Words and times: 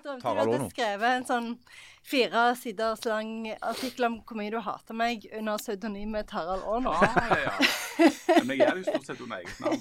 jeg 0.00 0.08
drømte 0.08 0.22
du 0.22 0.26
hadde 0.40 0.70
skrevet 0.72 1.10
en 1.18 1.26
sånn 1.28 1.48
fire 2.10 2.42
siders 2.56 3.04
lang 3.04 3.30
artikkel 3.60 4.04
om 4.08 4.14
hvor 4.24 4.36
mye 4.40 4.50
du 4.52 4.60
hater 4.64 4.94
meg 4.96 5.26
under 5.36 5.56
pseudonymet 5.60 6.26
Tarald 6.30 6.64
Aano. 6.64 6.90
Ah, 6.96 7.04
ja. 7.44 7.52
Men 8.44 8.56
jeg 8.56 8.68
er 8.68 8.76
jo 8.76 8.82
stort 8.88 9.06
sett 9.06 9.20
under 9.20 9.36
eget 9.36 9.60
navn. 9.60 9.76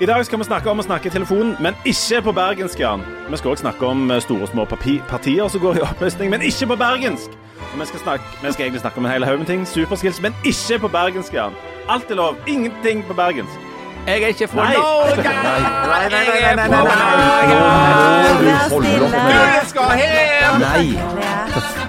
I 0.00 0.06
dag 0.06 0.24
skal 0.26 0.38
vi 0.38 0.44
snakke 0.44 0.68
om 0.70 0.80
å 0.82 0.84
snakke 0.84 1.08
i 1.08 1.12
telefonen, 1.14 1.54
men 1.64 1.76
ikke 1.88 2.18
på 2.26 2.32
bergensk, 2.36 2.80
Jan. 2.82 3.00
Vi 3.30 3.38
skal 3.40 3.54
også 3.54 3.62
snakke 3.64 3.86
om 3.88 4.10
eh, 4.12 4.20
store 4.20 4.44
og 4.44 4.50
små 4.50 4.66
papi 4.68 4.98
partier 5.08 5.48
som 5.48 5.62
går 5.62 5.78
i 5.80 5.84
oppløsning, 5.86 6.28
men 6.34 6.44
ikke 6.44 6.68
på 6.68 6.76
bergensk. 6.82 7.32
Og 7.72 7.80
vi 7.80 7.86
skal, 7.88 8.02
snakke, 8.02 8.24
vi 8.42 8.52
skal 8.52 8.66
egentlig 8.66 8.82
snakke 8.82 9.00
om 9.00 9.08
en 9.08 9.12
hel 9.14 9.24
haug 9.24 9.38
med 9.40 9.48
ting. 9.48 9.64
Superskills, 9.68 10.20
men 10.20 10.36
ikke 10.44 10.78
på 10.84 10.90
bergensk, 10.92 11.32
Jan. 11.34 11.56
Alt 11.88 12.12
er 12.12 12.20
lov. 12.20 12.36
Ingenting 12.46 13.06
på 13.08 13.16
bergensk. 13.16 13.56
Jeg 14.06 14.22
er 14.22 14.26
ikke 14.36 14.48
fra 14.52 14.68
Nei. 14.68 14.76
nei, 14.76 14.84
Nei, 15.16 16.04
nei, 16.12 16.24
nei, 16.28 16.40
nei, 16.44 16.54
nei, 16.56 16.68
nei, 16.68 16.84
nei, 16.84 17.06
nei. 18.76 19.32
Jeg 19.32 19.64
skal 19.72 19.96
hjem! 19.96 20.60
Nei. 20.60 20.86
Jeg 21.56 21.85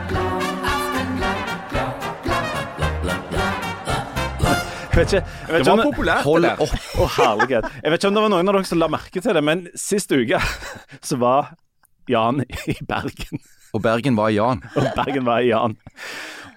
vet 4.97 5.13
ikke, 5.13 5.21
jeg 5.23 5.53
vet 5.53 5.65
Det 5.65 5.71
var 5.71 5.83
populært, 5.85 6.23
Hold 6.27 6.47
det 6.47 6.51
der. 6.51 6.63
opp. 6.65 6.87
Oh, 6.97 7.11
herlighet. 7.17 7.69
Jeg 7.83 7.93
vet 7.93 8.01
ikke 8.01 8.11
om 8.11 8.17
det 8.17 8.23
var 8.25 8.33
noen 8.33 8.51
av 8.51 8.57
dere 8.57 8.69
som 8.69 8.81
la 8.81 8.89
merke 8.91 9.23
til 9.23 9.37
det, 9.37 9.43
men 9.45 9.67
sist 9.77 10.11
uke 10.13 10.41
så 11.09 11.19
var 11.21 11.53
Jan 12.09 12.43
i 12.71 12.77
Bergen. 12.87 13.43
Og 13.75 13.83
Bergen 13.83 14.17
var 14.17 14.31
Jan. 14.33 14.63
Og 14.75 14.89
Bergen 14.95 15.27
var 15.27 15.43
i 15.43 15.51
Jan. 15.51 15.77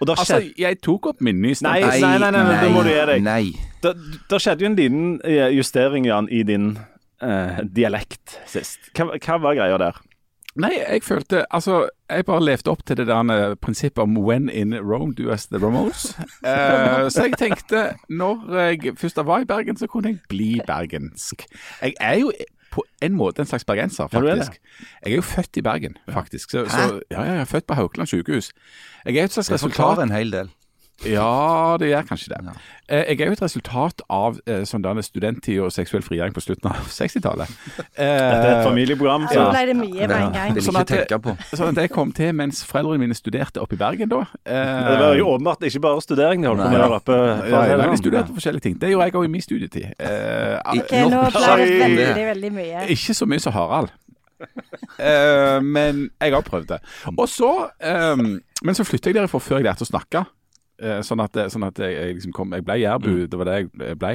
Og 0.00 0.08
da 0.08 0.14
Altså, 0.16 0.40
jeg 0.56 0.78
tok 0.80 1.10
opp 1.12 1.20
min 1.20 1.42
Nei, 1.42 1.52
nei, 1.60 1.98
nei, 2.00 2.18
nei, 2.22 2.30
nei, 2.32 2.60
det 2.62 2.70
må 2.72 2.84
du 2.86 2.88
gi 2.88 3.02
deg. 3.10 3.24
Nei. 3.24 3.42
da, 3.84 3.92
da 4.30 4.38
skjedde 4.40 4.64
jo 4.64 4.70
en 4.70 4.78
liten 4.78 5.10
eh, 5.28 5.50
justering, 5.58 6.06
Jan, 6.08 6.30
i 6.32 6.40
din 6.48 6.70
uh, 7.20 7.60
dialekt 7.68 8.38
sist. 8.48 8.80
Hva, 8.96 9.10
hva 9.18 9.36
var 9.44 9.58
greia 9.58 9.80
der? 9.82 10.00
Nei, 10.60 10.72
jeg 10.78 11.02
følte 11.06 11.44
Altså, 11.50 11.88
jeg 12.10 12.24
bare 12.28 12.44
levde 12.44 12.70
opp 12.70 12.84
til 12.86 12.98
det 13.00 13.06
der 13.08 13.32
eh, 13.34 13.56
prinsippet 13.56 14.02
om 14.02 14.16
'when 14.18 14.48
in 14.52 14.74
Rome, 14.74 15.14
do 15.14 15.30
as 15.30 15.46
the 15.46 15.58
Ramones'. 15.58 16.14
uh, 16.20 17.08
så 17.12 17.26
jeg 17.28 17.38
tenkte, 17.38 17.94
når 18.08 18.56
jeg 18.58 18.94
først 18.98 19.16
var 19.16 19.40
i 19.40 19.44
Bergen, 19.44 19.76
så 19.76 19.86
kunne 19.86 20.08
jeg 20.08 20.18
bli 20.28 20.60
bergensk. 20.66 21.46
Jeg 21.82 21.94
er 22.00 22.14
jo 22.14 22.32
på 22.70 22.84
en 23.02 23.12
måte 23.12 23.42
en 23.42 23.46
slags 23.46 23.64
bergenser, 23.64 24.04
er 24.04 24.20
det. 24.20 24.38
faktisk. 24.38 24.60
Jeg 25.04 25.12
er 25.12 25.16
jo 25.16 25.22
født 25.22 25.56
i 25.56 25.62
Bergen, 25.62 25.96
faktisk. 26.08 26.50
Så, 26.50 26.66
så, 26.68 27.00
ja, 27.10 27.22
jeg 27.22 27.40
er 27.40 27.44
født 27.44 27.66
på 27.66 27.74
Haukeland 27.74 28.06
sykehus. 28.06 28.52
Jeg 29.04 29.16
er 29.16 29.24
et 29.24 29.32
slags 29.32 29.46
Det 29.46 29.54
resultat 29.54 29.74
forklarer 29.74 30.02
en 30.02 30.10
hel 30.10 30.32
del. 30.32 30.50
Ja, 31.06 31.76
det 31.80 31.88
gjør 31.88 32.02
kanskje 32.10 32.28
det. 32.28 32.38
Eh, 32.90 33.04
Jeg 33.08 33.20
er 33.22 33.26
jo 33.30 33.32
et 33.32 33.42
resultat 33.42 34.02
av 34.12 34.36
eh, 34.46 34.62
sånn 34.68 34.82
denne 34.84 35.00
studenttid 35.02 35.60
og 35.64 35.70
seksuell 35.72 36.02
frigjøring 36.04 36.34
på 36.36 36.42
slutten 36.44 36.68
av 36.68 36.82
60-tallet. 36.98 37.48
Dette 37.78 38.04
er 38.04 38.44
et 38.50 38.58
Eh, 38.60 38.64
familieprogram. 38.66 39.24
Så 39.30 39.38
Så. 39.38 39.46
ble 39.54 39.62
det 39.70 39.76
mye 39.78 40.08
med 40.08 40.16
en 40.18 40.32
gang. 40.34 40.54
Det 40.54 40.64
Sånn 40.66 40.76
at 40.80 40.92
ikke. 40.92 41.36
Sånn 41.56 41.70
at 41.72 41.80
jeg 41.80 41.90
kom 41.94 42.12
til 42.12 42.34
mens 42.36 42.60
foreldrene 42.68 43.00
mine 43.06 43.16
studerte 43.16 43.62
oppe 43.64 43.78
i 43.78 43.80
Bergen 43.80 44.08
da. 44.12 44.20
Eh, 44.44 44.90
Det 44.90 44.98
var 45.00 45.16
jo 45.16 45.28
åpenbart 45.32 45.64
ikke 45.70 45.80
bare 45.86 46.00
studering 46.04 46.42
de 46.44 46.48
holdt 46.52 46.62
på 46.66 46.70
med 46.70 46.80
der 46.80 46.96
oppe. 46.98 47.16
ja, 47.48 47.76
det 47.76 47.90
de 47.90 47.96
studerte 48.02 48.34
forskjellige 48.36 48.62
ting. 48.68 48.76
Det 48.80 48.90
gjorde 48.92 49.04
jeg 49.08 49.14
òg 49.14 49.24
i 49.24 49.32
min 49.38 49.40
studietid. 49.46 49.94
Eh, 49.98 50.60
Ok, 50.76 50.92
nå 51.08 51.22
ble 51.30 51.64
det 51.64 51.80
veldig, 51.80 52.26
veldig 52.34 52.52
mye. 52.52 52.84
Ikke 52.92 53.14
så 53.16 53.24
mye 53.26 53.40
som 53.40 53.52
Harald. 53.56 53.88
Eh, 54.98 55.60
men 55.60 56.10
jeg 56.20 56.32
har 56.32 56.42
prøvd 56.44 56.66
det. 56.74 56.78
Og 57.16 57.26
så 57.28 57.70
ehm, 57.80 58.40
Men 58.62 58.74
så 58.76 58.84
flytta 58.84 59.08
jeg 59.10 59.16
derifra 59.16 59.40
før 59.40 59.56
jeg 59.60 59.64
lærte 59.64 59.84
å 59.84 59.88
snakke. 59.88 60.26
Eh, 60.80 61.00
sånn 61.04 61.20
at, 61.20 61.36
sånn 61.52 61.66
at 61.66 61.76
jeg, 61.82 62.14
liksom 62.16 62.32
kom 62.32 62.54
Jeg 62.56 62.64
ble 62.64 62.78
jærbu, 62.80 63.10
det 63.30 63.38
var 63.40 63.50
det 63.50 63.56
jeg 63.60 63.98
ble. 64.00 64.12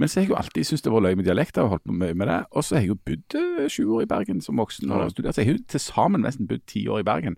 Men 0.00 0.08
så 0.08 0.20
har 0.20 0.24
jeg 0.26 0.32
jo 0.32 0.38
alltid 0.40 0.68
syntes 0.68 0.86
det 0.86 0.92
var 0.94 1.04
løye 1.04 1.18
med 1.18 1.28
dialekter 1.28 1.66
og 1.66 1.74
holdt 1.74 1.86
på 1.88 1.96
mye 1.96 2.16
med 2.16 2.30
det. 2.30 2.38
Og 2.56 2.64
så 2.64 2.76
har 2.76 2.84
jeg 2.84 2.92
jo 2.94 2.98
bodd 3.10 3.36
eh, 3.40 3.66
sju 3.72 3.82
år 3.98 4.06
i 4.06 4.10
Bergen 4.10 4.40
som 4.44 4.60
voksen 4.60 4.92
og 4.96 5.10
studert. 5.12 5.36
Så 5.36 5.44
jeg 5.44 5.50
har 5.50 5.58
jo 5.58 5.64
til 5.76 5.84
sammen 5.84 6.24
nesten 6.24 6.48
bodd 6.48 6.64
ti 6.70 6.86
år 6.88 7.02
i 7.04 7.06
Bergen. 7.06 7.36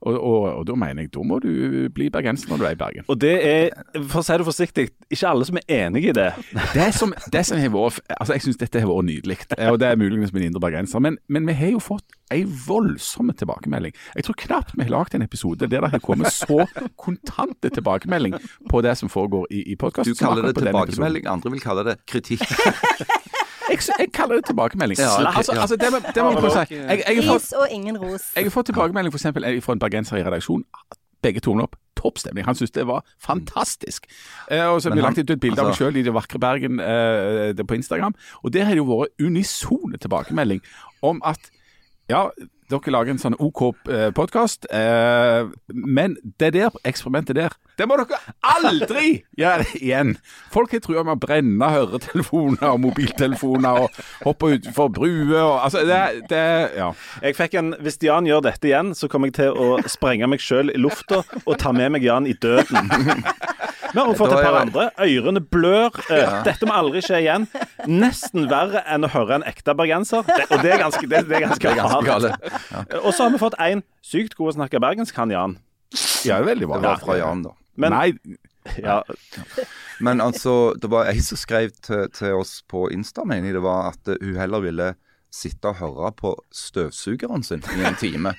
Og, 0.00 0.14
og, 0.14 0.46
og 0.60 0.66
da 0.70 0.78
mener 0.78 1.04
jeg 1.06 1.14
da 1.16 1.26
må 1.26 1.40
du 1.42 1.50
bli 1.94 2.08
bergenser 2.12 2.50
når 2.50 2.62
du 2.62 2.66
er 2.68 2.76
i 2.76 2.80
Bergen. 2.80 3.08
Og 3.10 3.18
det 3.20 3.34
er, 3.46 3.74
for 3.98 4.22
å 4.22 4.26
si 4.26 4.38
det 4.38 4.46
forsiktig, 4.46 4.86
ikke 5.10 5.32
alle 5.32 5.48
som 5.48 5.58
er 5.60 5.76
enig 5.80 6.06
i 6.10 6.16
det. 6.16 6.30
Det 6.74 6.90
som, 6.94 7.12
det 7.32 7.44
som 7.48 7.58
har 7.60 7.72
vært 7.74 8.00
Altså, 8.20 8.34
jeg 8.36 8.44
syns 8.44 8.58
dette 8.60 8.80
har 8.82 8.88
vært 8.90 9.06
nydelig, 9.08 9.38
Eh, 9.58 9.70
og 9.70 9.78
det 9.80 9.88
er 9.90 9.98
muligens 9.98 10.32
min 10.32 10.46
indre 10.46 10.62
bergenser. 10.62 11.02
Men, 11.02 11.18
men 11.28 11.46
vi 11.48 11.56
har 11.58 11.74
jo 11.74 11.82
fått 11.82 12.16
ei 12.30 12.44
voldsom 12.46 13.32
tilbakemelding. 13.34 13.94
Jeg 14.14 14.26
tror 14.26 14.38
knapt 14.38 14.76
vi 14.76 14.84
har 14.86 14.92
lagd 14.94 15.16
en 15.16 15.24
episode 15.26 15.66
der 15.66 15.82
det 15.82 15.90
har 15.90 16.02
kommet 16.04 16.30
så 16.34 16.62
kontante 17.00 17.72
tilbakemelding 18.20 18.68
på 18.70 18.82
det 18.82 18.94
som 18.98 19.08
foregår 19.08 19.46
i, 19.50 19.62
i 19.72 19.76
podkasten. 19.76 20.14
Du 20.14 20.18
kaller 20.24 20.42
det 20.50 20.54
tilbakemelding, 20.60 21.26
andre 21.26 21.50
vil 21.50 21.60
kalle 21.60 21.84
det 21.84 21.96
kritikk. 22.06 22.40
Jeg, 23.70 23.78
jeg 24.00 24.08
kaller 24.12 24.40
det 24.40 24.44
tilbakemelding. 24.48 24.98
Ja, 24.98 25.12
ok, 25.20 25.36
altså, 25.38 25.52
ja. 25.54 25.60
altså, 25.62 25.76
det, 25.78 25.88
må- 25.94 26.00
det 26.14 26.22
må 26.24 26.30
man 26.32 26.42
kunne 26.42 26.64
si. 26.66 26.74
Jeg, 26.74 27.02
jeg, 27.06 27.22
har 27.22 27.38
fått, 27.38 27.52
og 27.54 27.68
ingen 27.70 27.98
ros. 28.02 28.24
jeg 28.34 28.48
har 28.48 28.50
fått 28.50 28.66
tilbakemelding 28.66 29.12
for 29.14 29.18
eksempel, 29.20 29.46
fra 29.62 29.72
en 29.76 29.78
bergenser 29.78 30.18
i 30.18 30.24
redaksjon. 30.26 30.64
Begge 31.22 31.40
tommel 31.44 31.68
opp. 31.68 31.76
Topp 32.00 32.18
stemning. 32.18 32.42
Han 32.48 32.56
syntes 32.58 32.72
det 32.74 32.86
var 32.88 33.04
fantastisk. 33.22 34.08
Eh, 34.50 34.64
og 34.66 34.82
så 34.82 34.88
har 34.90 34.96
vi 34.96 35.02
han- 35.04 35.12
lagt 35.14 35.22
ut 35.22 35.30
et 35.36 35.40
bilde 35.40 35.60
av 35.62 35.68
meg 35.70 35.76
selv 35.78 35.92
sjøl 35.92 36.00
i 36.00 36.02
det 36.02 36.14
vakre 36.16 36.40
Bergen 36.42 36.80
eh, 36.82 37.52
det 37.54 37.66
på 37.70 37.76
Instagram. 37.78 38.14
Og 38.42 38.52
der 38.52 38.64
har 38.66 38.74
det 38.74 38.82
jo 38.82 38.88
vært 38.90 39.14
unisone 39.22 40.00
tilbakemelding 40.02 40.60
om 41.06 41.22
at 41.24 41.38
ja, 42.10 42.26
dere 42.70 42.94
lager 42.94 43.14
en 43.14 43.20
sånn 43.22 43.36
OK 43.42 43.62
podkast, 44.16 44.66
eh, 44.74 45.48
men 45.74 46.16
det 46.40 46.52
der 46.56 46.74
eksperimentet 46.86 47.36
der, 47.38 47.56
det 47.80 47.86
må 47.88 47.96
dere 47.96 48.18
aldri 48.44 49.22
gjøre 49.40 49.64
igjen. 49.78 50.14
Folk 50.52 50.74
har 50.74 50.82
trua 50.84 51.04
med 51.06 51.16
å 51.16 51.20
brenne 51.22 51.70
høretelefoner 51.74 52.66
og 52.74 52.82
mobiltelefoner 52.84 53.84
og 53.86 54.00
hoppe 54.26 54.54
utfor 54.58 54.90
bruer 54.92 55.38
og 55.40 55.56
Altså, 55.60 55.84
det, 55.88 56.28
det 56.30 56.42
Ja. 56.76 56.90
Jeg 57.22 57.36
fikk 57.36 57.54
en, 57.60 57.74
Hvis 57.84 57.98
Jan 58.04 58.26
gjør 58.28 58.42
dette 58.48 58.68
igjen, 58.68 58.94
så 58.96 59.08
kommer 59.10 59.30
jeg 59.30 59.38
til 59.40 59.56
å 59.56 59.80
sprenge 59.90 60.28
meg 60.30 60.42
sjøl 60.44 60.72
i 60.72 60.78
lufta 60.80 61.22
og 61.44 61.56
ta 61.60 61.72
med 61.76 61.92
meg 61.96 62.04
Jan 62.04 62.28
i 62.28 62.34
døden. 62.36 62.90
Vi 63.90 63.98
har 63.98 64.14
fått 64.14 64.32
et 64.36 64.44
par 64.44 64.58
andre. 64.60 64.84
Ørene 65.02 65.40
blør. 65.42 65.96
Ja. 66.12 66.42
Dette 66.46 66.68
må 66.68 66.76
aldri 66.78 67.02
skje 67.04 67.22
igjen. 67.24 67.46
Nesten 67.90 68.46
verre 68.50 68.84
enn 68.86 69.06
å 69.06 69.10
høre 69.10 69.40
en 69.40 69.46
ekte 69.48 69.74
bergenser. 69.78 70.22
Det, 70.28 70.46
og 70.50 70.62
det 70.62 70.74
er 70.76 70.82
ganske, 70.84 71.02
det, 71.10 71.24
det 71.30 71.40
er 71.40 71.46
ganske, 71.48 71.64
Det 71.64 71.72
er 71.74 71.80
ganske 71.80 72.06
gale. 72.06 72.59
Og 73.02 73.10
så 73.14 73.24
har 73.24 73.34
vi 73.34 73.40
fått 73.42 73.58
en 73.62 73.82
sykt 74.04 74.36
god 74.38 74.52
å 74.52 74.56
snakke 74.60 74.82
bergensk, 74.82 75.16
han 75.16 75.34
Jan. 75.34 75.58
ja, 76.26 76.40
veldig 76.44 76.68
bra. 76.70 76.78
Det 76.80 76.88
var 76.88 77.02
fra 77.02 77.18
Jan, 77.18 77.44
da. 77.46 77.54
Men, 77.80 77.94
Nei, 77.94 78.36
ja, 78.86 79.02
Men 80.00 80.20
altså, 80.20 80.74
det 80.80 80.90
var 80.92 81.08
ei 81.10 81.20
som 81.24 81.38
skrev 81.40 81.72
til, 81.80 82.08
til 82.12 82.36
oss 82.36 82.60
på 82.68 82.88
Insta, 82.92 83.24
mener 83.24 83.50
jeg 83.50 83.56
det 83.58 83.64
var, 83.64 83.94
at 83.94 84.10
eh, 84.12 84.20
hun 84.20 84.36
heller 84.40 84.64
ville 84.64 84.90
sitte 85.30 85.70
og 85.70 85.78
høre 85.78 86.10
på 86.18 86.32
støvsugeren 86.54 87.44
sin 87.46 87.62
i 87.76 87.84
en 87.86 87.96
time 88.00 88.32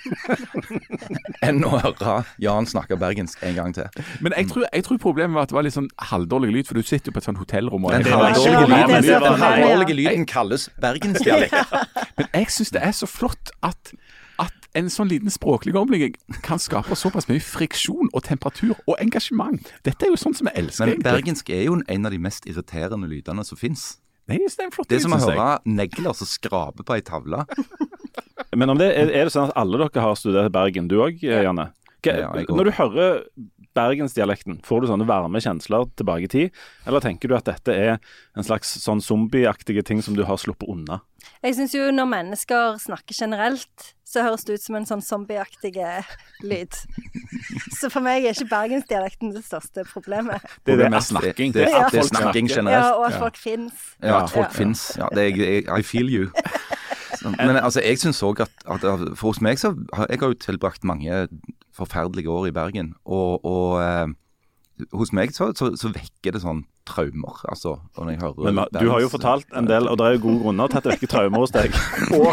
enn 1.47 1.63
å 1.63 1.77
høre 1.79 2.15
Jan 2.43 2.67
snakke 2.67 2.97
bergensk 2.99 3.41
en 3.47 3.55
gang 3.55 3.75
til. 3.75 3.87
Men 4.19 4.35
jeg 4.37 4.49
tror, 4.51 4.65
jeg 4.67 4.83
tror 4.87 4.99
problemet 5.01 5.37
var 5.37 5.47
at 5.47 5.53
det 5.53 5.57
var 5.57 5.65
litt 5.67 5.77
sånn 5.77 5.89
halvdårlig 6.11 6.51
lyd, 6.57 6.67
for 6.67 6.79
du 6.79 6.83
sitter 6.85 7.11
jo 7.11 7.15
på 7.15 7.23
et 7.23 7.29
sånt 7.29 7.39
hotellrom. 7.41 7.87
Og 7.87 7.95
Den 7.95 8.09
halvdårlige 8.11 9.97
lyden, 10.01 10.27
kalles 10.29 10.67
bergensdialekt. 10.83 11.55
Men 12.19 12.27
jeg 12.33 12.51
syns 12.57 12.75
det 12.75 12.83
er 12.83 12.93
så 12.95 13.07
flott 13.09 13.53
at, 13.65 13.93
at 14.41 14.69
en 14.77 14.91
sånn 14.91 15.09
liten 15.11 15.31
språklig 15.33 15.75
omlegging 15.79 16.15
kan 16.45 16.59
skape 16.61 16.95
såpass 16.99 17.27
mye 17.31 17.43
friksjon 17.43 18.11
og 18.11 18.23
temperatur 18.27 18.75
og 18.85 18.95
engasjement. 18.99 19.73
Dette 19.87 20.07
er 20.07 20.13
jo 20.13 20.19
sånn 20.19 20.35
som 20.37 20.51
jeg 20.51 20.65
elsker. 20.65 20.91
Men 20.91 21.03
bergensk 21.07 21.51
er 21.55 21.67
jo 21.69 21.79
en 21.81 22.07
av 22.07 22.11
de 22.13 22.21
mest 22.21 22.47
irriterende 22.51 23.09
lydene 23.11 23.47
som 23.47 23.59
fins. 23.59 23.93
Nei, 24.31 24.39
det 24.47 24.63
er 24.63 24.67
en 24.69 24.73
flott 24.73 24.87
Det 24.89 24.97
er 24.97 25.03
som 25.03 25.13
å 25.15 25.19
høre 25.21 25.47
negler 25.67 26.15
som 26.17 26.29
skraper 26.31 26.87
på 26.87 26.95
ei 26.95 27.03
tavle. 27.05 27.43
Men 28.55 28.71
om 28.73 28.79
det, 28.79 28.89
er, 28.95 29.11
er 29.11 29.27
det 29.27 29.33
sånn 29.35 29.49
at 29.51 29.55
alle 29.59 29.79
dere 29.83 30.03
har 30.03 30.15
studert 30.19 30.49
i 30.49 30.53
Bergen? 30.55 30.87
Du 30.91 30.97
òg, 31.03 31.19
Janne? 31.23 31.69
Hva- 32.03 32.17
Ja. 32.17 32.31
Når 32.33 32.65
du 32.67 32.71
hører 32.79 33.19
bergensdialekten, 33.77 34.59
får 34.65 34.81
du 34.81 34.87
sånne 34.91 35.07
varme 35.07 35.39
kjensler 35.43 35.85
tilbake 35.95 36.27
i 36.27 36.31
tid? 36.31 36.51
Eller 36.87 36.99
tenker 37.03 37.29
du 37.31 37.35
at 37.37 37.45
dette 37.47 37.71
er 37.75 37.97
en 38.37 38.43
slags 38.43 38.73
sånn 38.83 39.01
zombieaktige 39.03 39.83
ting 39.87 40.01
som 40.03 40.15
du 40.17 40.23
har 40.27 40.37
sluppet 40.41 40.67
unna? 40.69 40.99
Jeg 41.43 41.55
syns 41.55 41.73
jo 41.77 41.87
når 41.93 42.07
mennesker 42.09 42.77
snakker 42.81 43.13
generelt, 43.15 43.91
så 44.05 44.23
høres 44.25 44.43
det 44.43 44.57
ut 44.57 44.63
som 44.65 44.75
en 44.75 44.85
sånn 44.89 45.03
zombieaktig 45.05 45.75
lyd. 46.43 46.73
Så 47.79 47.89
for 47.93 48.01
meg 48.03 48.25
er 48.25 48.33
ikke 48.35 48.49
bergensdialekten 48.51 49.31
det 49.35 49.43
største 49.45 49.85
problemet. 49.87 50.41
Det 50.65 50.73
er 50.75 50.81
det 50.83 50.89
er 50.91 51.05
snakking. 51.05 51.53
Det, 51.55 51.69
Ja. 51.69 51.87
det 51.89 51.99
er 52.01 52.09
snakking 52.09 52.49
generelt. 52.49 52.83
Ja, 52.83 52.95
og 52.97 53.05
at 53.07 53.19
folk 53.21 53.37
fins. 53.37 53.73
Ja, 54.01 54.23
at 54.23 54.29
folk 54.33 54.49
Ja. 54.49 54.57
finnes. 54.57 54.97
Ja, 54.97 55.07
det 55.15 55.29
er, 55.39 55.77
I 55.77 55.81
feel 55.81 56.09
you. 56.09 56.27
Men 57.37 57.57
altså, 57.57 57.81
jeg 57.85 57.99
syns 58.01 58.21
òg 58.23 58.41
at, 58.45 58.51
at 58.65 58.81
For 59.17 59.31
hos 59.31 59.41
meg 59.41 59.59
så 59.61 59.73
har 59.93 60.07
jeg 60.09 60.19
har 60.23 60.33
jo 60.33 60.39
tilbrakt 60.41 60.83
mange 60.87 61.27
forferdelige 61.75 62.29
år 62.29 62.47
i 62.47 62.51
Bergen. 62.55 62.93
Og, 63.05 63.45
og 63.45 63.81
eh, 63.83 64.07
hos 64.97 65.13
meg 65.13 65.31
så, 65.35 65.51
så, 65.57 65.71
så 65.77 65.91
vekker 65.93 66.33
det 66.35 66.41
sånn 66.43 66.63
traumer, 66.89 67.37
altså. 67.45 67.75
Når 67.97 68.09
jeg 68.09 68.19
hører 68.23 68.47
Men 68.57 68.59
du 68.73 68.87
har 68.89 69.03
jo 69.03 69.09
fortalt 69.13 69.45
en 69.55 69.67
del, 69.69 69.85
og 69.87 69.99
det 69.99 70.05
er 70.07 70.15
jo 70.15 70.21
gode 70.23 70.39
grunner 70.41 70.71
til 70.71 70.79
at 70.79 70.87
det 70.87 70.91
vekker 70.95 71.11
traumer 71.11 71.43
hos 71.43 71.53
deg. 71.53 71.75
Og, 72.17 72.27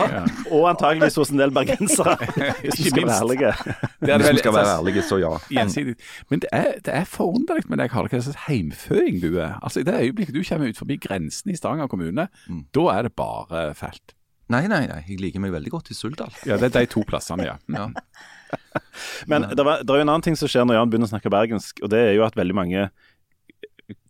og 0.56 0.64
antageligvis 0.70 1.18
hos 1.20 1.30
en 1.34 1.42
del 1.42 1.52
bergensere, 1.54 2.16
hvis 2.64 2.78
du 2.80 2.88
skal 2.88 3.04
være 3.10 3.18
ærlige. 3.20 3.52
Det 4.00 4.16
Hvis 4.22 4.30
vi 4.32 4.42
skal 4.42 4.56
være 4.56 4.72
ærlige, 4.78 5.04
så 5.04 5.20
ja. 5.20 5.32
Gjensidig. 5.58 5.94
Men 6.32 6.42
det 6.44 6.50
er, 6.56 6.70
det 6.86 6.94
er 7.02 7.04
forunderlig 7.12 7.68
med 7.68 7.82
deg, 7.82 7.92
Karl, 7.92 8.08
hva 8.08 8.22
slags 8.24 8.46
heimføing 8.48 9.20
du 9.22 9.34
er. 9.36 9.58
Altså, 9.60 9.84
I 9.84 9.88
det 9.90 9.98
øyeblikket 10.00 10.34
du 10.34 10.42
kommer 10.48 10.72
ut 10.72 10.80
forbi 10.80 10.96
grensen 11.04 11.52
i 11.52 11.58
Stavanger 11.60 11.86
kommune, 11.92 12.28
Mm. 12.48 12.64
da 12.74 12.82
er 12.96 13.02
det 13.04 13.12
bare 13.18 13.74
felt. 13.76 14.14
Nei, 14.48 14.62
nei, 14.70 14.86
nei. 14.88 15.02
Jeg 15.08 15.18
liker 15.20 15.42
meg 15.44 15.52
veldig 15.52 15.70
godt 15.74 15.90
i 15.92 15.94
Suldal. 15.96 16.32
Ja, 16.48 16.56
Det 16.56 16.70
er 16.70 16.80
de 16.80 16.86
to 16.92 17.02
plassene, 17.08 17.44
ja. 17.44 17.56
Ja. 17.68 17.88
Men 19.30 19.44
det, 19.52 19.60
var, 19.66 19.82
det 19.84 19.92
er 19.92 20.00
jo 20.00 20.06
en 20.06 20.12
annen 20.14 20.24
ting 20.24 20.38
som 20.40 20.48
skjer 20.48 20.64
når 20.64 20.78
Jan 20.78 20.90
begynner 20.92 21.08
å 21.10 21.12
snakke 21.12 21.32
bergensk, 21.32 21.82
og 21.84 21.90
det 21.92 22.00
er 22.00 22.14
jo 22.16 22.24
at 22.24 22.38
veldig 22.38 22.56
mange 22.56 22.86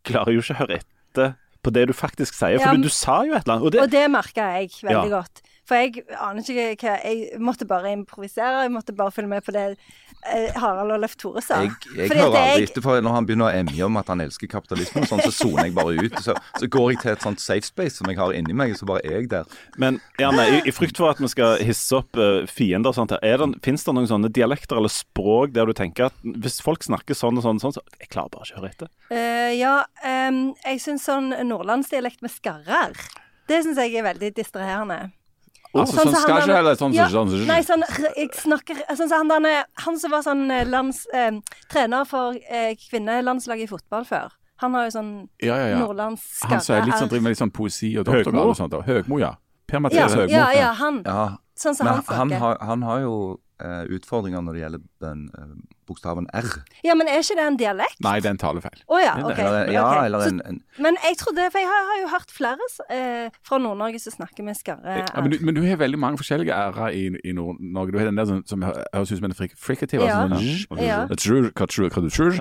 klarer 0.06 0.36
jo 0.36 0.42
ikke 0.44 0.54
å 0.54 0.60
høre 0.62 0.78
etter 0.80 1.34
på 1.66 1.72
det 1.74 1.88
du 1.90 1.94
faktisk 1.96 2.36
sier. 2.38 2.54
Ja, 2.60 2.68
For 2.70 2.78
du, 2.78 2.86
du 2.86 2.94
sa 2.94 3.16
jo 3.26 3.34
et 3.34 3.42
eller 3.42 3.56
annet. 3.58 3.66
Og 3.66 3.74
det, 3.74 3.80
Og 3.82 3.90
det 3.92 4.04
merka 4.14 4.46
jeg 4.60 4.70
veldig 4.78 5.10
Ja. 5.10 5.18
godt. 5.18 5.42
For 5.68 5.76
jeg 5.76 6.04
aner 6.16 6.40
ikke 6.40 6.88
hva 6.88 6.94
Jeg 7.04 7.40
måtte 7.44 7.66
bare 7.68 7.92
improvisere. 7.92 8.64
Jeg 8.64 8.72
måtte 8.72 8.94
bare 8.96 9.12
følge 9.12 9.28
med 9.28 9.44
på 9.44 9.52
det 9.52 9.64
eh, 10.24 10.54
Harald 10.56 10.94
og 10.94 11.02
Leif 11.02 11.16
Tore 11.20 11.42
sa. 11.44 11.60
Jeg, 11.66 11.74
jeg 11.94 12.08
hører 12.08 12.24
aldri 12.24 12.62
jeg- 12.62 12.68
etter, 12.70 12.84
for 12.86 13.02
når 13.04 13.16
han 13.18 13.26
begynner 13.28 13.50
å 13.50 13.58
emje 13.60 13.84
om 13.84 13.98
at 14.00 14.08
han 14.08 14.22
elsker 14.24 14.48
kapitalismen, 14.48 15.04
sånn, 15.10 15.20
så 15.26 15.32
soner 15.34 15.68
jeg 15.68 15.74
bare 15.76 15.98
ut. 16.00 16.16
Så, 16.24 16.36
så 16.58 16.70
går 16.72 16.92
jeg 16.94 17.00
til 17.02 17.12
et 17.12 17.26
sånt 17.26 17.42
safe 17.44 17.68
space 17.68 17.98
som 18.00 18.08
jeg 18.08 18.16
har 18.20 18.32
inni 18.32 18.56
meg, 18.56 18.72
så 18.78 18.88
bare 18.88 19.04
er 19.04 19.18
jeg 19.20 19.28
der. 19.34 19.44
Men 19.76 20.00
Janne, 20.18 20.46
i, 20.56 20.62
i 20.64 20.74
frykt 20.74 20.96
for 20.96 21.12
at 21.12 21.20
vi 21.20 21.28
skal 21.28 21.60
hisse 21.60 22.00
opp 22.00 22.16
uh, 22.16 22.46
fiender 22.48 22.94
og 22.94 22.96
sånt, 22.96 23.12
finnes 23.64 23.84
det 23.84 23.94
noen 23.98 24.08
sånne 24.08 24.32
dialekter 24.32 24.80
eller 24.80 24.92
språk 24.92 25.52
der 25.56 25.68
du 25.68 25.76
tenker 25.76 26.08
at 26.08 26.16
hvis 26.24 26.60
folk 26.64 26.82
snakker 26.86 27.16
sånn 27.18 27.36
og 27.38 27.44
sånn, 27.44 27.60
og 27.60 27.66
sånn 27.68 27.76
så 27.76 27.84
jeg 28.00 28.08
klarer 28.08 28.32
bare 28.32 28.48
ikke 28.48 28.56
å 28.56 28.62
høre 28.62 28.72
etter? 28.72 28.90
Uh, 29.12 29.52
ja, 29.58 29.76
um, 30.00 30.42
jeg 30.64 30.80
syns 30.84 31.04
sånn 31.08 31.30
nordlandsdialekt 31.48 32.24
med 32.24 32.32
skarrer, 32.32 32.96
det 33.48 33.62
syns 33.64 33.78
jeg 33.80 34.00
er 34.00 34.08
veldig 34.08 34.32
distraherende. 34.36 35.12
Altså, 35.74 35.98
Sånn 35.98 36.08
sånn 36.08 36.22
skal 36.22 36.38
ikke 36.42 36.54
heller 36.56 36.74
sånn 36.80 36.94
ja, 36.96 37.06
sånn 37.12 37.28
sånn- 37.28 37.46
Nei, 37.46 37.60
sånn 37.62 37.82
jeg 38.16 38.30
snakker 38.32 38.78
Sånn 38.96 39.08
som 39.10 39.30
han, 39.30 39.46
han 39.84 39.98
som 40.00 40.10
var 40.10 40.22
sånn 40.24 40.50
eh, 40.50 40.64
lands, 40.64 41.06
eh, 41.12 41.30
trener 41.68 42.04
for 42.08 42.32
eh, 42.48 42.74
kvinnelandslaget 42.88 43.64
i 43.68 43.70
fotball 43.70 44.04
før. 44.08 44.32
Han 44.64 44.74
har 44.74 44.88
jo 44.88 44.90
sånn 44.96 45.10
Ja, 45.44 45.56
ja, 45.56 45.66
ja. 45.74 45.78
nordlandsskarre. 45.78 46.50
Han 46.56 46.60
som 46.64 46.76
er 46.76 46.86
litt 46.86 46.94
sånn, 46.98 47.08
driver 47.12 47.22
med 47.22 47.30
litt 47.36 47.42
sånn 47.42 47.52
poesi 47.52 47.90
og 48.00 48.06
doktorgrad 48.08 48.46
og 48.48 48.56
sånt. 48.56 48.70
da. 48.72 48.80
Høgmo, 48.88 49.20
ja. 49.20 49.34
Per 49.68 49.76
ja, 49.76 49.80
Mathias 49.84 50.14
Høgmo. 50.14 50.32
ja, 50.32 50.50
ja, 50.56 50.72
han. 50.72 51.02
Ja, 51.04 51.36
Sånn 51.58 51.74
som 51.74 51.84
Men 51.86 51.94
han 51.94 52.04
han 52.06 52.28
snakker. 52.28 52.38
har, 52.40 52.58
han 52.64 52.82
har 52.82 53.00
jo 53.00 53.14
eh, 53.60 53.84
utfordringer 53.98 54.40
når 54.42 54.52
det 54.54 54.60
gjelder 54.62 54.80
den 55.00 55.30
eh, 55.36 55.54
bokstaven 55.88 56.28
R. 56.36 56.48
Ja, 56.86 56.94
men 56.98 57.08
er 57.10 57.22
ikke 57.22 57.36
det 57.38 57.46
en 57.46 57.58
dialekt? 57.60 57.98
Nei, 58.04 58.16
det 58.22 58.30
er 58.30 58.36
en 58.36 58.40
talefeil. 58.42 58.82
Å 58.86 59.00
ja, 59.02 59.14
Eller, 59.18 59.32
OK. 59.32 59.72
ja, 59.74 59.84
okay. 59.88 60.06
eller 60.06 60.26
en, 60.28 60.40
en, 60.46 60.60
Så, 60.76 60.82
Men 60.84 60.98
jeg 61.04 61.18
trodde 61.22 61.46
For 61.52 61.62
jeg 61.62 61.68
har, 61.70 61.86
har 61.90 61.98
jo 62.02 62.08
hørt 62.12 62.34
flere 62.34 62.68
eh, 62.94 63.38
fra 63.48 63.58
Nord-Norge 63.62 64.02
som 64.02 64.14
snakker 64.18 64.46
med 64.46 64.58
skarre. 64.58 64.98
Ja, 65.02 65.22
men, 65.22 65.32
du, 65.32 65.38
men 65.44 65.56
du 65.56 65.62
har 65.66 65.80
veldig 65.80 65.98
mange 66.00 66.20
forskjellige 66.20 66.54
ærer 66.54 66.94
i, 66.94 67.04
i 67.24 67.34
Nord-Norge. 67.36 67.92
Du 67.94 67.98
har 68.02 68.10
den 68.10 68.20
der 68.20 68.28
som, 68.30 68.42
som 68.46 68.62
hø- 68.66 68.76
høres 68.94 69.12
ut 69.12 69.20
som 69.20 69.28
en 69.30 69.36
frik 69.38 69.56
fricativ. 69.58 70.04
Ja. 70.04 70.22
Altså, 70.26 70.38
sånn, 70.68 70.82
Ja. 70.84 71.00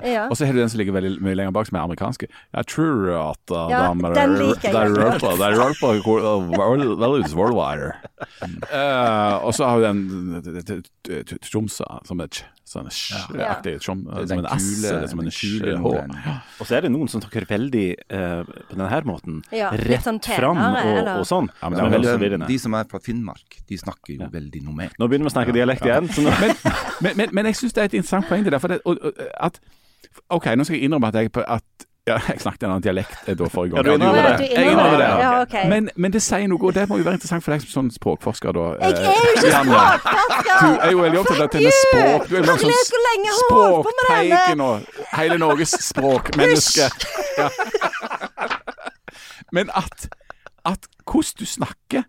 Ja. 0.06 0.28
Og 0.30 0.38
så 0.38 0.46
har 0.48 0.54
du 0.54 0.62
den 0.62 0.70
som 0.72 0.80
ligger 0.82 0.96
veldig 0.98 1.18
mye 1.24 1.38
lenger 1.40 1.56
bak, 1.56 1.70
som 1.70 1.80
er 1.80 1.86
amerikanske. 1.88 2.28
Jeg 2.30 2.70
tror 2.74 3.10
at 3.32 3.54
uh, 3.56 3.66
Ja, 3.72 3.82
de 3.94 4.14
den 4.18 4.36
liker 4.42 4.70
jeg 4.70 4.92
uh. 4.92 5.18
Eh, 8.48 9.36
og 9.44 9.54
så 9.56 9.68
har 9.70 9.80
du 9.80 9.88
den 9.88 11.38
Tromsø, 11.42 11.86
som 12.08 12.20
er 12.24 12.30
sånn 12.68 12.90
ch-aktig. 12.92 13.78
Trom, 13.84 14.02
Den 14.04 14.28
Som 14.28 14.40
en 14.42 14.48
S, 14.52 14.66
kule- 14.68 14.90
eller 14.98 15.08
som 15.12 15.22
en 15.24 15.30
kule 15.32 15.74
H. 15.74 15.80
nordlendingen. 15.82 16.40
Og 16.60 16.68
så 16.68 16.76
er 16.78 16.86
det 16.86 16.92
noen 16.92 17.08
som 17.12 17.24
snakker 17.24 17.48
veldig 17.48 17.86
uh, 18.12 18.44
på 18.44 18.76
denne 18.76 19.02
måten. 19.08 19.40
Ja, 19.56 19.70
rett 19.72 20.04
sånn 20.06 20.20
fram 20.26 20.60
og, 20.60 21.12
og 21.18 21.26
sånn. 21.30 21.48
Ja, 21.62 21.70
men 21.72 21.80
som 21.80 21.88
det 21.88 21.88
er 21.88 21.96
veldig 21.98 22.12
forvirrende. 22.18 22.48
de 22.52 22.60
som 22.66 22.78
er 22.80 22.90
fra 22.92 23.00
Finnmark, 23.04 23.60
de 23.72 23.80
snakker 23.80 24.18
jo 24.18 24.30
veldig 24.34 24.64
normalt. 24.68 25.00
Nå 25.00 25.08
begynner 25.08 25.30
vi 25.30 25.34
å 25.34 25.36
snakke 25.38 25.56
dialekt 25.56 25.88
igjen. 25.88 26.10
Så 26.12 26.26
nå, 26.28 26.34
men, 26.44 26.56
men, 27.02 27.18
men, 27.24 27.36
men 27.40 27.52
jeg 27.52 27.62
syns 27.64 27.74
det 27.78 27.86
er 27.86 27.92
et 27.94 27.98
interessant 28.02 28.28
poeng 28.30 28.44
det 28.44 28.52
der. 28.56 28.60
For 28.64 28.76
det, 28.76 28.82
og, 28.86 29.00
og, 29.02 29.24
at, 29.48 29.60
OK, 30.36 30.52
nå 30.58 30.68
skal 30.68 30.78
jeg 30.80 30.88
innrømme 30.90 31.08
at 31.14 31.22
jeg 31.24 31.32
på- 31.36 31.48
at 31.48 31.88
ja, 32.08 32.18
jeg 32.32 32.42
snakket 32.42 32.64
en 32.64 32.72
annen 32.72 32.84
dialekt 32.84 33.28
eh, 33.28 33.36
da 33.38 33.50
forrige 33.52 33.76
gang. 33.76 33.78
Ja, 33.78 33.84
du 33.84 33.96
innrømmer 33.96 34.22
gjorde 34.22 34.38
det. 34.38 34.50
Jeg 34.54 34.72
innrømmer 34.72 34.98
det. 34.98 35.08
det. 35.08 35.24
Ja, 35.24 35.32
okay. 35.42 35.70
Men, 35.70 35.90
men 35.96 36.14
det 36.14 36.22
sier 36.24 36.48
noe, 36.52 36.62
og 36.70 36.76
det 36.78 36.86
må 36.90 37.00
jo 37.02 37.08
være 37.08 37.20
interessant 37.20 37.46
for 37.46 37.56
deg 37.56 37.66
som 37.66 37.74
sånn 37.74 37.92
språkforsker, 37.98 38.56
da. 38.58 38.66
Jeg 38.82 38.96
eh, 38.96 39.10
er 39.12 39.22
jo 39.22 39.34
ikke 39.36 39.54
språkforsker! 39.56 40.58
Du 40.58 40.70
er 40.88 40.94
jo 40.94 41.02
veldig 41.04 41.22
opptatt 41.22 41.44
av 41.46 41.50
denne 41.58 41.74
språk. 41.78 42.28
Du 42.28 42.36
er 42.36 42.40
jo 42.40 42.44
en 42.44 42.52
Herlighet, 42.58 42.94
hvor 42.94 43.04
lenge 43.08 43.32
har 43.32 43.38
holdt 43.38 43.88
på 43.88 43.94
med 43.94 44.04
språkteiken 44.04 44.66
og 44.68 44.76
hele 45.18 45.40
Norges 45.44 45.76
språkmenneske. 45.88 46.92
Ja. 47.38 47.50
Men 49.56 49.72
at, 49.76 50.08
at 50.68 50.88
hvordan 51.08 51.40
du 51.40 51.46
snakker 51.48 52.08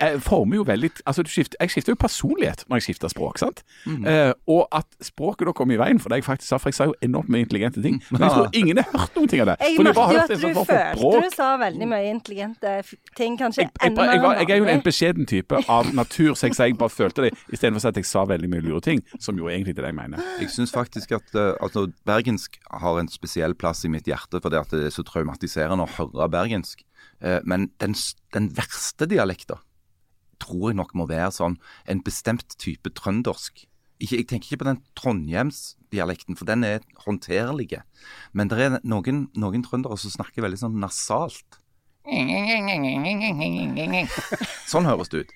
eh, 0.00 0.18
former 0.20 0.60
jo 0.60 0.64
veldig 0.66 0.90
altså 1.06 1.22
du 1.22 1.30
skifter, 1.30 1.56
Jeg 1.60 1.70
skifter 1.70 1.92
jo 1.92 1.98
personlighet 2.00 2.64
når 2.68 2.80
jeg 2.80 2.82
skifter 2.88 3.12
språk. 3.12 3.38
sant? 3.38 3.62
Mm. 3.86 4.06
Eh, 4.06 4.32
og 4.46 4.68
at 4.72 4.86
språket 5.04 5.46
da 5.46 5.54
kommer 5.56 5.76
i 5.76 5.80
veien 5.80 6.00
for 6.00 6.12
det 6.12 6.20
jeg 6.20 6.26
faktisk 6.26 6.48
sa, 6.48 6.58
for 6.58 6.72
jeg 6.72 6.78
sa 6.78 6.88
jo 6.90 6.94
enormt 7.04 7.30
mye 7.32 7.44
intelligente 7.46 7.82
ting. 7.82 8.00
Men 8.10 8.26
jeg 8.26 8.30
tror 8.36 8.48
ingen 8.60 8.80
har 8.80 8.88
hørt 8.96 9.16
noen 9.18 9.30
ting 9.30 9.44
av 9.44 9.52
det. 9.52 9.56
Jeg 9.60 9.78
merket 9.78 10.14
jo 10.14 10.22
at 10.24 10.32
du 10.32 10.40
sånn 10.40 10.58
følte 10.70 11.20
du 11.20 11.34
sa 11.34 11.50
veldig 11.60 11.88
mye 11.90 12.10
intelligente 12.10 12.74
ting, 13.16 13.38
kanskje 13.38 13.64
Jeg, 13.64 13.72
jeg, 13.74 13.90
enda 13.90 14.06
jeg, 14.08 14.22
var, 14.24 14.40
jeg 14.40 14.54
er 14.54 14.62
jo 14.62 14.68
en 14.74 14.84
beskjeden 14.84 15.28
type 15.30 15.62
av 15.70 15.92
natur, 15.96 16.34
så 16.34 16.48
jeg, 16.48 16.56
sa 16.58 16.68
jeg 16.68 16.78
bare 16.80 16.94
følte 16.94 17.26
det, 17.26 17.32
istedenfor 17.52 17.80
å 17.80 17.84
si 17.84 17.90
at 17.92 18.00
jeg 18.00 18.10
sa 18.10 18.24
veldig 18.28 18.50
mye 18.52 18.64
lure 18.64 18.82
ting, 18.84 19.02
som 19.20 19.38
jo 19.38 19.50
egentlig 19.52 19.76
er 19.76 19.84
det 19.84 19.92
jeg 19.92 19.98
mener. 20.00 20.28
Jeg 20.40 20.52
syns 20.54 20.74
faktisk 20.74 21.16
at 21.16 21.34
eh, 21.38 21.52
altså, 21.60 21.86
bergensk 22.08 22.60
har 22.82 23.00
en 23.00 23.10
spesiell 23.12 23.56
plass 23.58 23.84
i 23.86 23.92
mitt 23.92 24.08
hjerte, 24.08 24.42
fordi 24.42 24.60
at 24.60 24.74
det 24.74 24.86
er 24.88 24.94
så 24.94 25.04
traumatiserende 25.06 25.86
å 25.86 25.92
høre 25.98 26.30
bergensk. 26.32 26.84
Eh, 27.20 27.40
men 27.44 27.68
den, 27.82 27.96
den 28.34 28.48
verste 28.56 29.08
dialekten 29.10 29.60
tror 30.42 30.70
jeg 30.70 30.80
nok 30.80 30.94
må 30.98 31.06
være 31.10 31.32
sånn 31.36 31.58
en 31.90 32.02
bestemt 32.06 32.56
type 32.60 32.92
trøndersk. 32.96 33.66
Ikke, 34.00 34.16
jeg 34.16 34.28
tenker 34.30 34.48
ikke 34.48 34.62
på 34.62 34.68
den 34.70 34.80
trondhjemsdialekten, 34.96 36.38
for 36.38 36.48
den 36.48 36.64
er 36.64 36.84
håndterlig. 37.04 37.82
Men 38.32 38.48
det 38.48 38.60
er 38.64 38.78
noen, 38.80 39.26
noen 39.36 39.66
trøndere 39.66 39.98
som 40.00 40.14
snakker 40.14 40.46
veldig 40.46 40.62
sånn 40.62 40.80
nasalt. 40.80 41.60
Sånn 44.72 44.88
høres 44.88 45.12
det 45.12 45.26
ut. 45.26 45.34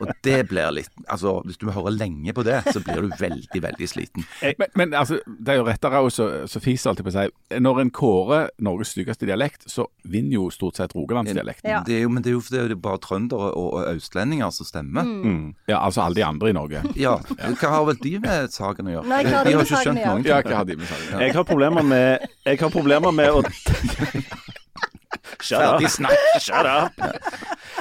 Og 0.00 0.10
det 0.26 0.40
blir 0.50 0.70
litt 0.74 0.90
Altså, 1.08 1.36
hvis 1.44 1.58
du 1.60 1.68
hører 1.70 1.94
lenge 1.94 2.32
på 2.34 2.42
det, 2.46 2.56
så 2.72 2.80
blir 2.82 3.04
du 3.04 3.12
veldig, 3.20 3.60
veldig 3.62 3.88
sliten. 3.88 4.24
Men, 4.58 4.68
men 4.74 4.94
altså, 4.98 5.18
det 5.26 5.54
er 5.54 5.58
jo 5.60 5.66
rettere 5.68 6.00
å 6.02 6.10
så, 6.12 6.26
så 6.50 6.60
fiser 6.62 6.90
alltid 6.90 7.06
på 7.06 7.12
å 7.12 7.16
si 7.16 7.60
Når 7.62 7.80
en 7.84 7.92
kårer 7.94 8.48
Norges 8.64 8.94
styggeste 8.94 9.28
dialekt, 9.28 9.66
så 9.70 9.86
vinner 10.08 10.38
jo 10.38 10.48
stort 10.54 10.80
sett 10.80 10.94
rogalandsdialekten. 10.96 11.70
Ja. 11.70 11.82
Det 11.86 11.98
er 11.98 12.04
jo, 12.06 12.12
men 12.14 12.24
det 12.24 12.32
er 12.32 12.36
jo 12.38 12.42
det 12.50 12.60
er 12.60 12.74
jo 12.74 12.78
bare 12.84 13.00
trøndere 13.04 13.50
og, 13.52 13.68
og 13.78 13.88
østlendinger 13.94 14.50
som 14.54 14.68
stemmer. 14.68 15.04
mm. 15.04 15.44
Ja, 15.68 15.80
altså 15.84 16.04
alle 16.04 16.18
de 16.20 16.24
andre 16.26 16.50
i 16.50 16.56
Norge. 16.56 16.82
Ja, 17.04 17.16
Hva 17.60 17.68
har 17.72 17.84
vel 17.88 17.98
de 18.00 18.14
med 18.22 18.52
saken 18.54 18.88
å 18.88 18.94
gjøre? 18.94 19.08
Nei, 19.10 19.22
de 19.26 19.34
har 19.34 19.48
ikke 19.50 19.80
skjønt 19.82 20.00
gjøre? 20.00 20.16
ting. 20.22 20.28
Ja, 20.30 20.40
hva 20.44 20.60
har 20.60 20.68
de 20.68 20.76
med 20.78 20.88
saken? 20.88 21.20
Jeg 21.24 21.34
har 21.36 21.46
problemer 21.48 21.86
med 21.94 22.28
Jeg 22.46 22.60
har 22.60 22.72
problemer 22.72 23.14
med 23.14 23.30
å 23.34 23.42
Shut 25.44 25.60
up. 25.60 25.82
Snakk. 25.90 26.26
Shut 26.42 26.66
up. 26.68 26.98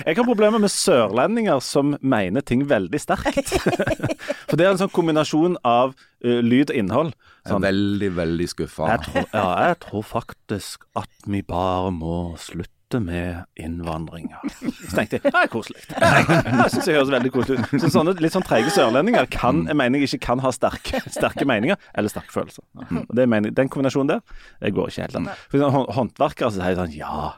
Jeg 0.05 0.17
har 0.17 0.25
problemer 0.27 0.59
med 0.63 0.71
sørlendinger 0.73 1.61
som 1.63 1.95
mener 2.01 2.41
ting 2.45 2.65
veldig 2.69 2.99
sterkt. 3.01 3.53
For 4.49 4.59
det 4.59 4.65
er 4.67 4.73
en 4.73 4.81
sånn 4.81 4.91
kombinasjon 4.93 5.57
av 5.67 5.93
uh, 5.95 6.39
lyd 6.43 6.73
og 6.73 6.79
innhold. 6.79 7.13
Jeg 7.13 7.49
er 7.49 7.55
Sånn, 7.55 7.65
veldig, 7.65 8.11
veldig 8.17 8.47
skuffa. 8.51 8.87
jeg, 8.93 9.03
tror, 9.07 9.25
ja, 9.33 9.47
jeg 9.69 9.79
tror 9.87 10.05
faktisk 10.07 10.85
at 10.99 11.11
vi 11.27 11.41
bare 11.47 11.91
må 11.95 12.17
slutte 12.39 12.71
med 13.01 13.43
innvandringer. 13.57 14.37
Så 14.59 14.95
tenkte 14.97 15.17
jeg 15.19 15.23
det 15.25 15.33
er 15.33 15.47
koselig. 15.51 15.81
Jeg 15.93 16.69
synes 16.73 16.85
det 16.85 16.95
høres 16.97 17.11
veldig 17.13 17.31
koselig 17.33 17.59
ut. 17.63 17.73
Så 17.81 17.89
sånne 17.93 18.13
litt 18.21 18.33
sånn 18.35 18.45
treige 18.45 18.71
sørlendinger 18.75 19.25
kan, 19.33 19.63
jeg 19.67 19.75
mener 19.79 19.99
jeg 19.99 20.09
ikke 20.11 20.25
kan 20.27 20.39
ha 20.43 20.51
sterke, 20.53 21.01
sterke 21.13 21.45
meninger 21.49 21.77
eller 21.95 22.09
sterke 22.13 22.31
følelser. 22.35 22.63
Og 23.07 23.15
det 23.15 23.27
mener, 23.29 23.49
jeg- 23.49 23.55
den 23.61 23.69
kombinasjonen 23.73 24.07
der, 24.15 24.21
det 24.61 24.73
går 24.75 24.91
ikke 24.93 25.01
helt 25.07 25.15
an. 25.21 25.29
For 25.49 25.57
sånn, 25.63 25.87
håndverkere 25.97 26.51
sier 26.55 26.75
sånn 26.79 26.93
ja. 26.95 27.33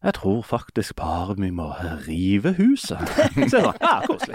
Jeg 0.00 0.14
tror 0.16 0.38
faktisk 0.48 0.94
bare 0.96 1.34
vi 1.36 1.50
må 1.52 1.66
rive 2.06 2.54
huset. 2.56 2.96
Så 3.04 3.34
jeg 3.36 3.50
sa, 3.52 3.72
ja, 3.82 3.90
koselig. 4.06 4.34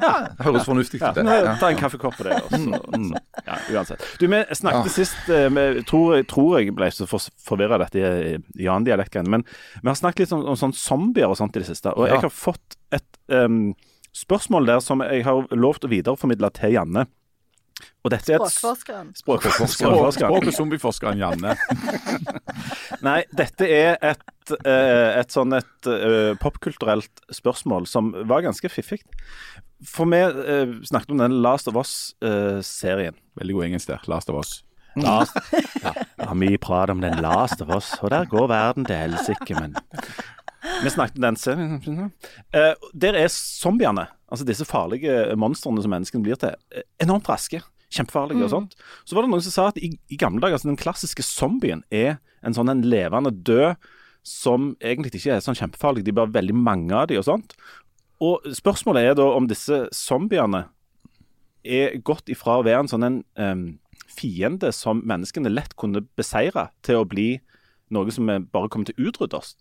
Ja, 0.00 0.20
det 0.24 0.46
Høres 0.46 0.64
fornuftig 0.64 1.00
ut. 1.02 1.18
Ja. 1.44 1.54
Ta 1.60 1.68
en 1.68 1.76
kaffekopp 1.76 2.16
på 2.16 2.24
det. 2.24 2.38
Og 2.40 2.54
så, 2.54 2.78
så, 3.10 3.20
ja, 3.50 3.58
uansett. 3.76 4.06
Du, 4.20 4.24
Vi 4.32 4.40
snakket 4.56 4.94
sist 4.94 5.28
eh, 5.28 5.50
med, 5.52 5.82
tror, 5.90 6.22
tror 6.30 6.54
jeg 6.62 6.72
ble 6.78 6.88
så 6.96 7.04
forvirra 7.10 7.76
dette 7.84 8.00
i- 8.00 8.38
i 8.56 8.64
Jan-dialektgreiene, 8.64 9.28
men 9.36 9.44
vi 9.82 9.88
har 9.90 9.98
snakket 10.00 10.24
litt 10.24 10.32
om, 10.38 10.46
om 10.54 10.56
sånn 10.56 10.72
zombier 10.72 11.28
og 11.28 11.36
sånt 11.36 11.56
i 11.56 11.60
det 11.60 11.68
siste. 11.68 11.92
Og 11.92 12.08
jeg 12.08 12.22
har 12.24 12.32
fått 12.32 12.78
et 12.96 13.20
um, 13.28 13.74
spørsmål 14.16 14.66
der 14.72 14.80
som 14.80 15.04
jeg 15.04 15.24
har 15.28 15.44
lovt 15.52 15.84
å 15.84 15.92
videreformidle 15.92 16.48
til 16.56 16.78
Janne. 16.78 17.04
Og 18.04 18.12
dette 18.12 18.34
er 18.34 18.38
et 18.38 18.52
Språkforskeren. 18.52 19.10
Språk, 19.16 19.42
Språkforskeren. 19.42 20.12
språk- 20.14 20.48
og 20.50 20.56
zombieforskeren 20.56 21.20
Janne. 21.22 21.54
Nei, 23.06 23.20
dette 23.34 23.68
er 23.68 23.96
et, 24.12 24.52
eh, 24.60 25.20
et 25.20 25.34
sånn 25.34 25.56
et 25.56 25.88
eh, 25.90 26.34
popkulturelt 26.40 27.24
spørsmål 27.34 27.88
som 27.90 28.12
var 28.28 28.44
ganske 28.44 28.70
fiffig. 28.72 29.00
For 29.88 30.08
vi 30.12 30.20
eh, 30.20 30.76
snakket 30.86 31.16
om 31.16 31.24
den 31.24 31.40
Last 31.44 31.68
of 31.72 31.80
Us-serien. 31.80 33.16
Veldig 33.40 33.58
god 33.58 33.68
engelsk 33.70 33.90
der. 33.90 34.06
Last 34.12 34.30
of 34.32 34.38
Us. 34.42 34.60
Last, 34.94 35.34
ja, 35.82 36.34
mye 36.38 36.58
prat 36.62 36.92
om 36.92 37.00
den 37.02 37.18
Last 37.24 37.58
of 37.64 37.72
Us, 37.74 37.88
og 37.98 38.12
der 38.14 38.28
går 38.30 38.46
verden 38.52 38.84
til 38.86 38.94
helsike, 38.94 39.56
men 39.58 39.74
Vi 40.64 40.92
snakket 40.92 41.18
om 41.20 41.26
den 41.26 41.38
serien. 41.38 42.10
Eh, 42.54 42.72
der 42.96 43.18
er 43.18 43.28
zombiene, 43.32 44.06
altså 44.32 44.46
disse 44.48 44.66
farlige 44.68 45.34
monstrene 45.40 45.82
som 45.84 45.92
menneskene 45.92 46.24
blir 46.24 46.40
til, 46.40 46.54
eh, 46.72 46.86
enormt 47.04 47.28
raske. 47.28 47.60
Kjempefarlige 47.94 48.42
og 48.46 48.50
sånt. 48.50 48.72
Så 49.04 49.14
var 49.14 49.22
det 49.22 49.30
noen 49.30 49.44
som 49.44 49.54
sa 49.54 49.66
at 49.70 49.78
i, 49.78 49.92
i 50.10 50.18
gamle 50.18 50.40
dager, 50.42 50.56
altså 50.56 50.70
den 50.70 50.80
klassiske 50.80 51.22
zombien 51.22 51.84
er 51.94 52.18
en 52.42 52.56
sånn 52.56 52.72
en 52.72 52.82
levende 52.82 53.30
død 53.30 53.76
som 54.24 54.72
egentlig 54.80 55.14
ikke 55.14 55.36
er 55.36 55.44
sånn 55.44 55.58
kjempefarlig. 55.58 56.02
De 56.04 56.10
er 56.10 56.18
bare 56.18 56.32
veldig 56.34 56.56
mange 56.56 56.96
av 56.96 57.06
de 57.10 57.20
og 57.20 57.26
sånt. 57.28 57.54
Og 58.24 58.46
spørsmålet 58.56 59.10
er 59.10 59.18
da 59.18 59.28
om 59.36 59.46
disse 59.50 59.84
zombiene 59.94 60.64
er 61.64 61.98
gått 62.04 62.32
ifra 62.32 62.58
å 62.58 62.64
være 62.64 62.84
en 62.84 62.90
sånn 62.90 63.06
en 63.06 63.20
um, 63.40 63.64
fiende 64.14 64.72
som 64.72 65.02
menneskene 65.06 65.52
lett 65.52 65.76
kunne 65.80 66.04
beseire, 66.18 66.68
til 66.84 67.02
å 67.02 67.08
bli 67.08 67.28
noe 67.94 68.12
som 68.14 68.26
bare 68.26 68.70
kommer 68.72 68.88
til 68.88 68.96
å 68.96 69.10
utrydde 69.10 69.38
oss. 69.38 69.54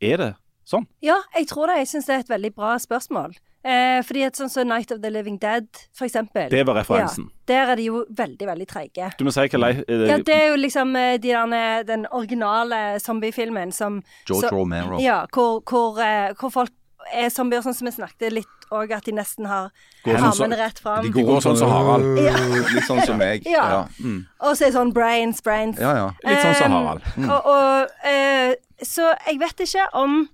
Er 0.00 0.16
det 0.16 0.34
sånn? 0.66 0.86
Ja, 1.02 1.16
jeg 1.36 1.46
tror 1.48 1.66
det. 1.70 1.76
Jeg 1.84 1.88
syns 1.88 2.06
det 2.06 2.14
er 2.16 2.24
et 2.24 2.28
veldig 2.32 2.54
bra 2.54 2.76
spørsmål. 2.82 3.36
Eh, 3.66 3.98
fordi 4.06 4.22
at 4.22 4.36
sånn 4.38 4.50
som 4.50 4.68
Night 4.68 4.92
of 4.94 5.00
the 5.02 5.10
Living 5.10 5.38
Dead, 5.42 5.66
for 5.96 6.06
eksempel. 6.06 6.48
Det 6.50 6.60
var 6.66 6.76
referansen. 6.78 7.24
Ja, 7.26 7.46
der 7.50 7.72
er 7.72 7.76
de 7.80 7.82
jo 7.88 8.04
veldig, 8.14 8.46
veldig 8.46 8.66
treige. 8.70 9.08
Du 9.18 9.24
må 9.26 9.32
si 9.34 9.40
hva 9.42 9.58
lei... 9.58 9.72
eh, 9.88 10.04
Ja, 10.12 10.18
det 10.22 10.34
er 10.36 10.48
jo 10.52 10.56
liksom 10.60 10.94
eh, 10.96 11.16
de 11.18 11.32
derne- 11.32 11.84
den 11.86 12.06
originale 12.14 13.00
zombiefilmen 13.02 13.72
som 13.72 14.02
George 14.26 14.48
så- 14.48 14.52
Romero. 14.54 15.00
Ja, 15.02 15.24
hvor, 15.34 15.62
hvor, 15.66 15.98
eh, 15.98 16.32
hvor 16.38 16.50
folk 16.50 16.70
er 17.14 17.28
zombier, 17.30 17.62
sånn 17.62 17.74
som 17.74 17.86
vi 17.86 17.92
snakket 17.92 18.32
litt 18.32 18.46
og 18.74 18.90
at 18.90 19.04
de 19.06 19.12
nesten 19.14 19.46
har 19.46 19.70
sånn 20.04 20.24
armene 20.26 20.56
rett 20.58 20.78
fram. 20.82 21.04
De 21.06 21.22
går 21.22 21.38
sånn 21.44 21.56
som 21.56 21.70
Harald. 21.70 22.18
Ja. 22.18 22.34
Litt 22.74 22.86
sånn 22.88 23.02
som 23.06 23.18
meg. 23.18 23.42
Ja. 23.56 23.66
Ja, 23.70 23.82
mm. 24.02 24.26
Og 24.42 24.56
så 24.58 24.66
er 24.66 24.70
det 24.72 24.74
sånn 24.78 24.92
brains, 24.92 25.40
brains. 25.42 25.78
ja. 25.78 25.92
ja. 25.94 26.06
Litt 26.26 26.42
sånn 26.42 26.54
som 26.54 26.72
Um, 26.72 26.78
Harald. 26.86 27.02
Og, 27.30 27.46
og, 27.46 27.90
eh, 28.10 28.54
så 28.82 29.12
jeg 29.26 29.38
vet 29.40 29.60
ikke 29.66 29.86
om 29.94 30.28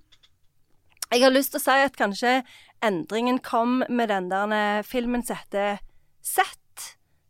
Jeg 1.13 1.21
har 1.21 1.31
lyst 1.31 1.53
til 1.53 1.61
å 1.61 1.63
si 1.63 1.77
at 1.85 1.95
kanskje 1.95 2.31
endringen 2.83 3.37
kom 3.43 3.83
med 3.89 4.09
den 4.09 4.29
der 4.31 4.81
filmen 4.83 5.21
som 5.23 5.37
heter 5.37 5.77
Sett. 6.23 6.49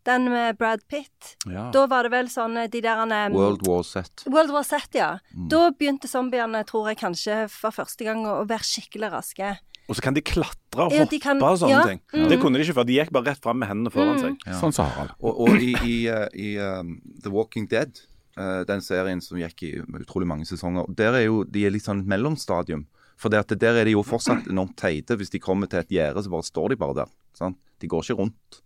Den 0.05 0.29
med 0.31 0.57
Brad 0.57 0.81
Pitt. 0.87 1.35
Ja. 1.47 1.69
Da 1.71 1.85
var 1.87 2.03
det 2.03 2.11
vel 2.11 2.27
sånn 2.31 2.57
eh, 2.59 2.67
de 2.67 2.81
der 2.83 2.99
World 3.31 3.61
War 3.67 3.83
Set. 3.87 4.25
World 4.27 4.51
War 4.51 4.63
Set, 4.67 4.89
ja. 4.95 5.17
Da 5.31 5.69
begynte 5.71 6.09
zombiene, 6.11 6.63
tror 6.67 6.89
jeg 6.91 6.99
kanskje 6.99 7.37
for 7.51 7.71
første 7.71 8.03
gang, 8.03 8.25
å 8.27 8.41
være 8.47 8.67
skikkelig 8.67 9.11
raske. 9.13 9.53
Og 9.87 9.95
så 9.97 10.03
kan 10.03 10.15
de 10.15 10.21
klatre 10.23 10.85
og 10.87 10.91
Ja, 10.93 11.03
hoppe 11.03 11.19
kan- 11.23 11.41
og 11.43 11.57
sånne 11.59 11.69
ja, 11.69 11.83
ting. 11.87 12.01
mm. 12.13 12.29
Det 12.29 12.39
kunne 12.39 12.57
de 12.59 12.63
ikke 12.63 12.75
før. 12.75 12.85
De 12.87 12.93
gikk 12.99 13.11
bare 13.11 13.31
rett 13.31 13.41
fram 13.43 13.59
med 13.59 13.67
hendene 13.67 13.91
foran 13.91 14.19
seg. 14.19 14.37
Ja. 14.45 14.59
Sånn 14.59 14.73
sa 14.75 14.83
Harald. 14.87 15.15
Og, 15.19 15.39
og 15.47 15.61
i, 15.61 15.73
i, 15.83 16.07
eh, 16.07 16.27
i 16.35 16.57
um, 16.59 17.01
The 17.23 17.29
Walking 17.29 17.67
Dead, 17.67 17.99
den 18.33 18.81
serien 18.81 19.19
som 19.21 19.37
gikk 19.37 19.63
i 19.67 19.71
utrolig 19.99 20.25
mange 20.25 20.47
sesonger, 20.49 20.87
der 20.89 21.19
er 21.19 21.27
jo 21.27 21.43
de 21.45 21.67
er 21.67 21.73
litt 21.75 21.85
sånn 21.85 22.01
et 22.01 22.09
mellomstadium. 22.09 22.87
For 23.21 23.29
det 23.29 23.43
at 23.43 23.53
der 23.61 23.77
er 23.77 23.87
de 23.87 23.93
jo 23.93 24.01
fortsatt 24.05 24.49
enormt 24.49 24.75
teite. 24.79 25.17
Hvis 25.19 25.31
de 25.33 25.41
kommer 25.41 25.69
til 25.69 25.83
et 25.83 25.93
gjerde, 25.93 26.23
så 26.25 26.33
bare 26.33 26.47
står 26.47 26.73
de 26.73 26.79
bare 26.81 26.97
der. 27.03 27.13
Sant? 27.37 27.59
De 27.79 27.89
går 27.91 28.05
ikke 28.07 28.17
rundt. 28.19 28.59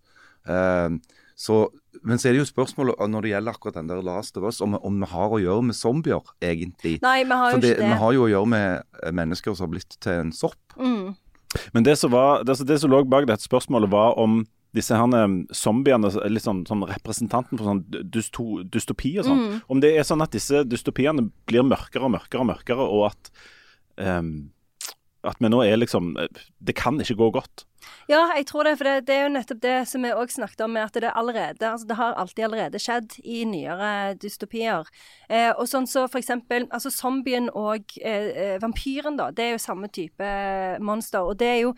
Uh, 0.47 0.95
så, 1.37 1.67
men 2.01 2.17
så 2.17 2.29
er 2.29 2.33
det 2.33 2.41
jo 2.41 2.49
spørsmålet 2.49 2.97
når 3.13 3.25
det 3.25 3.31
gjelder 3.35 3.53
akkurat 3.53 3.75
den 3.77 3.89
der 3.91 4.01
Last 4.01 4.39
of 4.39 4.47
Us, 4.47 4.57
om, 4.65 4.73
om 4.73 4.95
vi 5.03 5.09
har 5.11 5.35
å 5.35 5.37
gjøre 5.41 5.67
med 5.69 5.77
zombier, 5.77 6.31
egentlig. 6.41 6.95
Nei, 7.03 7.19
vi 7.27 7.37
har 7.37 7.51
jo 7.51 7.57
For 7.59 7.65
det, 7.65 7.73
ikke 7.75 7.83
det. 7.83 7.89
vi 7.91 7.99
har 8.01 8.15
jo 8.15 8.23
å 8.23 8.31
gjøre 8.31 8.51
med 8.55 8.69
eh, 9.03 9.13
mennesker 9.19 9.53
som 9.53 9.67
har 9.67 9.73
blitt 9.75 9.97
til 10.01 10.23
en 10.23 10.31
sopp. 10.33 10.77
Mm. 10.81 11.13
Men 11.75 11.85
det 11.85 11.93
som, 12.01 12.11
var, 12.15 12.41
det, 12.47 12.57
det 12.65 12.79
som 12.81 12.89
lå 12.89 13.03
bak 13.05 13.29
dette 13.29 13.45
spørsmålet, 13.45 13.91
var 13.93 14.17
om 14.17 14.39
disse 14.75 14.95
herne 14.95 15.23
eh, 15.23 15.37
zombiene, 15.55 16.09
litt 16.29 16.43
sånn, 16.43 16.65
sånn 16.67 16.83
representanten 16.89 17.57
for 17.57 17.65
sånn 17.71 17.85
dysto, 18.11 18.63
dystopi 18.63 19.17
og 19.19 19.25
sånn, 19.25 19.39
Mm. 19.47 19.61
om 19.69 19.79
det 19.79 19.95
er 19.97 20.03
sånn 20.03 20.21
at 20.21 20.31
disse 20.31 20.63
dystopiene 20.65 21.29
blir 21.47 21.63
mørkere 21.63 22.03
og 22.03 22.11
mørkere 22.11 22.41
og 22.41 22.51
mørkere, 22.51 22.83
og 22.87 23.11
at 23.11 23.31
um, 23.97 24.51
at 25.27 25.35
vi 25.39 25.49
nå 25.49 25.59
er 25.65 25.75
liksom 25.77 26.13
Det 26.63 26.75
kan 26.75 26.99
ikke 27.01 27.15
gå 27.17 27.31
godt. 27.33 27.65
Ja, 28.07 28.33
jeg 28.35 28.45
tror 28.47 28.63
det. 28.63 28.77
For 28.77 28.85
det, 28.87 29.07
det 29.07 29.15
er 29.15 29.23
jo 29.25 29.33
nettopp 29.33 29.59
det 29.61 29.87
som 29.89 30.01
vi 30.05 30.11
òg 30.13 30.31
snakket 30.31 30.61
om, 30.63 30.71
med 30.71 30.85
at 30.85 30.93
det 30.93 31.11
allerede 31.11 31.67
altså 31.67 31.87
Det 31.87 31.97
har 31.97 32.13
alltid 32.13 32.45
allerede 32.45 32.79
skjedd 32.79 33.17
i 33.25 33.43
nyere 33.45 34.15
dystopier. 34.21 34.87
Eh, 35.29 35.51
og 35.57 35.67
sånn 35.67 35.87
så 35.87 36.07
for 36.07 36.19
eksempel 36.21 36.67
Altså 36.71 36.91
zombien 36.93 37.49
og 37.53 37.83
eh, 38.01 38.29
eh, 38.53 38.57
vampyren, 38.61 39.17
da. 39.17 39.31
Det 39.31 39.43
er 39.43 39.51
jo 39.57 39.63
samme 39.65 39.89
type 39.91 40.31
monster. 40.79 41.21
Og 41.27 41.37
det 41.37 41.47
er 41.47 41.59
jo 41.65 41.73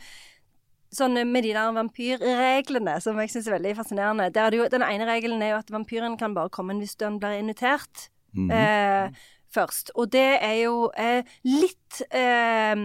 sånn 0.92 1.14
med 1.32 1.44
de 1.44 1.54
der 1.54 1.72
vampyrreglene 1.76 2.96
som 3.02 3.18
jeg 3.22 3.30
syns 3.30 3.48
er 3.48 3.58
veldig 3.58 3.76
fascinerende. 3.78 4.30
Der 4.34 4.48
er 4.48 4.50
det 4.52 4.60
jo, 4.60 4.68
den 4.74 4.82
ene 4.86 5.06
regelen 5.10 5.42
er 5.42 5.54
jo 5.56 5.60
at 5.62 5.70
vampyren 5.74 6.18
kan 6.18 6.34
bare 6.34 6.50
komme 6.50 6.74
inn 6.74 6.80
hvis 6.84 6.98
den 6.98 7.20
blir 7.22 7.40
invitert 7.40 8.10
Mhm. 8.36 8.52
eh, 8.52 9.10
først. 9.54 9.90
Og 9.96 10.12
det 10.12 10.38
er 10.46 10.64
jo 10.64 10.92
eh, 10.98 11.24
litt 11.44 12.02
eh, 12.12 12.76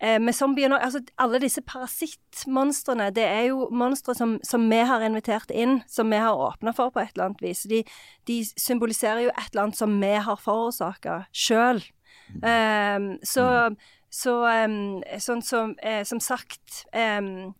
eh, 0.00 0.18
med 0.18 0.34
zombier 0.34 0.68
nå 0.68 0.76
Altså, 0.82 1.00
alle 1.18 1.38
disse 1.38 1.62
parasittmonstrene, 1.62 3.12
det 3.14 3.24
er 3.24 3.44
jo 3.52 3.68
monstre 3.70 4.14
som, 4.14 4.38
som 4.42 4.68
vi 4.70 4.80
har 4.82 5.00
invitert 5.06 5.50
inn, 5.54 5.82
som 5.86 6.10
vi 6.10 6.16
har 6.18 6.34
åpna 6.34 6.74
for 6.74 6.90
på 6.90 7.00
et 7.00 7.12
eller 7.14 7.28
annet 7.30 7.42
vis. 7.42 7.62
De, 7.70 7.84
de 8.26 8.40
symboliserer 8.58 9.22
jo 9.26 9.30
et 9.36 9.52
eller 9.52 9.62
annet 9.68 9.78
som 9.78 9.94
vi 10.00 10.14
har 10.26 10.36
forårsaka 10.36 11.26
sjøl. 11.32 11.82
så 13.22 13.44
så 14.16 14.38
um, 14.64 15.02
sånn 15.20 15.42
som, 15.44 15.74
eh, 15.84 16.02
som 16.08 16.20
sagt 16.24 16.86
um, 16.96 17.52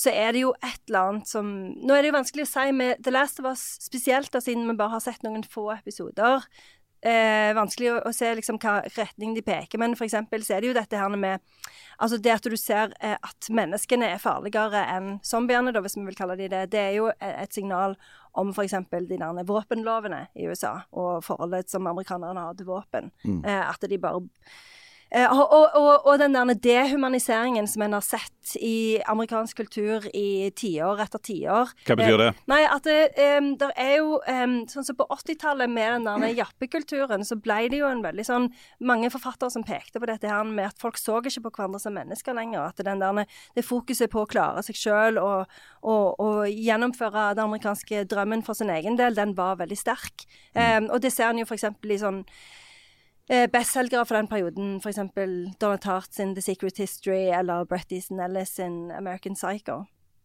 så 0.00 0.10
er 0.16 0.32
det 0.32 0.42
jo 0.42 0.52
et 0.64 0.80
eller 0.88 1.10
annet 1.10 1.28
som 1.28 1.46
Nå 1.76 1.94
er 1.94 2.02
det 2.02 2.10
jo 2.10 2.16
vanskelig 2.16 2.46
å 2.46 2.50
si 2.50 2.66
med 2.74 3.02
The 3.04 3.12
Last 3.12 3.40
of 3.42 3.48
Us 3.50 3.62
spesielt, 3.84 4.30
da, 4.32 4.40
siden 4.42 4.68
vi 4.70 4.78
bare 4.78 4.96
har 4.96 5.02
sett 5.04 5.22
noen 5.26 5.44
få 5.44 5.68
episoder. 5.74 6.46
Eh, 7.00 7.50
vanskelig 7.56 7.92
å, 7.94 7.98
å 8.08 8.12
se 8.12 8.28
liksom 8.36 8.58
hva 8.60 8.78
retning 8.96 9.32
de 9.36 9.40
peker, 9.44 9.80
men 9.80 9.94
for 9.96 10.04
eksempel 10.04 10.42
så 10.44 10.56
er 10.56 10.60
det 10.64 10.68
jo 10.68 10.76
dette 10.76 10.98
her 11.00 11.14
med 11.16 11.40
Altså 12.00 12.16
det 12.20 12.32
at 12.32 12.48
du 12.48 12.56
ser 12.56 12.94
eh, 13.04 13.16
at 13.16 13.48
menneskene 13.52 14.08
er 14.14 14.20
farligere 14.20 14.82
enn 14.88 15.08
zombiene, 15.24 15.72
da, 15.72 15.82
hvis 15.84 15.98
vi 15.98 16.06
vil 16.06 16.16
kalle 16.16 16.36
de 16.40 16.48
det, 16.48 16.62
det 16.72 16.80
er 16.80 16.94
jo 16.96 17.10
e- 17.12 17.34
et 17.42 17.52
signal 17.52 17.96
om 18.40 18.54
f.eks. 18.56 18.76
de 18.88 19.18
der 19.20 19.44
våpenlovene 19.44 20.22
i 20.32 20.48
USA, 20.48 20.78
og 20.96 21.20
forholdet 21.26 21.68
som 21.68 21.88
amerikanerne 21.90 22.48
har 22.48 22.56
til 22.56 22.70
våpen. 22.72 23.12
Eh, 23.44 23.64
at 23.68 23.84
de 23.84 24.00
bare 24.00 24.24
Eh, 24.24 24.79
og, 25.10 25.40
og, 25.42 25.64
og, 25.74 26.06
og 26.06 26.18
den 26.20 26.36
der 26.36 26.54
dehumaniseringen 26.54 27.66
som 27.66 27.82
en 27.82 27.96
har 27.96 28.04
sett 28.06 28.40
i 28.62 29.00
amerikansk 29.10 29.56
kultur 29.58 30.06
i 30.14 30.50
tiår 30.56 31.02
etter 31.02 31.22
tiår. 31.26 31.72
Hva 31.86 31.96
betyr 31.98 32.20
det? 32.20 32.28
Eh, 32.30 32.44
nei, 32.50 32.60
at 32.70 32.86
det 32.86 33.26
um, 33.40 33.50
der 33.58 33.72
er 33.74 33.96
jo 33.98 34.20
um, 34.22 34.54
Sånn 34.70 34.86
som 34.86 34.98
på 34.98 35.06
80-tallet, 35.10 35.70
med 35.70 36.06
den 36.06 36.24
der 36.24 36.36
jappekulturen, 36.38 37.26
så 37.26 37.38
ble 37.42 37.64
det 37.72 37.82
jo 37.82 37.90
en 37.90 38.04
veldig 38.04 38.26
sånn 38.26 38.48
Mange 38.86 39.10
forfattere 39.12 39.50
som 39.52 39.66
pekte 39.66 40.00
på 40.00 40.08
dette 40.10 40.30
her 40.30 40.46
med 40.46 40.70
at 40.70 40.80
folk 40.80 40.98
så 41.00 41.18
ikke 41.20 41.44
på 41.48 41.54
hverandre 41.58 41.82
som 41.82 41.94
mennesker 41.96 42.36
lenger. 42.36 42.70
At 42.70 42.82
den 42.86 43.02
der, 43.02 43.26
det 43.58 43.66
fokuset 43.66 44.10
på 44.12 44.24
å 44.24 44.30
klare 44.30 44.62
seg 44.66 44.78
sjøl 44.78 45.20
og, 45.20 45.50
og, 45.82 46.06
og 46.22 46.40
gjennomføre 46.48 47.32
den 47.34 47.48
amerikanske 47.48 48.06
drømmen 48.10 48.46
for 48.46 48.58
sin 48.58 48.72
egen 48.72 48.98
del, 49.00 49.18
den 49.18 49.34
var 49.38 49.58
veldig 49.60 49.78
sterk. 49.78 50.26
Um, 50.54 50.90
og 50.90 51.00
det 51.02 51.12
ser 51.14 51.30
en 51.30 51.42
jo 51.42 51.48
f.eks. 51.48 51.66
i 51.66 52.00
sånn 52.00 52.24
Eh, 52.24 52.68
Bestselgere 53.30 54.02
for 54.08 54.18
den 54.18 54.26
perioden, 54.26 54.72
f.eks. 54.82 54.98
Donald 55.62 55.84
Tartt 55.84 56.16
sin 56.16 56.34
The 56.34 56.42
Secret 56.42 56.80
History 56.82 57.28
eller 57.30 57.68
Brett 57.70 57.92
Easton 57.94 58.18
Ellis 58.18 58.56
sin 58.58 58.90
American 58.90 59.36
Psycho. 59.38 59.84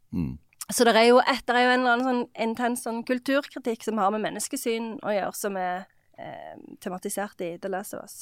Mm. 0.10 0.40
Så 0.74 0.88
det 0.88 0.96
er 0.98 1.12
jo, 1.12 1.20
et, 1.22 1.44
det 1.46 1.54
er 1.54 1.68
jo 1.68 1.74
en 1.76 1.84
eller 1.84 1.94
annen 1.94 2.08
sånn 2.08 2.24
intens 2.42 2.86
sånn 2.88 3.04
kulturkritikk 3.06 3.86
som 3.86 4.02
har 4.02 4.10
med 4.16 4.24
menneskesyn 4.24 4.96
å 5.06 5.14
gjøre, 5.14 5.38
som 5.38 5.60
er 5.62 5.86
eh, 6.18 6.56
tematisert 6.82 7.44
i 7.46 7.52
The 7.62 7.70
Last 7.70 7.94
of 7.94 8.08
Us. 8.08 8.18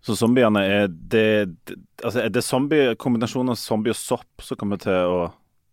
Så 0.00 0.14
zombiene 0.16 0.62
er 0.62 0.88
det, 0.88 1.26
det 1.66 1.76
Altså 2.04 2.22
er 2.22 2.32
det 2.32 2.44
zombie, 2.46 2.94
kombinasjonen 2.96 3.52
av 3.52 3.60
zombie 3.60 3.92
og 3.92 3.98
sopp 3.98 4.44
som 4.46 4.56
kommer 4.56 4.80
til 4.80 4.94
å 4.94 5.20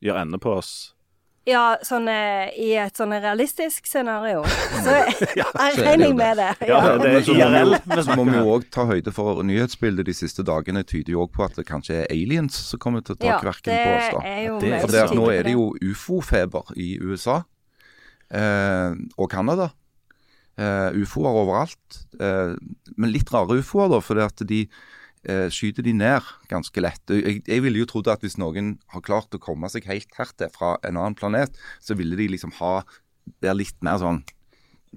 gjøre 0.03 0.25
ende 0.25 0.41
på 0.41 0.57
oss? 0.57 0.94
Ja, 1.45 1.75
sånn 1.85 2.07
eh, 2.09 2.49
i 2.57 2.71
et 2.81 2.97
sånn 2.97 3.13
realistisk 3.13 3.85
scenario. 3.85 4.41
Så 4.85 4.95
jeg 4.95 5.45
er 5.45 5.75
det 5.77 5.83
regner 5.85 6.07
jeg 6.07 6.17
med 6.17 6.39
det. 6.41 6.47
Ja, 6.65 6.79
det, 6.97 7.11
det 7.11 7.11
er 7.19 7.29
IRL. 7.35 7.75
Så 8.07 8.15
må 8.17 8.25
vi 8.25 8.39
jo 8.39 8.55
òg 8.55 8.65
ta 8.73 8.87
høyde 8.89 9.13
for 9.13 9.43
nyhetsbildet 9.45 10.09
de 10.09 10.15
siste 10.17 10.45
dagene 10.47 10.81
tyder 10.87 11.13
jo 11.13 11.25
òg 11.27 11.33
på 11.35 11.45
at 11.45 11.59
det 11.59 11.67
kanskje 11.69 11.99
er 12.01 12.09
aliens 12.09 12.57
som 12.71 12.81
kommer 12.81 13.05
til 13.05 13.13
å 13.13 13.21
ta 13.21 13.29
Ja, 13.29 13.37
kverken 13.43 13.77
på 13.77 13.93
oss. 13.93 14.09
da. 14.15 14.23
er 14.25 14.41
jo 14.47 14.57
Det 14.63 14.71
er 14.71 14.75
jo 14.75 14.81
For 14.87 14.95
det 14.97 15.19
nå 15.21 15.29
er 15.35 15.45
det 15.45 15.53
jo 15.53 15.67
ufo-feber 15.93 16.73
i 16.81 16.89
USA 17.05 17.43
eh, 18.33 18.97
og 19.17 19.29
Canada. 19.31 19.69
Eh, 20.57 20.97
ufoer 21.03 21.41
overalt. 21.43 22.01
Eh, 22.17 22.55
men 22.97 23.13
litt 23.13 23.29
rare 23.33 23.59
ufoer, 23.61 23.91
da, 23.93 24.01
fordi 24.01 24.25
at 24.25 24.45
de 24.49 24.63
eh, 25.29 25.47
skyter 25.53 25.85
de 25.85 25.93
ned 25.97 26.25
ganske 26.51 26.81
lett. 26.83 27.01
Jeg, 27.11 27.41
jeg 27.47 27.63
ville 27.65 27.81
jo 27.81 27.87
trodd 27.89 28.09
at 28.13 28.23
hvis 28.25 28.37
noen 28.41 28.75
har 28.93 29.03
klart 29.05 29.35
å 29.35 29.41
komme 29.41 29.69
seg 29.71 29.87
helt 29.89 30.11
hertil 30.17 30.51
fra 30.53 30.75
en 30.85 30.95
annen 30.97 31.17
planet, 31.17 31.57
så 31.83 31.97
ville 31.97 32.17
de 32.19 32.29
liksom 32.33 32.53
ha 32.61 32.77
være 33.41 33.57
litt 33.63 33.77
mer 33.85 33.97
sånn 34.01 34.21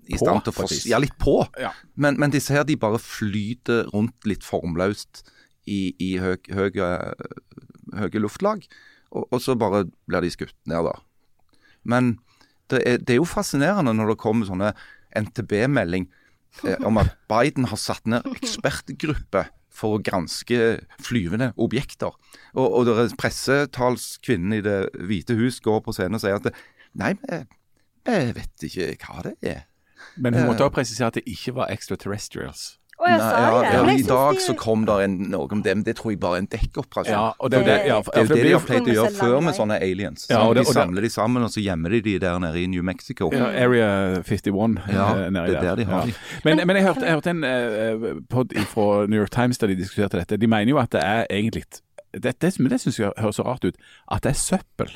i 0.07 0.15
På, 0.15 0.21
stand 0.21 0.45
til 0.47 0.53
å 0.53 0.55
på 0.55 0.63
et 0.63 0.69
fors- 0.69 0.77
vis. 0.77 0.87
Ja, 0.93 1.01
litt 1.03 1.17
på. 1.19 1.41
Ja. 1.59 1.73
Men, 1.99 2.19
men 2.21 2.31
disse 2.35 2.55
her, 2.55 2.63
de 2.69 2.77
bare 2.79 3.01
flyter 3.03 3.89
rundt 3.95 4.29
litt 4.29 4.45
formløst 4.47 5.25
i, 5.67 5.95
i 5.99 6.13
høy, 6.23 6.37
høye, 6.55 6.91
høye 7.99 8.23
luftlag. 8.23 8.63
Og, 9.11 9.25
og 9.33 9.41
så 9.43 9.57
bare 9.59 9.87
blir 10.07 10.23
de 10.23 10.31
skutt 10.31 10.55
ned, 10.71 10.87
da. 10.87 10.95
Men 11.89 12.15
det 12.71 12.83
er, 12.85 13.01
det 13.01 13.17
er 13.17 13.21
jo 13.23 13.29
fascinerende 13.29 13.95
når 13.97 14.13
det 14.13 14.21
kommer 14.23 14.47
sånne 14.49 14.75
NTB-melding 15.17 16.05
eh, 16.69 16.77
om 16.87 17.01
at 17.01 17.15
Biden 17.33 17.71
har 17.71 17.81
satt 17.81 18.05
ned 18.11 18.27
ekspertgruppe 18.37 19.47
for 19.79 19.97
å 19.97 20.03
granske 20.03 20.79
flyvende 21.05 21.53
objekter. 21.61 22.17
Og, 22.55 22.81
og 22.81 23.15
pressetalskvinnen 23.21 24.59
i 24.59 24.65
Det 24.65 24.79
hvite 24.99 25.39
hus 25.39 25.61
går 25.65 25.83
på 25.87 25.95
scenen 25.97 26.19
og 26.19 26.25
sier 26.25 26.39
at 26.41 26.51
nei, 26.99 27.15
vi, 27.23 27.43
vi 28.09 28.19
vet 28.41 28.69
ikke 28.69 28.91
hva 29.07 29.27
det 29.29 29.37
er. 29.55 29.65
Men 30.17 30.35
hun 30.35 30.49
måtte 30.49 30.67
også 30.67 30.75
presisere 30.75 31.11
at 31.13 31.19
det 31.19 31.27
ikke 31.31 31.55
var 31.59 31.73
extraterrestrials. 31.75 32.77
Å, 32.99 33.07
jeg 33.07 33.19
Nei, 33.21 33.27
sa 33.31 33.39
ja, 33.39 33.51
det. 33.63 33.69
ja, 33.77 33.83
Men 33.87 33.99
I 34.01 34.03
dag 34.09 34.39
så 34.43 34.55
kom 34.59 34.81
det 34.89 34.95
en, 35.05 35.13
noe 35.31 35.47
om 35.55 35.61
dem. 35.63 35.83
Det 35.87 35.93
tror 36.01 36.11
jeg 36.11 36.19
bare 36.19 36.41
er 36.41 36.43
en 36.43 36.49
dekkoperasjon. 36.51 37.13
Ja, 37.15 37.29
og 37.39 37.53
det 37.53 37.61
det, 37.69 37.77
ja, 37.87 38.01
for, 38.03 38.11
Det 38.11 38.19
er 38.19 38.27
jo 38.27 38.35
det 38.35 38.43
de 38.49 38.55
har 38.57 38.65
pleid 38.67 38.89
å 38.91 38.97
gjøre 38.97 39.13
før 39.15 39.37
med 39.47 39.55
sånne 39.55 39.77
aliens. 39.87 40.25
Ja, 40.27 40.41
og 40.43 40.57
det- 40.57 40.65
de 40.65 40.69
og 40.69 40.75
de 40.75 40.81
samler 40.81 41.07
de 41.07 41.11
sammen, 41.15 41.45
og 41.47 41.53
så 41.55 41.63
gjemmer 41.63 41.95
de 41.95 42.01
de 42.09 42.17
der 42.19 42.39
nede 42.43 42.59
i 42.59 42.67
New 42.67 42.83
Mexico. 42.83 43.31
ja, 43.33 43.53
Area 43.55 44.19
51 44.27 44.81
Ja, 44.91 45.07
eh, 45.15 45.31
det 45.31 45.55
er 45.55 45.63
der 45.63 45.77
de 45.77 45.85
har 45.85 46.07
de. 46.11 46.15
Men, 46.45 46.65
men 46.67 46.77
jeg, 46.77 46.85
hørte, 46.89 47.07
jeg 47.07 47.15
hørte 47.15 47.31
en 47.31 47.45
uh, 47.45 48.21
pod 48.29 48.55
fra 48.75 49.07
New 49.07 49.21
York 49.23 49.31
Times 49.31 49.59
der 49.63 49.69
de 49.69 49.77
diskuterte 49.79 50.19
dette. 50.19 50.37
De 50.37 50.47
mener 50.51 50.71
jo 50.75 50.79
at 50.83 50.91
det 50.91 51.05
er 51.05 51.27
egentlig 51.31 51.63
Det, 52.13 52.35
det, 52.41 52.55
det 52.59 52.81
syns 52.81 52.99
jeg 52.99 53.13
høres 53.19 53.37
så 53.37 53.45
rart 53.47 53.63
ut. 53.65 53.77
At 54.11 54.23
det 54.27 54.31
er 54.35 54.39
søppel. 54.43 54.91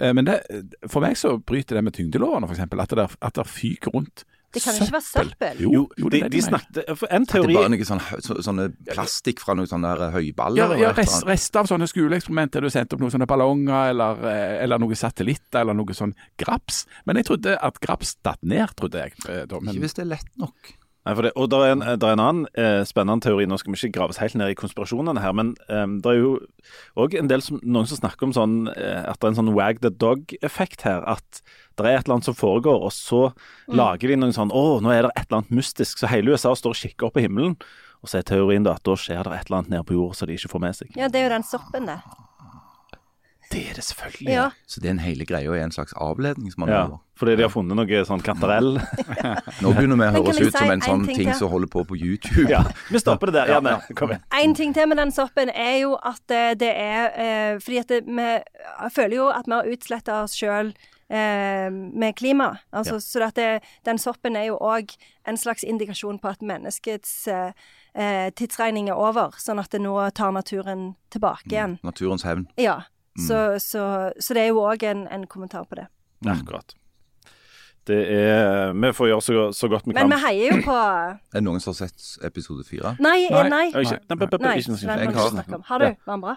Eh, 0.00 0.12
men 0.12 0.26
det, 0.26 0.40
for 0.86 1.00
meg 1.00 1.16
så 1.16 1.38
bryter 1.42 1.74
det 1.74 1.82
med 1.84 1.92
tyngdelovene, 1.96 2.46
f.eks. 2.46 2.60
At, 2.60 2.90
det 2.90 2.98
der- 2.98 3.16
at 3.22 3.34
det 3.34 3.46
fyker 3.48 3.90
rundt 3.96 4.22
Det 4.56 4.62
kan 4.64 4.78
ikke 4.80 4.94
være 4.96 5.06
søppel. 5.06 5.58
Jo, 5.62 5.70
Jo, 6.00 6.08
de, 6.08 6.10
det 6.16 6.20
det 6.26 6.30
de 6.32 6.42
snakket 6.46 6.90
for 6.96 7.12
En 7.12 7.24
Det 7.26 7.34
At 7.36 7.46
det 7.46 7.56
bare 7.58 7.70
noe 7.74 7.88
sånn, 7.88 8.00
så, 8.24 8.36
sånne 8.46 8.66
plastikk 8.88 9.42
fra 9.44 9.54
noen 9.58 9.68
sånne 9.70 9.92
der 9.98 10.14
høyballer. 10.16 10.56
Ja, 10.62 10.64
eller 10.70 10.82
ja 10.82 10.92
rest, 10.96 11.26
rester 11.28 11.60
av 11.60 11.68
sånne 11.70 11.88
skoleeksperimenter. 11.90 12.64
Du 12.64 12.70
sendte 12.72 12.96
opp 12.96 13.04
noen 13.04 13.12
sånne 13.14 13.28
ballonger 13.28 13.90
eller, 13.92 14.24
eh, 14.32 14.62
eller 14.64 14.80
noen 14.82 14.96
satellitter 14.96 15.60
eller 15.60 15.76
noe 15.76 15.94
sånn 15.94 16.14
graps. 16.40 16.86
Men 17.06 17.16
jeg 17.20 17.26
trodde 17.30 17.58
at 17.60 17.80
graps 17.84 18.16
datt 18.24 18.42
ned, 18.42 18.68
trodde 18.76 19.04
jeg. 19.04 19.12
eh, 19.28 19.44
da, 19.46 19.60
men- 19.60 19.74
Ikke 19.74 19.84
hvis 19.86 19.94
det 19.94 20.04
er 20.06 20.12
lett 20.16 20.32
nok. 20.38 20.72
Nei, 21.06 21.14
det, 21.22 21.30
og 21.38 21.46
det 21.52 21.58
er, 21.62 21.72
en, 21.76 21.82
det 21.86 22.02
er 22.02 22.16
en 22.16 22.22
annen 22.22 22.46
eh, 22.58 22.80
spennende 22.88 23.22
teori. 23.22 23.44
Nå 23.46 23.60
skal 23.60 23.70
vi 23.70 23.78
ikke 23.78 23.94
graves 24.00 24.18
helt 24.18 24.34
ned 24.34 24.50
i 24.50 24.56
konspirasjonene 24.58 25.22
her, 25.22 25.36
men 25.38 25.52
eh, 25.70 25.84
det 26.02 26.10
er 26.10 26.18
jo 26.18 26.32
òg 26.98 27.14
en 27.20 27.30
del 27.30 27.44
som, 27.46 27.60
noen 27.62 27.86
som 27.86 28.00
snakker 28.00 28.26
om 28.26 28.34
sånn, 28.34 28.56
eh, 28.74 29.04
at 29.06 29.20
det 29.20 29.28
er 29.28 29.34
en 29.34 29.38
sånn 29.38 29.52
wag 29.54 29.78
the 29.84 29.92
dog-effekt 29.94 30.82
her. 30.88 31.06
At 31.06 31.42
det 31.78 31.86
er 31.86 32.00
et 32.00 32.08
eller 32.08 32.18
annet 32.18 32.30
som 32.32 32.38
foregår, 32.38 32.82
og 32.88 32.90
så 32.96 33.28
lager 33.70 34.10
de 34.10 34.18
noen 34.18 34.34
sånn 34.34 34.50
Å, 34.50 34.64
nå 34.82 34.90
er 34.90 35.06
det 35.06 35.14
et 35.14 35.28
eller 35.28 35.44
annet 35.44 35.58
mystisk. 35.60 36.02
Så 36.02 36.10
hele 36.10 36.34
USA 36.34 36.56
står 36.58 36.74
og 36.74 36.82
kikker 36.82 37.10
opp 37.10 37.20
i 37.20 37.28
himmelen. 37.28 37.54
Og 38.02 38.10
så 38.10 38.18
er 38.18 38.26
teorien 38.26 38.66
da 38.66 38.74
at 38.74 38.86
da 38.86 38.98
skjer 38.98 39.22
det 39.22 39.36
et 39.36 39.46
eller 39.46 39.62
annet 39.62 39.76
nede 39.76 39.86
på 39.86 39.94
jord 39.94 40.18
som 40.18 40.26
de 40.26 40.34
ikke 40.34 40.50
får 40.56 40.66
med 40.66 40.80
seg. 40.80 40.90
Ja, 40.98 41.06
det 41.06 41.22
er 41.22 41.28
jo 41.28 41.36
den 41.36 41.46
soppen, 41.46 41.86
det. 41.86 42.00
Det 43.52 43.60
er 43.70 43.74
det 43.78 43.84
selvfølgelig. 43.86 44.32
Ja. 44.32 44.48
Så 44.66 44.80
den 44.82 44.98
hele 44.98 45.24
greia 45.24 45.52
er 45.54 45.62
en 45.64 45.70
slags 45.72 45.92
avledning 45.96 46.50
som 46.52 46.64
Ja, 46.68 46.86
gjør. 46.88 46.96
fordi 47.16 47.36
de 47.36 47.42
har 47.46 47.50
funnet 47.52 47.76
noe 47.78 48.00
sånn 48.08 48.22
kantarell. 48.26 48.72
Nå 49.62 49.72
begynner 49.76 49.96
vi 50.00 50.08
å 50.08 50.16
høres 50.16 50.40
ut 50.40 50.50
som 50.52 50.66
si 50.66 50.66
en 50.66 50.72
en 50.72 50.82
sånn 50.82 51.06
ting 51.06 51.16
ting 51.20 51.34
som 51.38 51.48
holder 51.52 51.70
på 51.70 51.84
på 51.86 51.96
YouTube. 51.96 52.48
ja, 52.50 52.64
Vi 52.90 52.98
stopper 52.98 53.30
det 53.30 53.34
der. 53.38 53.52
Janne, 53.54 53.76
kom 53.94 54.10
igjen. 54.10 54.24
En 54.42 54.54
ting 54.58 54.74
til 54.74 54.88
med 54.90 54.98
den 54.98 55.12
soppen 55.14 55.50
er 55.54 55.78
jo 55.84 55.94
at 56.02 56.30
eh, 56.34 56.54
det 56.58 56.72
er 56.74 57.06
eh, 57.14 57.58
Fordi 57.62 57.78
at 57.78 57.88
det, 57.88 58.02
vi 58.06 58.90
føler 58.98 59.16
jo 59.16 59.28
at 59.30 59.46
vi 59.46 59.52
har 59.52 59.70
utsletta 59.76 60.18
oss 60.24 60.34
sjøl 60.34 60.74
eh, 61.08 61.70
med 61.70 62.16
klima. 62.18 62.58
Altså, 62.72 62.94
Ja. 62.98 63.00
Så 63.00 63.22
at 63.28 63.34
det, 63.38 63.62
den 63.86 63.98
soppen 63.98 64.36
er 64.36 64.48
jo 64.50 64.58
òg 64.58 64.90
en 65.26 65.36
slags 65.36 65.62
indikasjon 65.62 66.18
på 66.18 66.28
at 66.34 66.42
menneskets 66.42 67.28
eh, 67.28 67.52
eh, 67.94 68.30
tidsregning 68.34 68.88
er 68.90 68.98
over. 68.98 69.30
Sånn 69.38 69.58
at 69.62 69.70
det 69.70 69.80
nå 69.80 69.94
tar 70.10 70.32
naturen 70.34 70.96
tilbake 71.10 71.46
igjen. 71.54 71.78
Naturens 71.86 72.26
hevn. 72.26 72.48
Ja. 72.58 72.82
Så, 73.18 73.38
så, 73.62 73.84
så 74.20 74.34
det 74.36 74.42
er 74.42 74.50
jo 74.52 74.64
òg 74.64 74.82
en, 74.88 75.06
en 75.12 75.26
kommentar 75.30 75.64
på 75.68 75.78
det. 75.78 75.86
Akkurat. 76.26 76.74
Det 77.86 77.98
er 78.10 78.72
Vi 78.74 78.88
får 78.98 79.08
gjøre 79.12 79.22
så, 79.22 79.42
så 79.54 79.68
godt 79.70 79.84
vi 79.86 79.94
Men 79.94 80.10
vi 80.10 80.16
heier 80.24 80.56
jo 80.56 80.62
på 80.66 80.74
Er 81.30 81.36
det 81.36 81.44
noen 81.46 81.62
som 81.62 81.70
har 81.70 81.86
sett 81.86 82.24
episode 82.26 82.64
fire? 82.66 82.96
Nei, 82.98 83.28
Nei. 83.30 83.44
eh, 83.44 83.48
nei. 83.52 83.66
Oi, 83.70 83.84
Ikke, 83.84 84.00
nei, 84.10 84.16
nei, 84.18 84.38
Nei, 84.42 84.56
ikke 84.58 84.72
noe 84.72 84.80
vi 84.80 85.20
har 85.20 85.30
om. 85.30 85.42
Du? 85.46 85.68
Var 85.70 85.86
den 86.16 86.24
bra? 86.24 86.36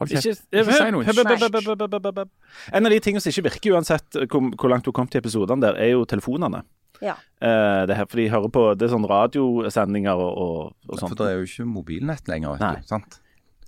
Ikke, 0.00 0.20
si 0.24 0.90
noe. 0.96 2.26
En 2.72 2.88
av 2.88 2.92
de 2.94 2.98
tingene 3.04 3.20
som 3.20 3.30
ikke 3.30 3.46
virker, 3.50 3.74
uansett 3.76 4.16
hvor, 4.32 4.46
hvor 4.56 4.72
langt 4.72 4.86
du 4.88 4.92
kom 4.96 5.08
til 5.10 5.20
episodene 5.20 5.60
der, 5.62 5.76
er 5.76 5.92
jo 5.92 6.06
telefonene. 6.08 6.62
Ja. 7.04 7.14
Eh, 7.40 7.82
det 7.88 7.96
her, 7.96 8.08
for 8.08 8.20
de 8.20 8.26
hører 8.28 8.50
på 8.52 8.62
Det 8.76 8.84
er 8.84 8.90
sånn 8.92 9.06
radiosendinger 9.08 10.18
og, 10.20 10.32
og, 10.36 10.74
og 10.90 10.98
For 11.00 11.16
det 11.16 11.28
er 11.30 11.38
jo 11.38 11.46
ikke 11.48 11.64
mobilnett 11.68 12.28
lenger, 12.28 12.56
vet 12.58 12.64
Nei. 12.64 12.74
du. 12.80 12.88
Sant? 12.90 13.20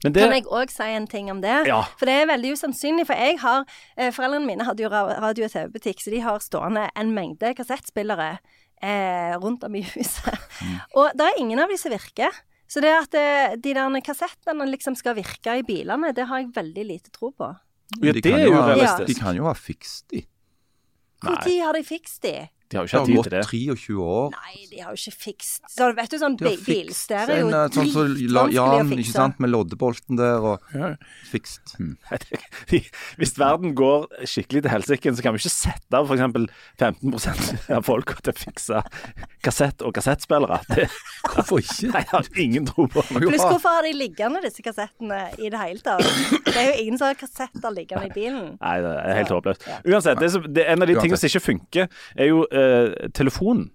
Men 0.03 0.15
det 0.15 0.23
Kan 0.25 0.35
jeg 0.35 0.47
òg 0.51 0.73
si 0.75 0.87
en 0.97 1.07
ting 1.07 1.31
om 1.31 1.41
det? 1.43 1.67
Ja. 1.69 1.83
For 1.99 2.11
det 2.11 2.15
er 2.23 2.31
veldig 2.33 2.55
usannsynlig. 2.57 3.07
For 3.07 3.19
jeg 3.19 3.39
har 3.43 3.65
eh, 3.97 4.11
Foreldrene 4.15 4.49
mine 4.49 4.67
hadde 4.67 4.83
jo 4.83 4.91
radio- 4.91 5.47
og 5.47 5.53
TV-butikk, 5.53 6.03
så 6.03 6.15
de 6.15 6.23
har 6.25 6.43
stående 6.43 6.89
en 6.99 7.13
mengde 7.15 7.53
kassettspillere 7.59 8.31
eh, 8.83 9.35
rundt 9.43 9.65
om 9.65 9.77
i 9.79 9.85
huset. 9.87 10.49
Og 10.99 11.13
det 11.19 11.29
er 11.29 11.39
ingen 11.43 11.63
av 11.63 11.71
de 11.71 11.79
som 11.79 11.95
virker. 11.95 12.43
Så 12.73 12.81
det 12.81 12.93
at 12.97 13.15
eh, 13.19 13.55
de 13.61 13.75
der 13.77 14.01
kassettene 14.05 14.67
liksom 14.71 14.97
skal 14.99 15.17
virke 15.19 15.59
i 15.61 15.67
bilene, 15.67 16.15
det 16.17 16.27
har 16.31 16.43
jeg 16.43 16.55
veldig 16.57 16.87
lite 16.89 17.13
tro 17.15 17.31
på. 17.37 17.53
Ja, 18.01 18.13
De 18.13 18.21
det 18.21 18.31
kan 18.31 18.41
er 18.41 18.49
jo 18.49 18.57
realistisk. 18.57 19.09
De 19.11 19.19
kan 19.21 19.37
jo 19.37 19.45
ha 19.45 19.55
fikst 19.55 20.09
de. 20.11 20.25
Når 21.23 21.45
har 21.63 21.77
de 21.77 21.85
fikst 21.87 22.23
de? 22.25 22.35
De 22.73 22.79
har 22.81 22.87
jo 22.87 22.89
ikke 22.89 22.97
har 22.97 23.05
hatt 23.05 23.11
tid 23.11 23.17
gått 23.21 23.29
til 23.29 23.35
det. 23.37 23.45
23 23.53 23.97
år. 24.03 24.31
Nei, 24.33 24.67
de 24.73 24.81
har 24.83 24.95
jo 24.97 25.01
ikke 25.03 25.17
fikst 25.27 25.69
Så 25.71 25.89
vet 25.97 26.11
du, 26.13 26.17
sånn 26.23 26.37
De 26.41 26.47
er 26.49 26.53
jo 26.53 27.49
eh, 27.53 27.69
sånn 27.69 27.91
som 27.93 28.07
La- 28.09 28.09
dritvanskelig 28.09 28.41
å 28.43 28.47
Jan, 28.57 28.93
ikke 28.97 29.13
sant, 29.13 29.41
med 29.45 29.53
loddebolten 29.53 30.17
der, 30.19 30.41
og 30.41 30.73
Ja. 30.75 30.93
fikst. 31.31 31.75
Hvis 33.21 33.35
verden 33.39 33.75
går 33.79 34.07
skikkelig 34.29 34.63
til 34.65 34.73
helsike, 34.73 35.13
så 35.17 35.25
kan 35.25 35.35
vi 35.37 35.43
ikke 35.43 35.53
sette 35.53 35.99
av 35.99 36.09
f.eks. 36.09 36.49
15 36.81 37.77
av 37.77 37.85
folka 37.87 38.17
til 38.23 38.33
å 38.33 38.37
fikse 38.39 38.83
kassett 39.45 39.83
og 39.85 39.95
kassettspillere. 39.97 40.61
Det, 40.73 40.87
Hvorfor 41.27 41.61
ikke? 41.63 41.91
nei, 41.93 42.03
jeg 42.03 42.11
har 42.13 42.29
ingen 42.45 42.67
tro 42.69 42.87
på. 42.91 43.03
det. 43.09 43.23
Pluss 43.27 43.43
hvorfor 43.45 43.77
har 43.79 43.87
de 43.87 43.93
liggende, 43.97 44.43
disse 44.45 44.63
kassettene, 44.65 45.21
i 45.43 45.51
det 45.53 45.61
hele 45.61 45.83
tatt? 45.85 46.05
Det 46.47 46.55
er 46.57 46.71
jo 46.71 46.77
ingen 46.85 46.99
som 47.01 47.09
har 47.11 47.19
kassetter 47.21 47.75
liggende 47.75 48.09
i 48.09 48.15
bilen. 48.15 48.53
Nei, 48.61 48.75
det 48.85 48.93
er 49.03 49.19
helt 49.21 49.33
håpløst. 49.35 49.67
Uansett, 49.89 50.21
det 50.23 50.31
er, 50.31 50.47
det, 50.59 50.67
en 50.75 50.85
av 50.87 50.91
de 50.93 50.97
tingene 51.01 51.19
som 51.21 51.31
ikke 51.31 51.45
funker, 51.45 51.89
er 52.17 52.31
jo 52.31 52.43
eh, 52.63 53.09
telefonen. 53.15 53.71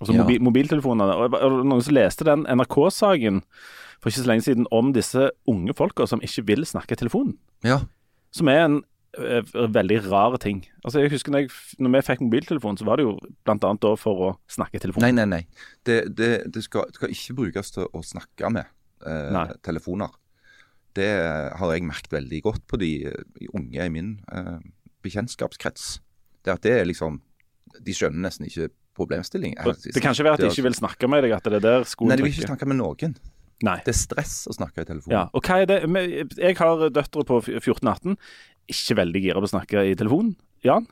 Altså 0.00 0.12
Ja. 0.12 0.22
mobil, 0.22 0.42
mobiltelefonene. 0.44 1.14
Og 1.40 1.64
noen 1.64 1.82
som 1.82 1.94
leste 1.96 2.24
den 2.28 2.44
NRK-saken 2.44 3.40
for 4.02 4.10
ikke 4.10 4.22
så 4.22 4.28
lenge 4.28 4.44
siden 4.44 4.66
om 4.70 4.92
disse 4.92 5.30
unge 5.48 5.72
folka 5.76 6.06
som 6.06 6.20
ikke 6.20 6.44
vil 6.50 6.66
snakke 6.68 6.92
i 6.92 7.00
telefonen. 7.00 7.38
Ja. 7.64 7.80
Som 8.36 8.50
er 8.52 8.66
en 8.66 8.76
eh, 9.16 9.40
veldig 9.72 10.02
rar 10.10 10.36
ting. 10.42 10.60
Altså 10.84 11.00
jeg 11.00 11.14
husker 11.14 11.32
når, 11.32 11.46
jeg, 11.46 11.50
når 11.80 11.94
vi 11.96 12.02
fikk 12.10 12.20
mobiltelefon, 12.26 12.76
så 12.76 12.84
var 12.84 13.00
det 13.00 13.06
jo 13.06 13.16
annet 13.48 13.80
da 13.80 13.94
for 13.96 14.26
å 14.28 14.30
snakke 14.52 14.76
i 14.76 14.84
telefonen. 14.84 15.08
Nei, 15.08 15.24
nei, 15.24 15.40
nei. 15.40 15.70
Det, 15.88 16.02
det, 16.14 16.30
det 16.52 16.66
skal, 16.68 16.92
skal 16.92 17.14
ikke 17.16 17.38
brukes 17.40 17.72
til 17.72 17.88
å 17.88 18.04
snakke 18.04 18.52
med 18.52 18.68
eh, 19.06 19.54
telefoner. 19.64 20.12
Det 20.96 21.08
har 21.56 21.72
jeg 21.72 21.84
merket 21.84 22.12
veldig 22.12 22.42
godt 22.44 22.62
på 22.68 22.78
de 22.80 22.90
unge 23.52 23.80
i 23.84 23.92
min 23.92 24.18
eh, 24.32 24.58
bekjentskapskrets. 25.04 25.96
Det 26.44 26.52
at 26.54 26.62
det 26.64 26.76
er 26.80 26.88
liksom 26.88 27.20
De 27.86 27.94
skjønner 27.96 28.28
nesten 28.28 28.48
ikke 28.48 28.68
problemstilling. 28.96 29.56
Og 29.64 29.76
Det 29.82 30.00
kan 30.02 30.14
ikke 30.14 30.26
være 30.26 30.38
at 30.38 30.44
de 30.44 30.50
ikke 30.52 30.66
vil 30.68 30.76
snakke 30.78 31.08
med 31.10 31.26
deg, 31.26 31.34
at 31.36 31.48
det 31.48 31.58
er 31.60 31.64
der 31.64 31.88
skoen 31.88 32.12
Nei, 32.12 32.18
de 32.18 32.24
vil 32.26 32.32
ikke 32.32 32.48
snakke 32.48 32.68
med 32.70 32.80
noen. 32.80 33.16
Nei. 33.66 33.78
Det 33.86 33.92
er 33.94 33.98
stress 33.98 34.34
å 34.50 34.54
snakke 34.56 34.84
i 34.84 34.88
telefon. 34.88 35.12
Ja, 35.14 35.26
og 35.32 35.46
hva 35.48 35.62
er 35.62 35.70
det? 35.70 35.78
Jeg 36.36 36.58
har 36.58 36.86
døtre 36.92 37.24
på 37.28 37.40
14-18. 37.44 38.16
Ikke 38.72 38.98
veldig 38.98 39.22
gira 39.24 39.40
på 39.40 39.48
å 39.48 39.52
snakke 39.54 39.84
i 39.88 39.94
telefon. 39.96 40.34
Jan? 40.66 40.88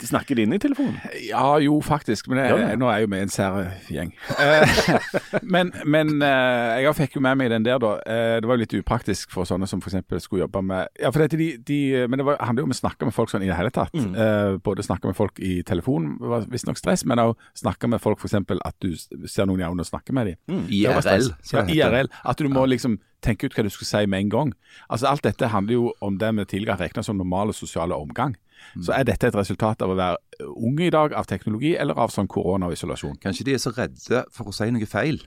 De 0.00 0.06
snakker 0.08 0.38
de 0.38 0.46
inne 0.46 0.56
i 0.56 0.62
telefonen? 0.62 0.96
Ja, 1.26 1.58
jo, 1.60 1.76
faktisk. 1.84 2.28
Men 2.30 2.40
jeg, 2.40 2.52
ja, 2.52 2.68
det? 2.70 2.78
nå 2.80 2.88
er 2.88 3.00
jeg 3.00 3.06
jo 3.06 3.10
med 3.12 3.22
i 3.22 3.26
en 3.26 3.32
sær 3.32 3.58
gjeng. 3.92 4.12
Eh, 4.40 4.78
men 5.54 5.72
men 5.84 6.14
eh, 6.24 6.80
jeg 6.84 6.96
fikk 6.96 7.18
jo 7.18 7.24
med 7.24 7.36
meg 7.40 7.52
den 7.52 7.66
der, 7.66 7.80
da. 7.82 7.92
Eh, 8.08 8.36
det 8.40 8.48
var 8.48 8.56
jo 8.56 8.64
litt 8.64 8.76
upraktisk 8.78 9.34
for 9.34 9.48
sånne 9.48 9.68
som 9.68 9.82
f.eks. 9.82 10.00
skulle 10.24 10.46
jobbe 10.46 10.64
med 10.64 10.88
Ja, 11.00 11.12
for 11.12 11.24
dette, 11.24 11.36
de, 11.40 11.50
de, 11.60 11.80
Men 12.08 12.22
det 12.22 12.26
var, 12.28 12.40
handler 12.40 12.64
jo 12.64 12.70
om 12.70 12.76
å 12.76 12.80
snakke 12.80 13.08
med 13.08 13.16
folk 13.16 13.32
sånn 13.32 13.44
i 13.44 13.50
det 13.50 13.58
hele 13.58 13.72
tatt. 13.74 13.94
Mm. 13.94 14.16
Eh, 14.16 14.56
både 14.64 14.86
snakke 14.86 15.10
med 15.10 15.18
folk 15.18 15.40
i 15.42 15.60
telefon 15.66 16.14
var 16.20 16.48
visstnok 16.52 16.80
stress, 16.80 17.04
men 17.08 17.22
òg 17.22 17.36
snakke 17.58 17.90
med 17.90 18.02
folk 18.02 18.22
f.eks. 18.22 18.38
at 18.40 18.76
du 18.84 18.92
ser 19.28 19.48
noen 19.48 19.60
i 19.60 19.66
øynene 19.68 19.84
og 19.84 19.90
snakker 19.92 20.16
med 20.16 20.32
dem. 20.32 20.66
IRL. 20.72 21.32
Ja, 21.52 21.66
IRL. 21.68 22.12
At 22.24 22.40
du 22.40 22.48
må 22.52 22.64
liksom 22.70 23.00
tenke 23.22 23.46
ut 23.46 23.56
hva 23.56 23.64
du 23.64 23.70
skulle 23.72 23.88
si 23.88 24.06
med 24.10 24.24
en 24.24 24.32
gang. 24.32 24.54
Altså 24.88 25.10
Alt 25.10 25.26
dette 25.26 25.52
handler 25.52 25.78
jo 25.78 25.92
om 26.02 26.18
det 26.18 26.32
vi 26.38 26.48
tidligere 26.56 26.80
regna 26.80 27.04
som 27.06 27.20
normale 27.20 27.54
sosiale 27.56 27.94
omgang. 27.94 28.34
Så 28.80 28.94
er 28.96 29.04
dette 29.08 29.28
et 29.28 29.36
resultat 29.36 29.82
av 29.84 29.92
å 29.92 29.98
være 29.98 30.48
ung 30.52 30.80
i 30.80 30.90
dag, 30.92 31.14
av 31.16 31.28
teknologi, 31.30 31.74
eller 31.76 31.98
av 31.98 32.12
sånn 32.14 32.30
korona 32.30 32.70
og 32.70 32.76
isolasjon? 32.76 33.18
Kanskje 33.22 33.46
de 33.48 33.56
er 33.56 33.62
så 33.62 33.74
redde 33.76 34.24
for 34.32 34.48
å 34.48 34.56
si 34.56 34.70
noe 34.72 34.88
feil. 34.88 35.20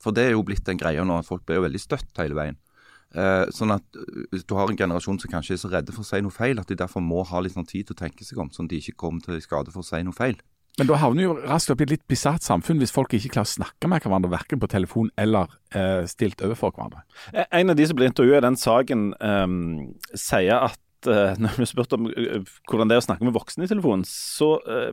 For 0.00 0.16
det 0.16 0.28
er 0.28 0.34
jo 0.34 0.44
blitt 0.46 0.68
en 0.68 0.80
greie 0.80 1.04
nå, 1.04 1.20
folk 1.26 1.44
blir 1.46 1.60
jo 1.60 1.66
veldig 1.66 1.82
støtt 1.82 2.22
hele 2.22 2.38
veien. 2.38 2.58
Eh, 3.10 3.48
sånn 3.50 3.74
at 3.74 3.82
eh, 3.98 4.22
Hvis 4.30 4.44
du 4.46 4.54
har 4.54 4.70
en 4.70 4.78
generasjon 4.78 5.18
som 5.18 5.32
kanskje 5.32 5.56
er 5.56 5.60
så 5.64 5.70
redde 5.72 5.90
for 5.90 6.04
å 6.04 6.06
si 6.06 6.20
noe 6.22 6.34
feil, 6.34 6.60
at 6.62 6.70
de 6.70 6.78
derfor 6.78 7.02
må 7.02 7.24
ha 7.26 7.42
litt 7.42 7.56
sånn 7.56 7.66
tid 7.66 7.88
til 7.88 7.96
å 7.96 8.02
tenke 8.04 8.26
seg 8.26 8.38
om, 8.38 8.52
sånn 8.54 8.68
at 8.68 8.74
de 8.74 8.78
ikke 8.84 8.98
kommer 9.02 9.24
til 9.24 9.40
skade 9.42 9.74
for 9.74 9.82
å 9.82 9.88
si 9.88 10.02
noe 10.06 10.16
feil. 10.16 10.38
Men 10.78 10.86
da 10.86 10.96
havner 11.02 11.26
jo 11.26 11.32
raskt 11.42 11.72
opp 11.74 11.82
i 11.82 11.84
et 11.88 11.96
litt 11.96 12.04
bisart 12.08 12.44
samfunn 12.46 12.78
hvis 12.80 12.94
folk 12.94 13.12
ikke 13.16 13.32
klarer 13.34 13.50
å 13.50 13.56
snakke 13.58 13.90
med 13.90 14.04
hverandre, 14.04 14.30
verken 14.32 14.60
på 14.62 14.68
telefon 14.70 15.10
eller 15.18 15.50
eh, 15.74 16.06
stilt 16.08 16.40
overfor 16.46 16.72
hverandre. 16.76 17.02
Eh, 17.34 17.48
En 17.58 17.74
av 17.74 17.76
de 17.76 17.88
som 17.90 17.98
blir 17.98 18.08
intervjuet 18.08 18.38
i 18.38 18.46
den 18.46 18.56
saken, 18.60 19.10
eh, 19.18 20.14
sier 20.14 20.70
at 20.70 20.78
eh, 21.08 21.36
når 21.40 21.56
vi 21.56 21.66
har 21.66 21.70
spurt 21.70 21.94
om 21.96 22.10
eh, 22.10 22.42
hvordan 22.68 22.90
det 22.90 22.98
er 22.98 23.04
å 23.04 23.08
snakke 23.10 23.28
med 23.28 23.36
voksne 23.36 23.66
i 23.66 23.70
telefonen, 23.70 24.04
så 24.08 24.56
eh, 24.66 24.90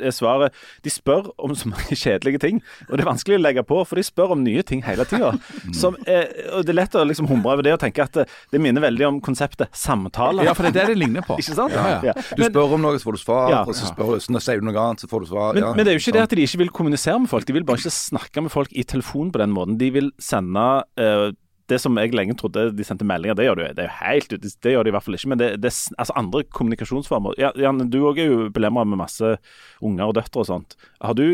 er 0.00 0.14
svaret 0.16 0.54
De 0.80 0.88
spør 0.88 1.26
om 1.36 1.52
så 1.58 1.68
mange 1.68 1.96
kjedelige 2.02 2.40
ting, 2.40 2.60
og 2.88 2.94
det 2.94 3.04
er 3.04 3.10
vanskelig 3.10 3.36
å 3.36 3.42
legge 3.42 3.64
på, 3.68 3.80
for 3.84 4.00
de 4.00 4.04
spør 4.06 4.34
om 4.36 4.44
nye 4.44 4.62
ting 4.66 4.80
hele 4.86 5.04
tida. 5.08 5.34
Og 5.34 5.98
det 6.06 6.72
er 6.72 6.78
lett 6.78 6.96
å 6.96 7.04
liksom 7.04 7.28
humre 7.28 7.52
over 7.56 7.66
det 7.66 7.74
og 7.76 7.82
tenke 7.82 8.06
at 8.06 8.22
det, 8.22 8.60
minner 8.60 8.84
veldig 8.84 9.06
om 9.08 9.18
konseptet 9.24 9.68
samtale. 9.76 10.46
Ja, 10.48 10.54
for 10.56 10.64
det 10.64 10.72
er 10.72 10.88
det 10.88 10.94
det 10.94 11.02
ligner 11.02 11.26
på. 11.26 11.36
Ikke 11.42 11.58
sant? 11.58 11.76
Ja, 11.76 12.00
ja. 12.08 12.16
Du 12.16 12.44
spør 12.46 12.78
om 12.78 12.86
noe, 12.86 12.96
så 12.96 13.10
får 13.10 13.18
du 13.18 13.22
svar. 13.26 13.52
Ja. 13.52 13.60
og 13.66 13.76
så 13.76 13.90
spør 13.90 14.16
du, 14.16 14.24
så 14.24 14.44
sier 14.46 14.64
du 14.64 14.68
noe 14.70 14.80
annet, 14.80 15.04
så 15.04 15.10
får 15.10 15.26
du 15.26 15.30
svar. 15.34 15.60
Men, 15.60 15.68
men 15.76 15.84
det 15.84 15.92
er 15.92 16.00
jo 16.00 16.04
ikke 16.06 16.16
det 16.16 16.24
sånn. 16.24 16.30
at 16.30 16.38
de 16.40 16.48
ikke 16.48 16.64
vil 16.64 16.74
kommunisere 16.80 17.20
med 17.20 17.32
folk, 17.32 17.48
de 17.48 17.58
vil 17.58 17.68
bare 17.68 17.84
ikke 17.84 17.96
snakke 17.98 18.46
med 18.46 18.56
folk 18.56 18.72
i 18.72 18.86
telefon 18.88 19.32
på 19.34 19.44
den 19.44 19.54
måten. 19.56 19.76
De 19.80 19.92
vil 19.92 20.12
sende 20.22 20.66
eh, 21.00 21.30
det 21.70 21.78
som 21.82 21.98
jeg 22.00 22.14
lenge 22.16 22.36
trodde 22.38 22.68
de 22.76 22.86
sendte 22.86 23.06
meldinger, 23.06 23.38
det 23.38 23.46
gjør 23.46 23.60
de, 23.60 23.68
det 23.78 23.84
er 23.84 23.90
jo 23.90 23.98
helt 24.00 24.34
det 24.66 24.74
gjør 24.74 24.86
de 24.86 24.92
i 24.92 24.94
hvert 24.96 25.06
fall 25.06 25.18
ikke. 25.18 25.32
Men 25.32 25.42
det, 25.42 25.50
det 25.62 25.72
altså 25.72 26.16
andre 26.18 26.42
kommunikasjonsformer. 26.58 27.38
Ja, 27.40 27.52
Jan, 27.58 27.84
du 27.92 28.00
òg 28.08 28.20
er 28.22 28.32
jo 28.32 28.48
belemra 28.54 28.86
med 28.88 29.00
masse 29.00 29.36
unger 29.84 30.10
og 30.10 30.16
døtre 30.18 30.42
og 30.42 30.48
sånt. 30.50 30.76
Har 31.00 31.16
du 31.18 31.26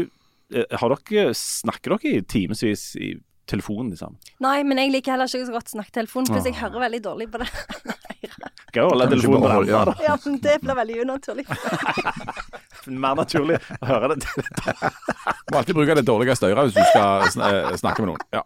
eh, 0.52 0.76
har 0.80 0.94
dere, 0.94 1.32
Snakker 1.36 1.96
dere 1.96 2.18
i 2.18 2.26
timevis 2.28 2.90
i 3.00 3.14
telefonen 3.50 3.92
liksom? 3.94 4.16
Nei, 4.44 4.58
men 4.66 4.80
jeg 4.82 4.92
liker 4.94 5.14
heller 5.14 5.30
ikke 5.30 5.48
så 5.48 5.56
godt 5.56 5.72
snakke 5.74 5.94
telefon, 6.00 6.28
for 6.28 6.42
jeg 6.42 6.58
hører 6.60 6.86
veldig 6.88 7.02
dårlig 7.04 7.30
på 7.32 7.42
det. 7.42 7.50
Skal 8.66 8.82
jo 8.82 8.88
holde 8.90 9.08
telefonen 9.14 9.46
på 9.46 9.52
den. 9.64 9.94
Ja, 10.04 10.16
men 10.24 10.40
det 10.44 10.58
blir 10.64 10.80
veldig 10.82 11.00
unaturlig. 11.06 11.46
Mer 12.86 13.14
naturlig 13.18 13.58
å 13.82 13.86
høre 13.86 14.14
det. 14.14 14.26
Du 14.26 15.54
må 15.54 15.58
alltid 15.60 15.74
bruke 15.78 15.94
det 15.98 16.04
dårligste 16.06 16.48
øret 16.50 16.68
hvis 16.68 16.76
du 16.76 16.82
skal 16.90 17.26
sn 17.30 17.42
eh, 17.46 17.76
snakke 17.80 18.02
med 18.04 18.12
noen. 18.12 18.22
Ja. 18.34 18.42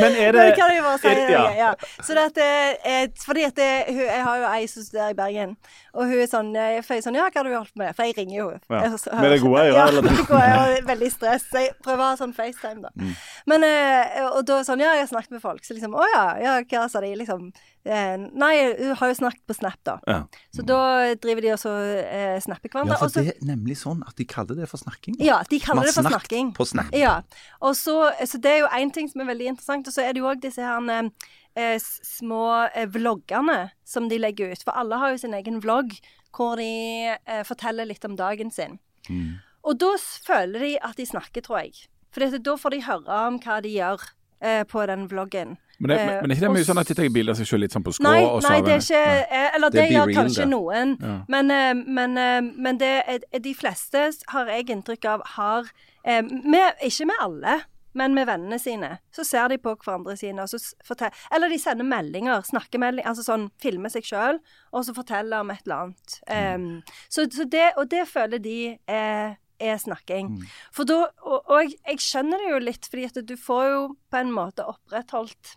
Men 0.00 0.12
er 0.16 0.32
Det 0.32 0.44
det 0.50 0.56
kan 0.58 0.70
jeg 0.74 0.82
bare 0.84 0.98
si. 0.98 1.08
er 1.08 1.14
det- 1.14 1.30
ja. 1.32 1.44
ja. 1.56 1.72
Så 2.04 2.14
det 2.16 2.24
at, 2.30 2.38
eh, 2.84 3.06
fordi 3.24 3.44
at 3.44 3.54
det, 3.56 3.70
hun, 3.88 3.98
Jeg 4.08 4.22
har 4.24 4.36
jo 4.38 4.46
ei 4.52 4.66
som 4.66 4.82
studerer 4.82 5.10
i 5.10 5.14
Bergen, 5.18 5.56
og 5.94 6.04
hun 6.06 6.18
er 6.20 6.26
sånn, 6.26 6.50
eh, 6.56 6.80
for 6.82 6.94
jeg 6.94 7.02
er 7.04 7.08
sånn 7.10 7.14
Ja, 7.16 7.28
hva 7.28 7.34
har 7.42 7.44
du 7.44 7.54
holdt 7.56 7.72
på 7.74 7.82
med? 7.84 7.94
For 7.96 8.02
jeg 8.04 8.16
ringer 8.18 8.36
jo. 8.36 8.48
Ja. 8.70 8.80
Med 9.20 9.30
det 9.32 9.40
gode 9.42 9.60
øret, 9.60 9.74
Ja, 9.74 9.86
eller? 9.88 10.02
med 10.02 10.16
det 10.16 10.26
gode 10.26 10.42
øret, 10.42 10.84
veldig 10.88 11.12
stress. 11.12 11.44
Så 11.52 11.58
jeg 11.64 11.74
prøver 11.84 12.02
å 12.04 12.10
ha 12.10 12.16
sånn 12.16 12.34
FaceTime, 12.34 12.82
da. 12.82 12.88
Mm. 12.98 13.14
Men, 13.46 13.64
eh, 13.64 14.24
og 14.28 14.44
da 14.46 14.60
sånn 14.64 14.80
Ja, 14.80 14.92
jeg 14.94 15.06
har 15.06 15.12
snakket 15.12 15.30
med 15.30 15.42
folk. 15.42 15.62
Så 15.64 15.74
liksom 15.76 15.94
Å 15.94 16.04
ja, 16.14 16.26
ja 16.42 16.60
hva 16.62 16.88
sa 16.90 17.00
de? 17.00 17.14
Liksom 17.16 17.52
eh, 17.52 17.77
Nei, 17.84 18.52
hun 18.78 18.94
har 19.00 19.08
jo 19.08 19.14
snakket 19.16 19.44
på 19.48 19.54
Snap, 19.56 19.78
da. 19.86 19.94
Ja. 20.06 20.18
Så 20.52 20.64
da 20.66 20.80
driver 21.22 21.44
de 21.44 21.52
også 21.54 21.72
eh, 22.02 22.36
snapper 22.44 22.68
hverandre. 22.72 22.96
Ja, 22.96 23.00
for 23.00 23.14
det 23.14 23.32
er 23.36 23.46
nemlig 23.48 23.78
sånn 23.80 24.02
at 24.04 24.18
de 24.18 24.26
kaller 24.28 24.58
det 24.58 24.68
for 24.68 24.82
snakking. 24.82 25.16
ja, 25.24 25.38
de 25.48 25.60
kaller 25.62 25.82
Man 25.82 25.88
det 25.88 25.94
for 25.96 26.08
snakking. 26.10 26.52
på 26.58 26.66
Snap. 26.68 26.92
Ja. 26.96 27.22
Og 27.64 27.76
så, 27.78 28.10
så 28.26 28.40
det 28.42 28.52
er 28.52 28.62
jo 28.64 28.70
én 28.76 28.92
ting 28.92 29.08
som 29.08 29.22
er 29.24 29.30
veldig 29.30 29.52
interessant. 29.54 29.88
Og 29.88 29.94
så 29.94 30.04
er 30.04 30.12
det 30.12 30.20
jo 30.24 30.28
òg 30.28 30.42
disse 30.42 30.60
her 30.64 30.92
eh, 30.92 31.10
eh, 31.56 31.76
små 31.80 32.44
eh, 32.74 32.88
vloggene 32.92 33.70
som 33.88 34.08
de 34.10 34.20
legger 34.20 34.52
ut. 34.52 34.64
For 34.66 34.76
alle 34.76 35.00
har 35.00 35.14
jo 35.14 35.22
sin 35.24 35.36
egen 35.38 35.60
vlogg 35.64 35.96
hvor 36.36 36.60
de 36.60 37.14
eh, 37.16 37.44
forteller 37.48 37.88
litt 37.88 38.04
om 38.04 38.18
dagen 38.18 38.52
sin. 38.54 38.78
Mm. 39.08 39.38
Og 39.64 39.78
da 39.80 39.94
føler 40.26 40.60
de 40.60 40.74
at 40.84 40.96
de 41.00 41.06
snakker, 41.08 41.42
tror 41.44 41.64
jeg. 41.64 41.88
For 42.14 42.38
da 42.38 42.54
får 42.56 42.74
de 42.74 42.84
høre 42.86 43.18
om 43.28 43.40
hva 43.42 43.58
de 43.64 43.72
gjør 43.74 44.04
eh, 44.40 44.64
på 44.68 44.86
den 44.86 45.08
vloggen. 45.10 45.56
Men, 45.78 45.90
det, 45.92 45.96
men, 45.96 46.16
men 46.22 46.30
er 46.30 46.34
ikke 46.34 46.46
det 46.48 46.54
mye 46.56 46.66
sånn 46.66 46.80
at 46.82 46.88
de 46.90 46.94
tar 46.98 47.08
bilde 47.14 47.30
av 47.30 47.38
seg 47.38 47.46
selv 47.46 47.62
litt 47.62 47.74
sånn 47.76 47.84
på 47.86 47.92
skrå? 47.94 48.10
Nei, 48.10 48.22
og 48.26 48.40
så 48.42 48.50
nei, 48.50 48.58
det 48.66 48.72
er 48.74 48.80
ikke 48.82 49.02
nei. 49.06 49.42
Eller 49.54 49.70
Det 49.70 49.78
det, 49.78 49.88
gjør 49.92 50.08
Real, 50.10 50.16
kanskje 50.16 50.42
det. 50.42 50.50
noen. 50.50 50.94
Ja. 50.98 51.16
Men, 51.34 51.50
eh, 51.54 51.82
men, 51.98 52.18
eh, 52.18 52.52
men 52.66 52.80
det 52.80 52.92
er, 53.06 53.26
de 53.46 53.54
fleste 53.54 54.08
har 54.34 54.50
jeg 54.50 54.70
inntrykk 54.74 55.10
av 55.12 55.26
har 55.36 55.70
eh, 56.04 56.22
med, 56.26 56.82
Ikke 56.82 57.06
med 57.06 57.22
alle, 57.22 57.56
men 57.94 58.14
med 58.14 58.26
vennene 58.26 58.58
sine. 58.58 58.90
Så 59.14 59.24
ser 59.24 59.48
de 59.54 59.58
på 59.62 59.76
hverandre 59.78 60.16
sine, 60.18 60.42
og 60.42 60.50
så 60.50 60.58
forteller 60.86 61.14
Eller 61.34 61.54
de 61.54 61.58
sender 61.62 61.86
meldinger, 61.86 62.42
snakkemeldinger, 62.42 63.08
altså 63.08 63.22
sånn 63.26 63.48
filmer 63.62 63.94
seg 63.94 64.06
sjøl, 64.06 64.42
og 64.72 64.84
så 64.84 64.94
forteller 64.98 65.46
om 65.46 65.54
et 65.54 65.62
eller 65.66 65.86
annet. 65.86 66.18
Um, 66.26 66.70
så, 67.08 67.26
så 67.30 67.46
det, 67.46 67.70
og 67.76 67.86
det 67.90 68.08
føler 68.10 68.42
de 68.42 68.78
er 68.86 69.38
er 69.60 69.76
snakking. 69.82 70.32
For 70.72 70.84
da, 70.88 70.98
og, 71.22 71.42
og 71.50 71.62
jeg, 71.72 71.98
skjønner 72.02 72.38
det 72.44 72.50
jo 72.52 72.58
litt, 72.62 72.86
fordi 72.90 73.04
at 73.10 73.20
du 73.28 73.36
får 73.36 73.64
jo 73.72 73.80
på 74.12 74.20
en 74.20 74.32
måte 74.34 74.64
opprettholdt 74.68 75.56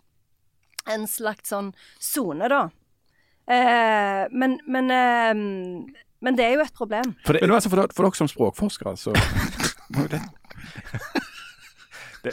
en 0.90 1.06
slags 1.06 1.52
sånn 1.52 1.72
sone, 2.02 2.48
da. 2.50 2.62
Eh, 3.46 4.24
men, 4.34 4.58
men, 4.66 4.90
eh, 4.90 5.34
men 6.22 6.36
det 6.38 6.44
er 6.48 6.56
jo 6.56 6.64
et 6.66 6.74
problem. 6.74 7.14
For 7.26 7.34
det, 7.34 7.42
Men 7.46 7.54
altså, 7.56 7.70
for, 7.70 7.82
dere- 7.82 7.94
for 7.94 8.06
dere 8.06 8.18
som 8.18 8.30
språkforskere, 8.30 8.96
så 8.98 9.14
det 10.10 10.22
du, 12.22 12.30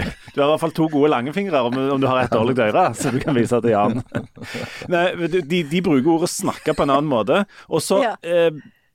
du 0.00 0.40
har 0.40 0.46
i 0.46 0.50
hvert 0.54 0.62
fall 0.62 0.72
to 0.72 0.86
gode 0.88 1.10
langfingre 1.12 1.60
om, 1.60 1.74
om 1.92 2.00
du 2.00 2.06
har 2.08 2.22
et 2.22 2.32
dårlig 2.32 2.54
øre, 2.70 2.86
så 2.96 3.10
du 3.12 3.18
kan 3.20 3.36
vise 3.36 3.58
til 3.60 3.74
Jan. 3.74 3.98
Nei, 4.94 5.02
de, 5.28 5.60
de 5.68 5.82
bruker 5.84 6.08
ordet 6.14 6.30
'snakke' 6.32 6.72
på 6.76 6.86
en 6.86 6.94
annen 6.94 7.10
måte. 7.10 7.42
Og 7.68 7.82
så 7.84 7.98
Ja. 8.06 8.14
eh, 8.24 8.48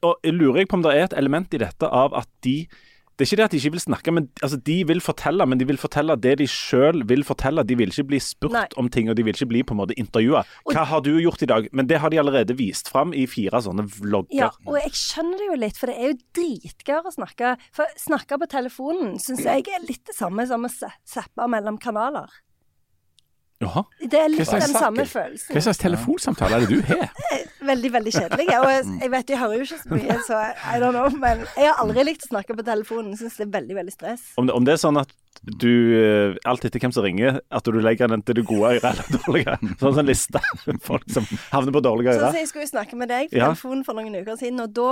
og 0.04 0.18
jeg 0.24 0.36
lurer 0.36 0.64
jeg 0.64 0.72
på 0.72 0.80
om 0.80 0.86
det 0.86 0.96
er 0.96 1.08
et 1.08 1.20
element 1.20 1.54
i 1.56 1.62
dette 1.64 1.90
av 1.90 2.16
at 2.18 2.30
de 2.46 2.64
det 3.14 3.28
er 3.28 3.30
ikke 3.30 3.38
det 3.38 3.46
at 3.46 3.54
de 3.54 3.58
ikke 3.60 3.72
vil 3.76 3.82
snakke, 3.84 4.12
men 4.16 4.26
altså, 4.42 4.58
de 4.58 4.76
vil 4.90 5.02
fortelle, 5.06 5.46
men 5.46 5.60
de 5.60 5.68
vil 5.70 5.78
fortelle 5.78 6.16
det 6.18 6.32
de 6.40 6.48
sjøl 6.50 7.04
vil 7.06 7.22
fortelle. 7.28 7.62
De 7.70 7.76
vil 7.78 7.92
ikke 7.94 8.08
bli 8.10 8.20
spurt 8.26 8.56
Nei. 8.56 8.64
om 8.82 8.90
ting, 8.90 9.12
og 9.12 9.18
de 9.20 9.26
vil 9.28 9.38
ikke 9.38 9.52
bli 9.52 9.62
på 9.62 9.76
en 9.76 9.80
måte 9.84 9.98
intervjua. 10.02 10.42
Hva 10.72 10.86
har 10.90 11.04
du 11.06 11.12
gjort 11.22 11.46
i 11.46 11.50
dag? 11.52 11.68
Men 11.78 11.86
det 11.92 12.00
har 12.02 12.10
de 12.10 12.18
allerede 12.18 12.58
vist 12.58 12.90
fram 12.90 13.14
i 13.14 13.28
fire 13.30 13.62
sånne 13.62 13.86
vlogger. 14.00 14.34
Ja, 14.34 14.50
og 14.66 14.80
jeg 14.80 14.96
skjønner 14.98 15.44
det 15.44 15.52
jo 15.52 15.60
litt, 15.62 15.78
for 15.78 15.92
det 15.92 16.00
er 16.00 16.10
jo 16.10 16.18
dritgøy 16.40 16.96
å 17.04 17.14
snakke. 17.14 17.54
For 17.78 18.00
snakke 18.02 18.42
på 18.42 18.50
telefonen 18.50 19.20
syns 19.22 19.46
jeg 19.46 19.70
er 19.70 19.86
litt 19.86 20.02
det 20.10 20.18
samme 20.18 20.48
som 20.50 20.66
å 20.66 20.74
zappe 20.74 21.50
mellom 21.54 21.78
kanaler. 21.78 22.34
Jaha. 23.64 23.84
Det 24.02 24.20
er 24.20 24.30
litt 24.34 24.52
den 24.52 24.74
samme 24.76 25.04
Hva 25.06 25.10
følelsen. 25.14 25.62
slags 25.66 25.82
telefonsamtale 25.82 26.60
er 26.60 26.66
det 26.68 26.78
du 26.78 26.94
har? 26.94 27.10
Veldig, 27.64 27.90
veldig 27.94 28.12
kjedelig. 28.12 28.46
Og 28.60 28.66
jeg, 28.68 28.86
jeg 29.00 29.12
vet 29.14 29.30
jeg 29.32 29.40
hører 29.40 29.54
jo 29.56 29.64
ikke 29.64 29.78
så 29.80 29.96
mye, 29.96 30.16
så 30.28 30.40
I 30.76 30.80
don't 30.84 30.92
know. 30.98 31.08
Men 31.16 31.46
jeg 31.56 31.70
har 31.70 31.78
aldri 31.80 32.04
likt 32.10 32.26
å 32.28 32.32
snakke 32.34 32.58
på 32.60 32.66
telefonen. 32.68 33.14
Syns 33.16 33.38
det 33.40 33.46
er 33.48 33.54
veldig, 33.54 33.78
veldig 33.78 33.94
stress. 33.96 34.26
Om 34.42 34.50
det, 34.50 34.56
om 34.58 34.66
det 34.68 34.74
er 34.76 34.82
sånn 34.82 35.00
at 35.00 35.14
du, 35.64 35.70
eh, 35.96 36.36
alt 36.52 36.68
etter 36.68 36.84
hvem 36.84 36.92
som 36.96 37.08
ringer, 37.08 37.40
at 37.56 37.64
du 37.72 37.80
legger 37.80 38.12
den 38.12 38.22
til 38.28 38.36
det 38.42 38.44
gode 38.52 38.74
øret 38.76 38.90
eller 38.92 39.16
dårlige. 39.16 39.56
Sånn 39.80 40.02
en 40.04 40.12
liste 40.12 40.44
med 40.68 40.84
folk 40.84 41.08
som 41.16 41.24
havner 41.56 41.72
på 41.80 41.82
dårlige 41.88 42.18
Sånn 42.18 42.26
ører. 42.28 42.36
som 42.36 42.42
jeg 42.44 42.52
skulle 42.52 42.68
snakke 42.74 43.00
med 43.00 43.12
deg 43.16 43.32
på 43.32 43.40
telefonen 43.40 43.88
for 43.88 43.96
noen 43.96 44.20
uker 44.20 44.36
siden, 44.44 44.60
og 44.68 44.76
da 44.76 44.90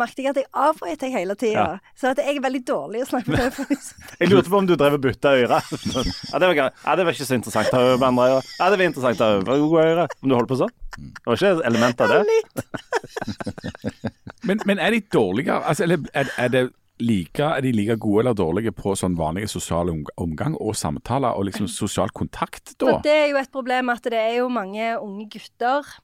merket 0.00 0.22
jeg 0.24 0.32
at 0.32 0.40
jeg 0.42 0.48
avbrøt 0.66 1.00
deg 1.04 1.14
hele 1.14 1.36
tida. 1.38 1.66
Så 1.98 2.10
at 2.12 2.20
jeg 2.22 2.36
er 2.36 2.44
veldig 2.44 2.62
dårlig 2.68 3.02
å 3.04 3.08
snakke 3.08 3.32
med 3.32 3.42
telefonen. 3.42 3.82
Jeg 4.20 4.30
lurte 4.30 4.50
på 4.52 4.58
om 4.60 4.68
du 4.68 4.74
drev 4.78 4.96
og 4.98 5.02
bytta 5.04 5.34
ører. 5.40 5.72
Ja, 6.34 6.38
det 6.40 6.48
var, 6.48 6.56
ja, 6.58 6.94
det 6.98 7.04
var 7.06 7.14
ikke 7.14 7.26
så 7.28 7.36
interessant 7.36 7.74
å 7.76 7.80
høre 7.80 7.98
med 8.00 8.08
andre 8.08 8.24
ører. 8.32 8.48
Ja, 8.58 8.68
det 8.70 8.78
var 8.78 8.88
interessant 8.88 9.22
å 9.22 9.28
høre 9.30 9.44
med 9.46 9.64
gode 9.64 9.84
ører. 9.92 10.14
Om 10.20 10.30
du 10.30 10.34
holdt 10.36 10.50
på 10.50 10.58
sånn? 10.58 10.74
Det 10.94 11.28
var 11.28 11.38
ikke 11.38 11.52
et 11.54 11.66
element 11.70 12.04
av 12.04 12.14
det? 12.14 12.20
Litt. 12.30 12.54
Men, 14.44 14.60
men 14.68 14.76
er 14.76 14.92
de 14.92 15.00
dårligere 15.12 15.62
altså, 15.64 15.86
Eller 15.86 16.02
er, 16.12 16.28
er, 16.36 16.48
det 16.52 16.62
like, 17.00 17.42
er 17.42 17.64
de 17.64 17.72
like 17.72 17.96
gode 17.96 18.24
eller 18.24 18.36
dårlige 18.36 18.74
på 18.76 18.94
sånn 18.98 19.16
vanlige 19.18 19.48
sosiale 19.50 19.94
omgang 20.20 20.56
og 20.60 20.76
samtaler 20.78 21.32
og 21.34 21.48
liksom 21.48 21.68
sosial 21.70 22.12
kontakt 22.14 22.74
da? 22.76 22.84
For 22.84 23.04
det 23.06 23.14
er 23.22 23.28
jo 23.32 23.40
et 23.40 23.52
problem 23.54 23.92
at 23.94 24.04
det 24.04 24.20
er 24.20 24.36
jo 24.42 24.50
mange 24.52 24.90
unge 25.00 25.28
gutter 25.32 25.94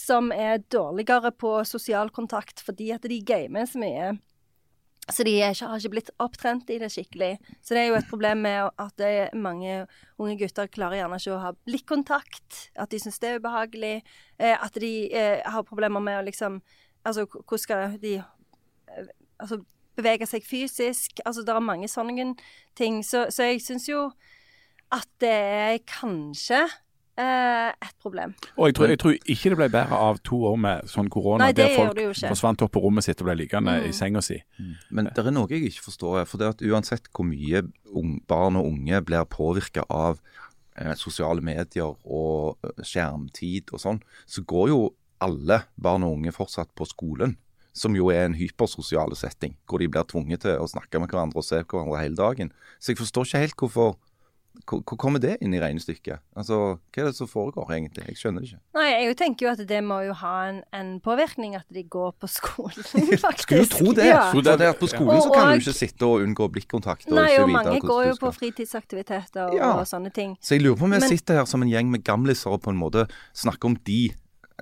som 0.00 0.32
er 0.32 0.62
dårligere 0.72 1.32
på 1.36 1.58
sosial 1.68 2.10
kontakt 2.14 2.62
fordi 2.64 2.90
at 2.96 3.06
de 3.08 3.20
gamer 3.26 3.68
så 3.68 3.80
mye. 3.82 4.10
Så 5.10 5.24
de 5.26 5.32
ikke, 5.42 5.66
har 5.66 5.80
ikke 5.80 5.92
blitt 5.94 6.10
opptrent 6.22 6.70
i 6.70 6.78
det 6.78 6.90
skikkelig. 6.92 7.32
Så 7.64 7.74
det 7.74 7.82
er 7.82 7.88
jo 7.88 7.96
et 7.98 8.10
problem 8.10 8.44
med 8.44 8.68
at 8.78 9.34
mange 9.34 9.86
unge 10.20 10.36
gutter 10.38 10.70
klarer 10.70 11.00
gjerne 11.00 11.18
ikke 11.18 11.34
å 11.34 11.40
ha 11.42 11.52
blikkontakt. 11.66 12.60
At 12.78 12.92
de 12.92 13.00
syns 13.02 13.18
det 13.22 13.32
er 13.32 13.40
ubehagelig. 13.42 13.96
Eh, 14.38 14.54
at 14.54 14.76
de 14.78 14.92
eh, 15.10 15.40
har 15.42 15.66
problemer 15.66 16.02
med 16.04 16.20
å 16.20 16.28
liksom 16.28 16.62
Altså, 17.00 17.24
hvordan 17.24 17.58
skal 17.62 17.94
de 17.96 18.18
eh, 18.18 19.06
Altså 19.40 19.62
bevege 19.96 20.26
seg 20.28 20.44
fysisk. 20.44 21.22
Altså, 21.24 21.42
det 21.42 21.54
er 21.54 21.64
mange 21.64 21.88
sånne 21.88 22.34
ting. 22.76 23.00
Så, 23.04 23.26
så 23.32 23.48
jeg 23.48 23.62
syns 23.64 23.88
jo 23.88 24.10
at 24.92 25.08
det 25.22 25.32
er 25.32 25.78
kanskje 25.88 26.66
eh, 27.20 27.70
et 27.86 27.94
problem. 28.02 28.32
Og 28.56 28.70
jeg 28.70 28.74
tror, 28.78 28.88
jeg 28.94 28.98
tror 29.02 29.14
ikke 29.20 29.50
det 29.52 29.58
ble 29.60 29.68
bedre 29.74 29.98
av 30.08 30.20
to 30.26 30.38
år 30.50 30.56
med 30.62 30.88
sånn 30.90 31.10
korona, 31.12 31.44
Nei, 31.44 31.52
der 31.56 31.74
folk 31.76 31.98
forsvant 32.32 32.62
opp 32.66 32.72
på 32.76 32.82
rommet 32.84 33.04
sitt 33.06 33.20
og 33.20 33.28
ble 33.28 33.36
liggende 33.42 33.76
Mm. 33.80 33.88
i 33.88 33.92
senga 33.96 34.22
si. 34.24 34.38
Men 34.90 35.10
det 35.14 35.24
er 35.26 35.30
noe 35.34 35.48
jeg 35.52 35.68
ikke 35.70 35.86
forstår. 35.90 36.24
For 36.26 36.38
det 36.40 36.48
at 36.54 36.62
uansett 36.64 37.10
hvor 37.12 37.26
mye 37.28 37.62
barn 38.26 38.56
og 38.56 38.66
unge 38.72 39.02
blir 39.04 39.24
påvirka 39.28 39.84
av 39.90 40.20
eh, 40.76 40.94
sosiale 40.94 41.42
medier 41.44 41.94
og 42.06 42.56
eh, 42.64 42.82
skjermtid 42.82 43.70
og 43.74 43.80
sånn, 43.82 44.02
så 44.26 44.42
går 44.46 44.68
jo 44.72 44.80
alle 45.20 45.62
barn 45.76 46.02
og 46.06 46.16
unge 46.18 46.32
fortsatt 46.32 46.70
på 46.74 46.86
skolen. 46.88 47.36
Som 47.72 47.94
jo 47.94 48.08
er 48.10 48.24
en 48.26 48.34
hypersosial 48.34 49.12
setting, 49.14 49.52
hvor 49.68 49.78
de 49.78 49.86
blir 49.86 50.02
tvunget 50.08 50.40
til 50.42 50.56
å 50.58 50.66
snakke 50.66 50.98
med 50.98 51.08
hverandre 51.12 51.38
og 51.38 51.44
se 51.46 51.60
hverandre 51.62 52.00
hele 52.02 52.16
dagen. 52.18 52.48
Så 52.80 52.90
jeg 52.90 52.98
forstår 52.98 53.28
ikke 53.28 53.42
helt 53.44 53.56
hvorfor 53.62 53.92
Hvor, 54.70 54.82
kommer 55.00 55.18
det 55.22 55.36
inn 55.42 55.54
i 55.54 55.58
regnestykket? 55.62 56.20
Altså, 56.36 56.56
Hva 56.94 57.02
er 57.02 57.06
det 57.08 57.16
som 57.16 57.26
foregår 57.30 57.70
egentlig? 57.74 58.04
Jeg 58.06 58.18
skjønner 58.20 58.42
det 58.44 58.50
ikke. 58.50 58.60
Nei, 58.76 58.86
jeg 59.06 59.16
tenker 59.18 59.46
jo 59.46 59.50
at 59.52 59.62
det 59.66 59.80
må 59.82 59.96
jo 60.06 60.12
ha 60.20 60.34
en, 60.50 60.60
en 60.76 60.90
påvirkning 61.02 61.56
at 61.58 61.64
de 61.74 61.82
går 61.90 62.12
på 62.20 62.28
skolen, 62.30 62.84
faktisk. 63.24 63.46
Skulle 63.48 63.64
jo 63.64 63.70
tro 63.72 63.94
det. 63.96 64.06
Ja. 64.10 64.20
For 64.30 64.44
det 64.46 64.60
at 64.68 64.78
på 64.78 64.90
skolen 64.90 65.22
så 65.22 65.30
Og- 65.30 65.34
kan 65.34 65.50
du 65.54 65.62
ikke 65.64 65.74
sitte 65.74 66.06
og 66.06 66.22
unngå 66.26 66.48
blikkontakt. 66.54 67.08
og 67.08 67.18
Nei, 67.18 67.32
og 67.40 67.48
vite 67.48 67.56
mange 67.56 67.80
går 67.80 68.04
jo 68.10 68.14
på 68.20 68.30
fritidsaktiviteter 68.38 69.56
Ja. 69.58 69.72
og 69.80 69.86
sånne 69.90 70.12
ting. 70.14 70.36
Så 70.40 70.54
jeg 70.54 70.62
lurer 70.62 70.76
på 70.76 70.84
om 70.84 70.90
vi 70.94 71.00
Men- 71.00 71.08
sitter 71.08 71.34
her 71.40 71.44
som 71.46 71.62
en 71.62 71.68
gjeng 71.70 71.90
med 71.90 72.04
gamliser 72.04 72.50
og 72.50 72.62
på 72.62 72.70
en 72.70 72.78
måte 72.78 73.08
snakker 73.34 73.66
om 73.72 73.76
de 73.86 74.12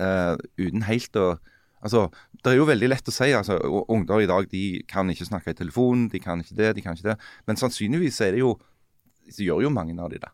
uh, 0.00 0.36
uten 0.58 0.82
helt 0.82 1.12
å 1.16 1.38
Altså, 1.78 2.08
det 2.42 2.50
er 2.50 2.56
jo 2.56 2.64
veldig 2.66 2.88
lett 2.88 3.06
å 3.06 3.12
si. 3.14 3.28
altså, 3.32 3.54
Ungdommer 3.88 4.24
i 4.24 4.26
dag 4.26 4.48
de 4.50 4.82
kan 4.90 5.06
ikke 5.08 5.24
snakke 5.28 5.50
i 5.50 5.54
telefon, 5.54 6.08
de 6.10 6.18
kan 6.18 6.40
ikke 6.42 6.56
det, 6.56 6.74
de 6.74 6.82
kan 6.82 6.96
ikke 6.96 7.12
det. 7.12 7.18
Men 7.46 7.54
sannsynligvis 7.56 8.20
er 8.20 8.32
det 8.34 8.40
jo 8.40 8.58
Så 9.30 9.46
gjør 9.46 9.64
jo 9.66 9.70
mange 9.70 9.96
av 10.00 10.10
de 10.10 10.18
det. 10.18 10.32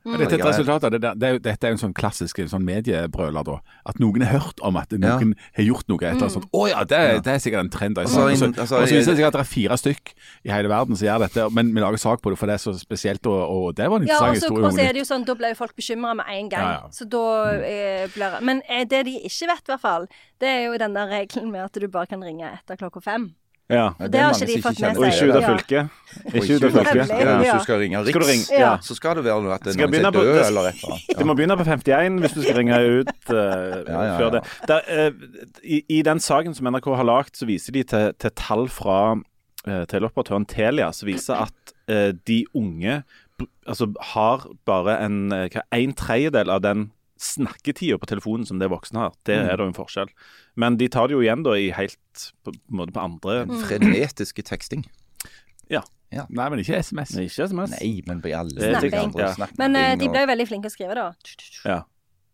Men 0.00 0.22
Dette 0.22 0.38
er 0.38 0.40
et 0.40 0.46
resultat 0.48 0.84
av 0.88 0.92
det 0.94 1.00
det 1.02 1.26
er, 1.28 1.32
jo- 1.34 1.40
Dette 1.44 1.66
er 1.66 1.72
jo 1.72 1.76
en 1.76 1.82
sånn 1.82 1.92
klassisk 1.92 2.38
en 2.40 2.48
sånn 2.48 2.64
mediebrøler, 2.64 3.44
da. 3.44 3.58
At 3.84 3.98
noen 4.00 4.22
har 4.24 4.38
hørt 4.40 4.60
om 4.64 4.76
at 4.80 4.88
noen 4.96 5.34
har 5.56 5.64
gjort 5.64 5.88
noe. 5.88 5.98
Et 6.00 6.14
eller 6.14 6.24
annet 6.24 6.32
sånt. 6.32 6.48
Å 6.56 6.68
ja, 6.70 6.84
det, 6.84 7.00
det 7.26 7.34
er 7.34 7.42
sikkert 7.42 7.66
en 7.66 7.70
trend. 7.70 7.98
Og 8.00 8.08
så, 8.08 8.24
viser 8.30 8.54
det 8.56 8.66
seg 8.70 9.26
at 9.28 9.36
det 9.36 9.42
er 9.42 9.50
fire 9.50 9.76
stykk 9.76 10.14
i 10.48 10.52
hele 10.54 10.72
verden 10.72 10.96
som 10.96 11.04
gjør 11.04 11.26
dette, 11.26 11.44
men 11.52 11.74
vi 11.74 11.84
lager 11.84 12.00
sak 12.00 12.22
på 12.24 12.32
det 12.32 12.38
for 12.40 12.48
det 12.48 12.56
er 12.56 12.64
så 12.64 12.72
spesielt, 12.80 13.26
og, 13.28 13.40
og 13.44 13.76
det 13.76 13.90
var 13.90 14.00
en 14.00 14.08
interessant 14.08 14.32
ja, 14.32 14.40
så 14.40 14.48
historie. 14.48 14.64
og 14.64 14.72
så 14.72 14.86
er 14.86 14.96
det 14.96 15.02
jo 15.02 15.08
sånn, 15.10 15.26
da 15.28 15.36
ble 15.36 15.52
jo 15.52 15.60
folk 15.60 15.76
bekymra 15.76 16.14
med 16.16 16.32
en 16.32 16.48
gang. 16.48 16.64
Ja, 16.64 16.72
ja. 16.80 16.94
Så 16.96 17.04
da 17.04 17.24
eh, 17.60 18.08
blir 18.14 18.40
Men 18.40 18.64
eh, 18.68 18.86
det 18.88 19.04
de 19.04 19.18
ikke 19.20 19.52
vet, 19.52 19.66
i 19.68 19.72
hvert 19.74 19.84
fall, 19.84 20.08
det 20.40 20.48
er 20.48 20.64
jo 20.70 20.80
den 20.80 20.96
der 20.96 21.12
regelen 21.12 21.52
med 21.52 21.68
at 21.68 21.76
du 21.76 21.88
bare 21.92 22.08
kan 22.08 22.24
ringe 22.24 22.48
etter 22.48 22.80
klokka 22.80 23.04
fem. 23.04 23.34
Ja. 23.70 23.84
Det, 24.00 24.08
det 24.12 24.20
har 24.20 24.34
ikke 24.34 24.46
de 24.50 24.62
fått 24.64 24.80
med 24.82 24.96
Og 24.98 25.04
seg. 25.04 25.12
ikke 25.14 25.26
ut 25.30 25.36
av 25.36 25.42
Ja. 25.42 25.50
fylket. 25.50 25.90
Og 26.20 26.34
Ikke 26.34 26.54
ut 26.56 26.64
av 26.64 26.68
ut 26.68 26.74
fylket. 26.74 26.90
fylket. 26.90 27.20
Ja. 27.20 27.34
Hvis 27.38 27.52
du 27.52 27.64
skal 27.64 27.78
ringe 27.78 28.00
Skal 28.08 28.22
Riks, 28.24 28.30
ringe? 28.50 28.60
Ja. 28.60 28.70
så 28.82 28.96
skal 28.98 29.14
det 29.20 29.24
være 29.24 29.42
noe 29.44 29.54
at 29.54 29.62
det 29.68 29.76
noen 29.78 29.94
er 29.94 30.10
død 30.10 30.26
eller 30.26 30.68
et 30.70 30.82
eller 30.82 30.94
annet. 30.96 31.16
Det 31.20 31.26
må 31.26 31.34
begynne 31.38 31.56
på 31.60 31.66
51 31.68 32.20
hvis 32.24 32.34
du 32.34 32.42
skal 32.42 32.56
ringe 32.58 32.80
ut 33.00 33.12
uh, 33.30 33.36
Ja, 33.36 34.02
ja, 34.08 34.18
før 34.18 34.30
det. 34.36 34.42
Der, 34.68 34.80
uh, 34.90 35.50
i, 35.62 35.80
I 35.88 36.02
den 36.02 36.20
saken 36.20 36.54
som 36.58 36.66
NRK 36.72 36.90
har 36.96 37.04
lagd, 37.06 37.36
så 37.38 37.46
viser 37.46 37.72
de 37.72 37.82
til, 37.94 38.12
til 38.18 38.30
tall 38.36 38.66
fra 38.68 38.98
uh, 39.16 39.84
teleoperatøren 39.86 40.46
Telia 40.50 40.90
som 40.92 41.06
viser 41.10 41.46
at 41.46 41.76
de 42.26 42.44
unge 42.54 43.00
altså, 43.66 43.88
har 44.12 44.44
bare 44.68 45.00
en, 45.04 45.16
hva, 45.50 45.62
en 45.74 45.92
tredjedel 45.98 46.50
av 46.54 46.60
den 46.62 46.90
snakketida 47.20 47.98
på 48.00 48.08
telefonen 48.08 48.48
som 48.48 48.60
det 48.60 48.70
voksne 48.72 49.04
har. 49.04 49.14
Det 49.28 49.36
er 49.36 49.60
da 49.60 49.66
en 49.68 49.76
forskjell. 49.76 50.10
Men 50.60 50.78
de 50.80 50.88
tar 50.92 51.10
det 51.10 51.18
jo 51.18 51.22
igjen 51.24 51.44
da 51.46 51.56
i 51.58 51.70
helt 51.76 52.26
på, 52.44 52.54
på, 52.54 52.58
måte 52.80 52.96
på 52.96 53.04
andre 53.04 53.42
Frenetiske 53.66 54.44
teksting. 54.46 54.86
Nei, 56.10 56.48
men 56.50 56.62
ikke 56.62 56.80
SMS. 56.82 57.14
Nei, 57.14 57.28
Ikke 57.28 57.46
SMS. 57.46 57.76
Nei, 57.76 57.90
men 58.08 58.22
på 58.24 58.32
alle 58.34 58.72
Det 58.72 58.90
andre 58.98 59.28
ja. 59.28 59.48
Men 59.60 59.78
uh, 59.78 59.92
de 60.00 60.08
ble 60.10 60.24
jo 60.24 60.30
veldig 60.32 60.46
flinke 60.48 60.70
å 60.70 60.74
skrive, 60.74 60.96
da. 60.98 61.10
Ja. 61.68 61.80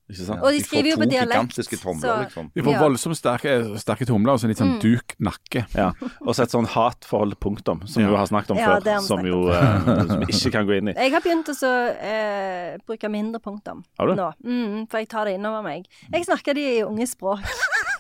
Ikke 0.07 0.23
sant? 0.23 0.39
Og 0.41 0.53
de 0.55 0.61
skriver 0.63 0.93
jo 0.93 0.97
på 1.01 1.07
dialekt, 1.11 1.57
tomler, 1.83 1.99
så- 2.01 2.19
liksom. 2.23 2.51
De 2.55 2.63
får 2.63 2.73
Ja. 2.73 2.81
voldsomt 2.81 3.17
sterke, 3.19 3.79
sterke 3.83 4.07
tomler 4.07 4.33
og 4.35 4.39
så 4.39 4.47
litt 4.47 4.59
sånn 4.59 4.79
duk 4.81 5.17
nakke. 5.19 5.67
Ja, 5.75 5.91
Og 6.23 6.35
så 6.35 6.45
et 6.45 6.51
sånn 6.51 6.67
hatforhold, 6.67 7.35
punktum, 7.41 7.89
som 7.89 8.03
Ja. 8.03 8.09
vi 8.09 8.13
jo 8.15 8.17
har 8.17 8.27
snakket 8.27 8.51
om 8.53 8.57
Ja, 8.59 8.79
før. 8.79 9.01
Som 9.03 9.27
jo 9.27 9.49
eh, 9.49 10.07
som 10.07 10.21
ikke 10.23 10.53
kan 10.53 10.67
gå 10.67 10.79
inn 10.79 10.89
i. 10.89 10.93
Jeg 10.95 11.11
har 11.13 11.21
begynt 11.21 11.47
å 11.51 11.55
så, 11.59 11.91
eh, 12.01 12.77
bruke 12.87 13.11
mindre 13.11 13.41
punktum 13.41 13.83
Har 13.99 14.07
du? 14.07 14.15
nå. 14.15 14.33
Mm, 14.45 14.89
for 14.89 14.99
jeg 14.99 15.09
tar 15.09 15.25
det 15.25 15.35
innover 15.41 15.63
meg. 15.65 15.87
Jeg 16.13 16.25
snakker 16.25 16.55
de 16.55 16.79
i 16.79 16.83
unge 16.85 17.07
språk. 17.09 17.43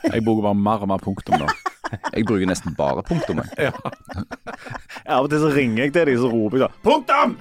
Jeg 0.05 0.23
bruker 0.25 0.43
bare 0.43 0.55
mer 0.55 0.79
og 0.83 0.89
mer 0.89 0.99
punktum 0.99 1.41
nå. 1.41 1.49
Jeg 2.15 2.27
bruker 2.27 2.49
nesten 2.49 2.75
bare 2.77 3.03
punktum. 3.07 3.41
jeg. 3.59 3.73
Av 5.07 5.25
og 5.25 5.31
til 5.31 5.43
så 5.43 5.51
ringer 5.55 5.85
jeg 5.85 5.93
til 5.95 6.07
dem, 6.11 6.19
så 6.21 6.31
roper 6.33 6.59
jeg 6.59 6.67
da 6.67 6.71
'punktum!' 6.85 7.37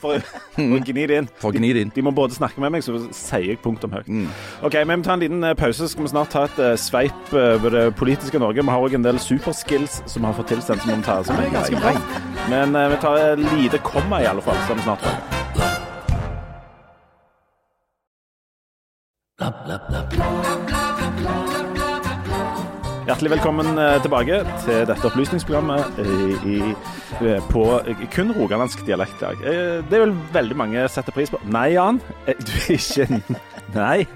For, 0.00 0.20
for 0.54 0.62
å 0.76 0.80
gni 0.84 1.06
det 1.08 1.16
inn. 1.22 1.28
For 1.40 1.48
å 1.50 1.56
gni 1.56 1.72
det 1.72 1.80
inn. 1.86 1.92
De 1.94 2.02
må 2.04 2.10
både 2.14 2.36
snakke 2.36 2.60
med 2.60 2.74
meg, 2.74 2.84
så 2.84 2.98
sier 3.14 3.52
jeg 3.52 3.62
punktum 3.64 3.94
høyt. 3.94 4.08
Mm. 4.08 4.28
Ok, 4.66 4.74
Vi 4.76 4.84
må 4.96 5.02
ta 5.06 5.16
en 5.16 5.24
liten 5.24 5.44
eh, 5.44 5.54
pause, 5.56 5.78
så 5.78 5.88
skal 5.88 6.06
vi 6.06 6.12
snart 6.12 6.30
ta 6.34 6.44
et 6.48 6.58
uh, 6.60 6.74
sveip 6.80 7.32
eh, 7.32 7.54
over 7.56 7.70
det 7.70 7.94
politiske 7.96 8.38
Norge. 8.42 8.62
Vi 8.62 8.70
har 8.70 8.80
òg 8.88 8.94
en 8.98 9.06
del 9.06 9.18
superskills 9.22 10.02
som 10.06 10.22
vi 10.22 10.26
har 10.28 10.36
fått 10.36 10.52
tilsendt, 10.54 10.82
som 10.82 10.90
vi 10.90 10.96
må 11.00 11.06
ta, 11.06 11.22
som 11.26 11.40
er 11.40 11.50
ganske 11.54 11.80
bra. 11.80 11.96
Men 12.52 12.76
uh, 12.76 12.88
vi 12.92 13.00
tar 13.02 13.14
et 13.22 13.38
lite 13.56 13.78
komma, 13.86 14.22
i 14.22 14.30
alle 14.30 14.42
fall, 14.44 14.58
så 14.66 14.74
er 14.74 14.82
vi 14.82 14.86
snart 14.86 15.00
tilbake. 15.06 15.46
Hjertelig 23.06 23.30
velkommen 23.36 23.76
eh, 23.78 23.96
tilbake 24.02 24.40
til 24.64 24.80
dette 24.88 25.06
opplysningsprogrammet 25.06 25.98
i, 26.02 26.56
i, 26.56 26.56
eh, 27.22 27.44
på 27.52 27.62
eh, 27.86 28.00
kun 28.10 28.32
rogalandsk 28.34 28.82
dialekt. 28.88 29.22
Eh, 29.22 29.76
Det 29.86 30.00
vil 30.02 30.14
veldig 30.34 30.56
mange 30.58 30.86
sette 30.90 31.14
pris 31.14 31.30
på. 31.30 31.38
Nei, 31.54 31.68
Jan. 31.76 32.00
eh, 32.26 32.34
Du 32.42 32.50
er 32.66 32.74
ikke 32.74 33.38
Nei. 33.76 34.06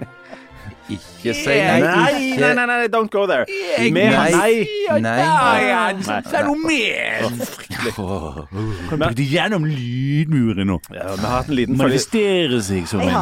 Ikke 0.91 1.33
si 1.37 1.47
nei. 1.47 1.81
Nei, 1.81 2.21
ikke 2.31 2.41
nei, 2.41 2.53
nei, 2.57 2.65
nei, 2.71 2.87
don't 2.91 3.11
go 3.13 3.25
there. 3.29 3.45
Mer 3.93 4.11
Nei. 4.31 5.01
nei. 5.01 5.31
Er 6.31 6.47
noe 6.47 6.57
mer! 6.59 7.27
Bryte 8.91 9.25
gjennom 9.25 9.65
lydmuren 9.67 10.67
nå. 10.69 10.77
Ja, 10.93 11.13
vi 11.15 11.23
har 11.25 11.35
hatt 11.37 11.49
en 11.51 11.57
liten. 11.57 11.77
Manifestere 11.79 12.59
seg 12.65 12.87
som 12.89 13.03
en. 13.03 13.13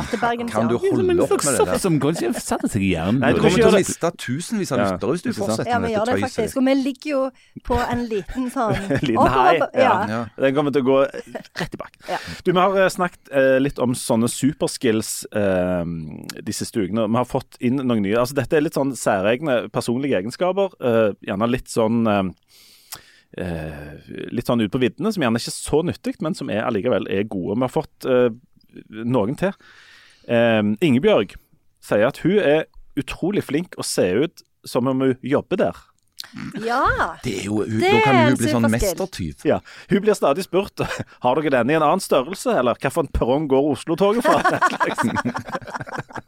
Kan 0.49 0.69
du 0.71 0.77
holde 0.81 1.15
opp 1.25 1.35
med 1.45 1.59
det 1.59 1.67
der? 1.69 1.77
som 1.79 1.99
kanskje 2.01 2.31
setter 2.39 2.71
seg 2.71 2.83
i 2.87 2.91
hjernen. 2.95 3.21
Nei, 3.23 3.31
Du 3.35 3.41
kommer 3.43 3.59
til 3.61 3.69
å 3.69 3.75
miste 3.77 4.11
tusenvis 4.19 4.73
av 4.75 4.81
lyttere 4.83 5.15
hvis 5.15 5.23
du 5.25 5.29
ikke 5.31 5.37
sant? 5.37 5.45
fortsetter 5.45 5.71
Ja, 5.71 5.79
vi 5.79 5.85
med 5.85 5.93
gjør 5.95 6.09
dette 6.09 6.15
det 6.15 6.23
tøyset. 6.23 6.37
faktisk. 6.39 6.57
Og 6.59 6.67
vi 6.69 6.75
ligger 6.79 7.09
jo 7.13 7.21
på 7.69 7.79
en 7.85 8.03
liten 8.11 8.49
sånn 8.53 8.75
Liten 9.09 9.35
hei. 9.35 9.53
Den 10.39 10.57
kommer 10.57 10.75
til 10.75 10.83
å 10.83 10.89
gå 10.89 10.97
rett 11.05 11.51
tilbake. 11.59 12.01
bakken. 12.07 12.27
Du, 12.43 12.51
Vi 12.51 12.57
har 12.59 12.77
eh, 12.83 12.89
snakket 12.93 13.31
eh, 13.31 13.57
litt 13.61 13.79
om 13.83 13.95
sånne 13.97 14.29
superskills 14.31 15.11
Disse 15.29 16.43
de 16.49 16.53
siste 16.55 16.81
ukene. 16.81 17.05
Vi 17.07 17.17
har 17.19 17.27
fått 17.29 17.58
inn 17.59 17.81
noen 17.81 18.03
nye. 18.05 18.17
Altså 18.19 18.37
Dette 18.37 18.57
er 18.57 18.65
litt 18.65 18.77
sånn 18.77 18.95
særegne 18.97 19.61
personlige 19.73 20.19
egenskaper. 20.21 20.73
Uh, 20.81 21.11
gjerne 21.25 21.49
litt 21.51 21.71
sånn 21.71 22.07
uh, 22.07 22.23
eh, 23.37 23.93
Litt 24.33 24.49
sånn 24.49 24.63
ute 24.63 24.73
på 24.73 24.81
viddene, 24.81 25.11
som 25.13 25.23
gjerne 25.23 25.41
ikke 25.41 25.53
er 25.53 25.57
så 25.57 25.83
nyttig, 25.85 26.15
men 26.25 26.37
som 26.37 26.49
er 26.53 26.65
allikevel 26.65 27.07
er 27.11 27.27
gode. 27.29 27.59
Vi 27.59 27.67
har 27.67 27.73
fått 27.73 28.09
noen 28.89 29.37
til. 29.37 29.53
Ingebjørg 30.29 31.35
sier 31.85 32.09
at 32.09 32.19
hun 32.25 32.39
er 32.41 32.65
utrolig 32.99 33.45
flink 33.45 33.77
å 33.79 33.85
se 33.85 34.07
ut 34.25 34.43
som 34.67 34.89
om 34.89 35.05
hun 35.05 35.15
jobber 35.21 35.61
der. 35.61 35.77
ja. 36.65 37.15
Det 37.23 37.39
er 37.39 37.45
jo, 37.47 37.63
Det 37.63 37.79
da 37.79 38.01
kan 38.03 38.15
er 38.15 38.29
jo 38.33 38.39
bli 38.41 38.51
sånn 38.51 38.67
mestertyv. 38.71 39.45
Ja, 39.47 39.59
Hun 39.89 40.03
blir 40.03 40.17
stadig 40.17 40.45
spurt 40.45 40.83
har 41.23 41.39
dere 41.39 41.53
denne 41.59 41.73
i 41.73 41.79
en 41.79 41.85
annen 41.85 42.03
størrelse, 42.03 42.53
eller 42.59 42.77
hvilken 42.77 43.11
perrong 43.15 43.47
går 43.51 43.71
Oslo-toget 43.73 44.25
fra. 44.25 44.41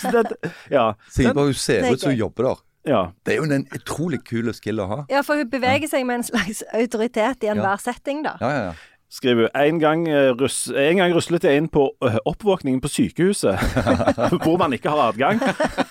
Så 0.00 0.10
det, 0.14 0.52
ja, 0.72 0.92
Sier 1.12 1.34
bare 1.36 1.52
hun 1.52 1.54
ser 1.54 1.84
er 1.84 1.94
ut 1.94 2.02
som 2.02 2.10
hun 2.12 2.18
jobber 2.18 2.48
der. 2.48 2.62
ja. 2.90 3.02
Det 3.26 3.34
er 3.34 3.36
jo 3.42 3.48
en 3.48 3.66
utrolig 3.76 4.22
kul 4.24 4.52
skill 4.56 4.80
å 4.82 4.86
ha. 4.90 5.00
ja, 5.12 5.20
for 5.26 5.40
hun 5.40 5.50
beveger 5.52 5.88
seg 5.90 6.06
med 6.08 6.20
en 6.22 6.26
slags 6.30 6.62
autoritet 6.72 7.44
i 7.44 7.52
enhver 7.52 7.82
setting, 7.82 8.24
da. 8.26 8.36
Ja, 8.40 8.50
ja, 8.50 8.62
ja. 8.70 8.72
Skriver 9.10 9.48
en 9.58 9.80
gang, 9.82 10.04
eh, 10.08 10.28
russ, 10.38 10.68
en 10.70 10.96
gang 11.00 11.10
ruslet 11.16 11.42
jeg 11.42 11.58
inn 11.58 11.66
på 11.68 11.88
øh, 12.04 12.16
oppvåkningen 12.30 12.78
på 12.80 12.88
sykehuset, 12.88 13.58
hvor 14.44 14.54
man 14.60 14.72
ikke 14.76 14.92
har 14.92 15.08
adgang, 15.10 15.40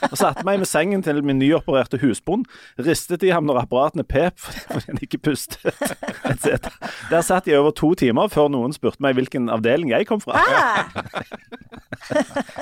og 0.07 0.15
satte 0.15 0.45
meg 0.47 0.61
med 0.61 0.69
sengen 0.71 1.03
til 1.03 1.19
min 1.27 1.35
nyopererte 1.41 1.99
husbond, 1.99 2.45
ristet 2.79 3.25
i 3.27 3.33
ham 3.35 3.43
når 3.49 3.59
apparatene 3.65 4.05
pep 4.07 4.39
fordi 4.71 4.85
han 4.87 5.01
ikke 5.03 5.19
pustet, 5.27 5.67
etc. 6.31 6.71
Der 7.11 7.19
satt 7.27 7.47
jeg 7.51 7.59
over 7.59 7.75
to 7.75 7.91
timer 7.99 8.31
før 8.31 8.47
noen 8.55 8.71
spurte 8.77 9.03
meg 9.03 9.19
hvilken 9.19 9.51
avdeling 9.51 9.91
jeg 9.91 10.07
kom 10.07 10.23
fra. 10.23 10.39
Ah, 10.39 10.87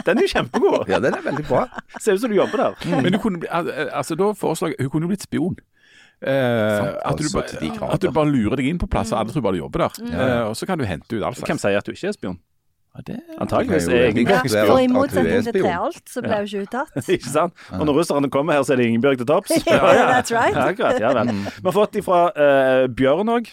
Den 0.05 0.17
er 0.17 0.25
jo 0.25 0.33
kjempegod. 0.33 0.87
ja, 0.89 0.97
den 1.03 1.13
er 1.13 1.21
veldig 1.25 1.45
bra. 1.47 1.67
Ser 2.01 2.17
ut 2.17 2.21
som 2.25 2.31
du 2.33 2.35
jobber 2.39 2.57
der. 2.57 3.01
Men 3.01 3.13
hun 3.13 3.21
kunne, 3.21 3.39
bli- 3.45 3.51
altså, 3.93 4.15
da 4.17 4.31
foreslår 4.33 4.73
jeg 4.73 4.87
Hun 4.87 4.89
kunne 4.89 5.05
jo 5.07 5.13
blitt 5.13 5.23
spion. 5.29 5.57
Eh, 6.17 6.87
at, 7.05 7.19
du, 7.21 7.27
bare, 7.29 7.59
de 7.61 7.69
at 7.93 8.01
du 8.01 8.09
bare 8.11 8.31
lurer 8.31 8.57
deg 8.57 8.71
inn 8.71 8.79
på 8.81 8.89
plass, 8.89 9.11
og 9.13 9.19
alle 9.21 9.29
tror 9.35 9.43
bare 9.45 9.59
du 9.59 9.63
jobber 9.65 9.85
der. 9.87 10.03
Eh, 10.17 10.43
og 10.49 10.55
så 10.57 10.65
kan 10.65 10.79
du 10.81 10.85
hente 10.89 11.13
ut 11.13 11.23
alt 11.23 11.37
Hvem 11.45 11.59
sier 11.61 11.77
at 11.77 11.85
du 11.85 11.93
ikke 11.93 12.09
er 12.09 12.15
spion? 12.17 12.39
Ja, 12.97 13.01
det- 13.05 13.17
Antakeligvis 13.37 13.85
er 13.93 14.07
jo 14.09 14.47
spion. 14.49 14.71
Og 14.73 14.79
i 14.81 14.87
motsetning 14.89 15.43
til. 15.45 15.61
Treholt, 15.61 16.01
så 16.09 16.23
ble 16.25 16.39
hun 16.39 16.47
ikke 16.49 16.61
uttatt. 16.65 16.95
Ikke 17.13 17.29
sant? 17.29 17.53
Og 17.77 17.83
når 17.85 17.99
russerne 17.99 18.29
kommer 18.33 18.57
her, 18.57 18.63
så 18.65 18.73
er 18.73 18.81
det 18.81 18.87
Ingebjørg 18.89 19.19
til 19.21 19.27
topps. 19.29 19.51
Ja, 19.67 19.77
that's 20.09 20.33
right. 20.33 20.57
Akkurat, 20.57 20.97
ja 21.05 21.11
vel. 21.13 21.29
Vi 21.29 21.67
har 21.69 21.75
fått 21.77 21.99
ifra 22.01 22.23
uh, 22.33 22.87
Bjørn 22.89 23.29
òg. 23.35 23.51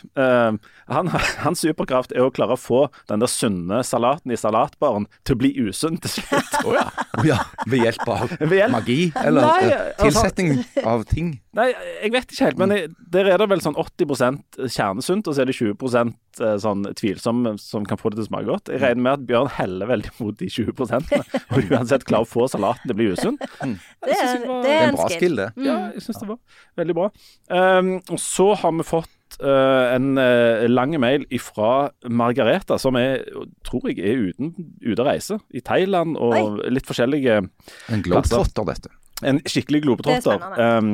han, 0.88 1.12
hans 1.44 1.60
superkraft 1.60 2.16
er 2.16 2.24
å 2.24 2.32
klare 2.32 2.56
å 2.56 2.60
få 2.60 2.86
den 3.12 3.20
der 3.20 3.28
sunne 3.28 3.82
salaten 3.84 4.32
i 4.32 4.40
salatbaren 4.40 5.04
til 5.28 5.36
å 5.36 5.42
bli 5.44 5.52
usunn 5.68 6.00
til 6.00 6.16
slutt. 6.16 6.60
Å 6.64 6.78
ja. 6.80 6.88
Oh, 7.14 7.22
ja. 7.28 7.36
Ved 7.70 7.84
hjelp 7.84 8.08
av 8.10 8.32
Ved 8.40 8.56
hjelp- 8.58 8.72
magi? 8.74 9.12
Eller 9.20 9.44
Nei, 9.44 9.68
altså- 9.68 10.00
tilsetning 10.08 10.64
av 10.88 11.04
ting? 11.06 11.28
Nei, 11.54 11.68
jeg 12.02 12.10
vet 12.14 12.32
ikke 12.34 12.46
helt, 12.48 12.58
men 12.58 12.72
jeg, 12.74 12.88
der 13.14 13.28
er 13.30 13.38
det 13.38 13.46
vel 13.52 13.60
sånn 13.62 13.76
80% 13.78 14.58
kjernesunt, 14.74 15.28
og 15.30 15.36
så 15.36 15.44
er 15.44 15.50
det 15.50 15.54
20% 15.54 16.14
eh, 16.42 16.54
sånn 16.64 16.82
tvilsom 16.98 17.44
som 17.62 17.86
kan 17.86 18.00
få 18.00 18.10
det 18.10 18.18
til 18.18 18.24
å 18.26 18.28
smake 18.30 18.48
godt. 18.48 18.72
Jeg 18.74 18.82
regner 18.82 19.04
med 19.06 19.12
at 19.12 19.26
Bjørn 19.28 19.50
heller 19.58 19.90
veldig 19.92 20.10
mot 20.18 20.38
de 20.40 20.48
20% 20.50 21.12
og 21.54 21.58
uansett 21.70 22.06
klarer 22.08 22.26
å 22.26 22.30
få 22.30 22.48
salaten 22.50 22.88
til 22.88 22.96
å 22.96 22.98
bli 22.98 23.10
usunn. 23.14 23.36
Det 23.38 24.16
er, 24.18 24.32
det 24.40 24.48
var- 24.48 24.62
det 24.64 24.72
er 24.74 24.86
en 24.88 24.96
bra 24.98 25.08
skill. 25.12 25.36
det. 25.38 25.50
Ja, 25.62 25.76
jeg 25.94 26.02
syns 26.08 26.22
det 26.24 26.30
var 26.32 26.40
veldig 26.82 26.96
bra. 26.98 27.10
Um, 27.50 27.92
og 28.10 28.18
så 28.22 28.48
har 28.58 28.72
vi 28.78 28.86
fått 28.88 29.38
uh, 29.42 29.94
en 29.94 30.18
uh, 30.18 30.64
lang 30.70 30.96
mail 31.02 31.24
fra 31.42 31.70
Margareta, 32.10 32.78
som 32.82 32.98
er, 32.98 33.22
tror 33.66 33.86
jeg 33.92 34.02
er 34.02 34.26
uten, 34.32 34.52
ute 34.82 34.98
å 35.02 35.06
reise. 35.06 35.38
I 35.54 35.62
Thailand 35.64 36.18
og 36.18 36.64
litt 36.70 36.86
forskjellige 36.90 37.38
En 37.44 38.02
globetrotter, 38.04 38.66
dette. 38.72 38.90
En 39.22 39.38
skikkelig 39.46 39.84
globetrotter. 39.86 40.42
Det 40.58 40.66
er 40.66 40.90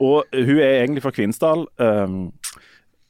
og 0.00 0.24
hun 0.34 0.58
er 0.58 0.82
egentlig 0.82 1.04
fra 1.04 1.12
Kvinesdal. 1.14 1.66
Um, 1.78 2.32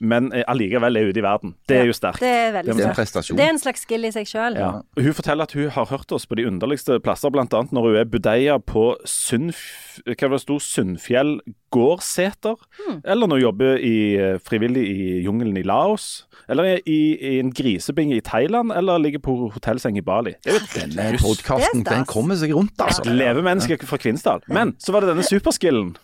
men 0.04 0.32
allikevel 0.50 0.98
er 0.98 1.08
ute 1.08 1.20
i 1.20 1.24
verden. 1.24 1.54
Det 1.70 1.76
er 1.78 1.86
jo 1.88 1.94
sterkt. 1.96 2.20
Det 2.20 2.28
er 2.28 2.50
veldig 2.58 2.74
Det 2.74 2.82
er 2.82 2.90
en 2.90 2.96
prestasjon. 2.96 3.38
Det 3.38 3.44
er 3.44 3.52
en 3.54 3.60
slags 3.62 3.84
skill 3.86 4.04
i 4.04 4.10
seg 4.12 4.28
sjøl. 4.28 4.58
Ja. 4.58 4.70
Hun 4.98 5.16
forteller 5.16 5.48
at 5.48 5.54
hun 5.56 5.70
har 5.72 5.88
hørt 5.88 6.12
oss 6.12 6.26
på 6.26 6.38
de 6.38 6.46
underligste 6.50 6.98
plasser, 7.04 7.32
bl.a. 7.32 7.46
når 7.46 7.86
hun 7.86 8.00
er 8.02 8.10
budeia 8.10 8.58
på 8.58 8.90
Sundf 9.08 9.62
hva 10.02 10.26
var 10.26 10.36
det 10.36 10.42
sto, 10.42 10.58
Sundfjell 10.58 11.36
gårdseter. 11.74 12.58
Hmm. 12.80 13.00
Eller 13.04 13.30
når 13.30 13.38
hun 13.38 13.44
jobber 13.44 13.78
i, 13.78 13.96
eh, 14.18 14.38
frivillig 14.42 14.82
i 14.90 15.20
jungelen 15.22 15.56
i 15.56 15.62
Laos. 15.62 16.26
Eller 16.48 16.80
i, 16.84 16.98
i 17.14 17.38
en 17.40 17.52
grisebinge 17.54 18.18
i 18.18 18.24
Thailand, 18.24 18.72
eller 18.74 18.98
ligger 18.98 19.22
på 19.24 19.36
hotellseng 19.54 19.96
i 19.98 20.04
Bali. 20.04 20.34
Det 20.44 20.52
er 20.52 20.58
jo 20.58 20.64
Denne 20.74 21.20
podkasten, 21.22 21.86
er 21.86 21.90
den 21.94 22.08
kommer 22.10 22.36
seg 22.36 22.52
rundt, 22.56 22.74
altså. 22.78 23.06
levemenneske 23.06 23.78
fra 23.86 24.00
Kvinesdal. 24.00 24.42
Men 24.48 24.74
så 24.82 24.92
var 24.92 25.04
det 25.04 25.14
denne 25.14 25.24
superskillen. 25.24 25.94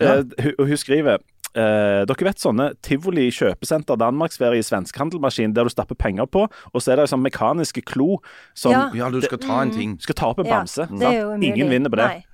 Eh, 0.00 0.22
hun, 0.42 0.68
hun 0.68 0.76
skriver 0.76 1.18
eh, 1.56 2.02
dere 2.08 2.26
vet 2.28 2.42
sånne 2.42 2.66
tivoli 2.84 3.30
kjøpesenter 3.32 3.96
Danmarksferie 4.00 4.60
i 4.60 4.66
svenskehandelmaskin 4.66 5.54
der 5.56 5.64
du 5.64 5.72
stapper 5.72 5.96
penger 5.96 6.26
på, 6.28 6.46
og 6.46 6.82
så 6.82 6.92
er 6.92 7.00
det 7.02 7.08
sånn 7.12 7.24
mekaniske 7.24 7.84
klo 7.88 8.18
som 8.54 8.72
Ja. 8.72 8.90
Ja, 8.94 9.10
du 9.10 9.20
skal 9.24 9.38
ta 9.40 9.62
en 9.62 9.72
ting. 9.72 9.96
skal 10.00 10.14
ta 10.14 10.26
opp 10.34 10.40
en 10.40 10.46
Ja, 10.46 10.58
bamse. 10.60 10.88
det 10.90 11.06
er 11.06 11.20
jo. 11.22 11.32
Ingen 11.40 11.70
vinner 11.72 11.90
på 11.90 11.96
det. 11.96 12.08
Nei. 12.12 12.24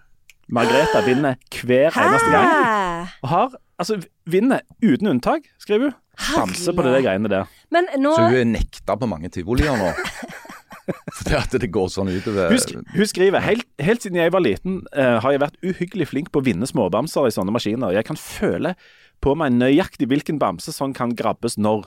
Margrethe 0.53 1.05
vinner 1.07 1.37
hver 1.63 1.95
eneste 1.97 2.31
gang. 2.35 3.09
Og 3.23 3.29
har, 3.31 3.55
altså, 3.79 4.03
vinner 4.27 4.61
uten 4.83 5.09
unntak, 5.09 5.47
skriver 5.63 5.93
hun. 5.93 5.95
Bamse 6.35 6.75
på 6.77 6.83
det 6.85 7.05
greiene 7.07 7.29
der. 7.31 7.47
Men 7.73 7.87
nå 7.99 8.13
Så 8.15 8.27
hun 8.29 8.35
er 8.37 8.45
nekta 8.59 8.97
på 9.01 9.07
mange 9.09 9.31
tivolier 9.33 9.79
nå. 9.81 9.93
Fordi 11.17 11.35
at 11.39 11.53
det 11.63 11.69
går 11.75 11.89
sånn 11.95 12.09
utover 12.11 12.51
Hun, 12.51 12.59
sk 12.59 12.73
hun 12.97 13.07
skriver 13.07 13.45
helt, 13.45 13.67
helt 13.83 14.03
siden 14.03 14.19
jeg 14.19 14.33
var 14.35 14.43
liten, 14.43 14.81
uh, 14.97 15.19
har 15.23 15.35
jeg 15.37 15.43
vært 15.45 15.59
uhyggelig 15.63 16.09
flink 16.11 16.33
på 16.35 16.41
å 16.43 16.47
vinne 16.47 16.67
småbamser 16.67 17.29
i 17.29 17.35
sånne 17.35 17.55
maskiner. 17.55 17.95
Jeg 17.95 18.07
kan 18.09 18.19
føle 18.19 18.75
på 19.23 19.37
meg 19.39 19.55
nøyaktig 19.55 20.09
hvilken 20.11 20.41
bamse 20.43 20.73
som 20.75 20.91
kan 20.97 21.15
grabbes 21.15 21.55
når. 21.61 21.87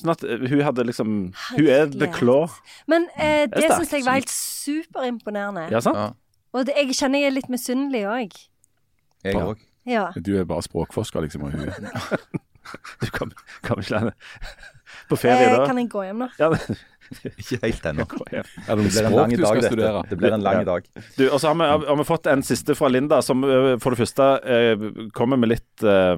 Sånn 0.00 0.10
at 0.14 0.24
eh, 0.26 0.40
hun 0.50 0.62
hadde 0.66 0.82
liksom 0.88 1.10
Hun 1.52 1.68
er 1.70 1.84
the 1.92 2.08
claw. 2.10 2.48
Men 2.90 3.04
eh, 3.20 3.44
Det 3.52 3.68
syns 3.68 3.92
jeg 3.94 4.06
var 4.08 4.16
helt 4.18 4.32
superimponerende. 4.32 5.68
Ja, 5.70 5.82
sant? 5.84 6.00
Ja, 6.00 6.08
Og 6.56 6.64
det, 6.66 6.74
jeg 6.80 6.96
kjenner 6.98 7.20
jeg 7.22 7.30
er 7.30 7.36
litt 7.36 7.52
misunnelig 7.52 8.02
òg. 8.10 8.40
jeg 9.28 9.36
òg. 9.38 9.60
Ja. 9.86 10.06
Du 10.16 10.32
er 10.40 10.48
bare 10.48 10.64
språkforsker, 10.64 11.26
liksom. 11.28 11.44
Og 11.44 11.52
hun 11.52 11.68
Du 13.04 13.10
kan, 13.12 13.30
kan 13.62 13.76
ikke 13.82 13.92
la 13.92 13.98
det 14.08 14.14
På 15.10 15.18
ferie, 15.20 15.50
Eh, 15.50 15.56
da? 15.58 15.66
kan 15.68 15.76
jeg 15.78 15.90
gå 15.92 16.04
hjem 16.06 16.22
nå? 16.24 16.28
Ja, 16.40 16.48
Ikke 17.40 17.58
helt 17.62 17.86
ennå. 17.90 18.06
Ja. 18.32 18.42
Det 18.42 18.76
Det 18.76 18.90
blir 18.90 19.04
en 19.06 19.16
lang 19.16 19.34
dag, 19.36 19.60
dette. 19.62 20.02
Det 20.10 20.18
blir 20.18 20.32
en 20.32 20.42
lang 20.44 20.58
Ja. 20.60 20.64
dag. 20.64 20.86
Du, 21.16 21.24
og 21.28 21.40
så 21.40 21.52
har 21.52 21.58
vi, 21.58 21.86
har 21.88 21.96
vi 21.96 22.04
fått 22.08 22.26
en 22.32 22.42
siste 22.42 22.74
fra 22.78 22.88
Linda, 22.88 23.20
som 23.22 23.42
for 23.82 23.94
det 23.94 24.00
første 24.00 24.28
ø, 24.44 25.08
kommer 25.16 25.36
med 25.40 25.52
litt 25.54 25.84
ø, 25.84 26.16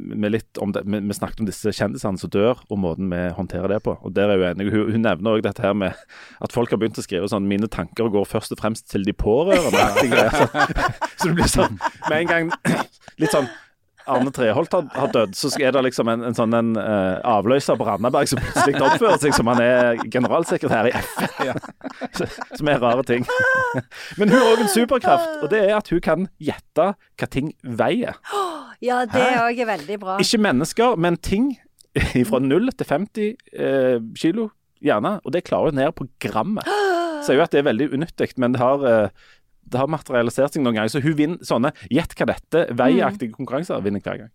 med 0.00 0.32
litt 0.32 0.58
om 0.58 0.72
det. 0.72 0.82
Vi, 0.84 1.00
snakket 1.14 1.40
om 1.44 1.48
disse 1.48 1.72
kjendisene 1.76 2.18
som 2.20 2.32
dør, 2.32 2.60
og 2.68 2.78
måten 2.82 3.10
vi 3.12 3.22
håndterer 3.36 3.68
det 3.74 3.82
på. 3.86 3.96
Og 4.00 4.14
der 4.16 4.30
er 4.32 4.38
jeg 4.40 4.56
uenig. 4.56 4.70
Hun, 4.72 4.92
hun 4.96 5.06
nevner 5.06 5.36
òg 5.38 5.44
dette 5.46 5.64
her 5.64 5.74
med 5.76 5.96
at 6.40 6.52
folk 6.54 6.70
har 6.74 6.80
begynt 6.82 6.98
å 7.00 7.06
skrive 7.06 7.30
sånn 7.30 7.48
'Mine 7.50 7.68
tanker 7.70 8.10
går 8.12 8.26
først 8.28 8.52
og 8.52 8.60
fremst 8.62 8.90
til 8.90 9.04
de 9.06 9.12
pårørende'. 9.12 10.30
Så, 10.30 10.46
så 11.18 11.28
det 11.28 11.34
blir 11.34 11.50
sånn 11.50 11.78
med 12.08 12.18
en 12.20 12.30
gang 12.30 12.52
litt 13.20 13.32
sånn 13.34 13.48
Arne 14.10 14.32
Treholt 14.34 14.74
har, 14.74 14.86
har 14.94 15.12
dødd, 15.14 15.36
så 15.38 15.50
er 15.60 15.74
det 15.74 15.84
liksom 15.88 16.10
en, 16.12 16.24
en 16.28 16.36
sånn 16.36 16.56
en, 16.56 16.74
uh, 16.78 17.20
avløser 17.36 17.78
på 17.78 17.86
Randaberg 17.88 18.30
som 18.30 18.42
plutselig 18.42 18.82
oppfører 18.86 19.22
seg 19.22 19.36
som 19.36 19.50
han 19.52 19.62
er 19.64 20.02
generalsekretær 20.10 20.90
i 20.90 20.94
FN. 20.98 21.62
som 22.58 22.70
er 22.70 22.82
rare 22.82 23.06
ting. 23.08 23.26
Men 24.20 24.32
hun 24.32 24.38
har 24.38 24.52
òg 24.54 24.64
en 24.66 24.72
superkraft, 24.72 25.40
og 25.44 25.50
det 25.52 25.64
er 25.68 25.74
at 25.78 25.90
hun 25.92 26.04
kan 26.04 26.28
gjette 26.42 26.92
hva 26.94 27.30
ting 27.30 27.54
veier. 27.62 28.18
Ja, 28.80 29.02
det 29.08 29.26
òg 29.40 29.60
er 29.60 29.68
veldig 29.74 30.00
bra. 30.00 30.20
Ikke 30.22 30.40
mennesker, 30.40 30.96
men 31.00 31.18
ting 31.20 31.52
fra 32.28 32.40
0 32.42 32.72
til 32.78 32.86
50 32.86 33.28
eh, 33.52 33.98
kilo, 34.18 34.50
gjerne. 34.84 35.18
Og 35.24 35.34
det 35.34 35.44
klarer 35.48 35.72
hun 35.72 35.80
ned 35.80 35.92
på 35.96 36.06
grammet. 36.22 36.68
Sier 37.26 37.36
jo 37.36 37.44
at 37.44 37.52
det 37.52 37.62
er 37.62 37.68
veldig 37.68 37.90
unyttig, 37.92 38.32
men 38.40 38.54
det 38.54 38.62
har, 38.62 38.84
eh, 38.88 39.28
det 39.70 39.80
har 39.80 39.90
materialisert 39.90 40.54
seg 40.56 40.64
noen 40.64 40.76
ganger. 40.78 40.92
Så 40.92 41.02
hun 41.04 41.16
vinner 41.18 41.46
sånne 41.46 41.72
gjett 41.92 42.14
hva 42.18 42.28
dette 42.32 42.66
veiaktige 42.76 43.34
konkurranser 43.36 43.82
vinner 43.84 44.02
hver 44.04 44.24
gang. 44.24 44.32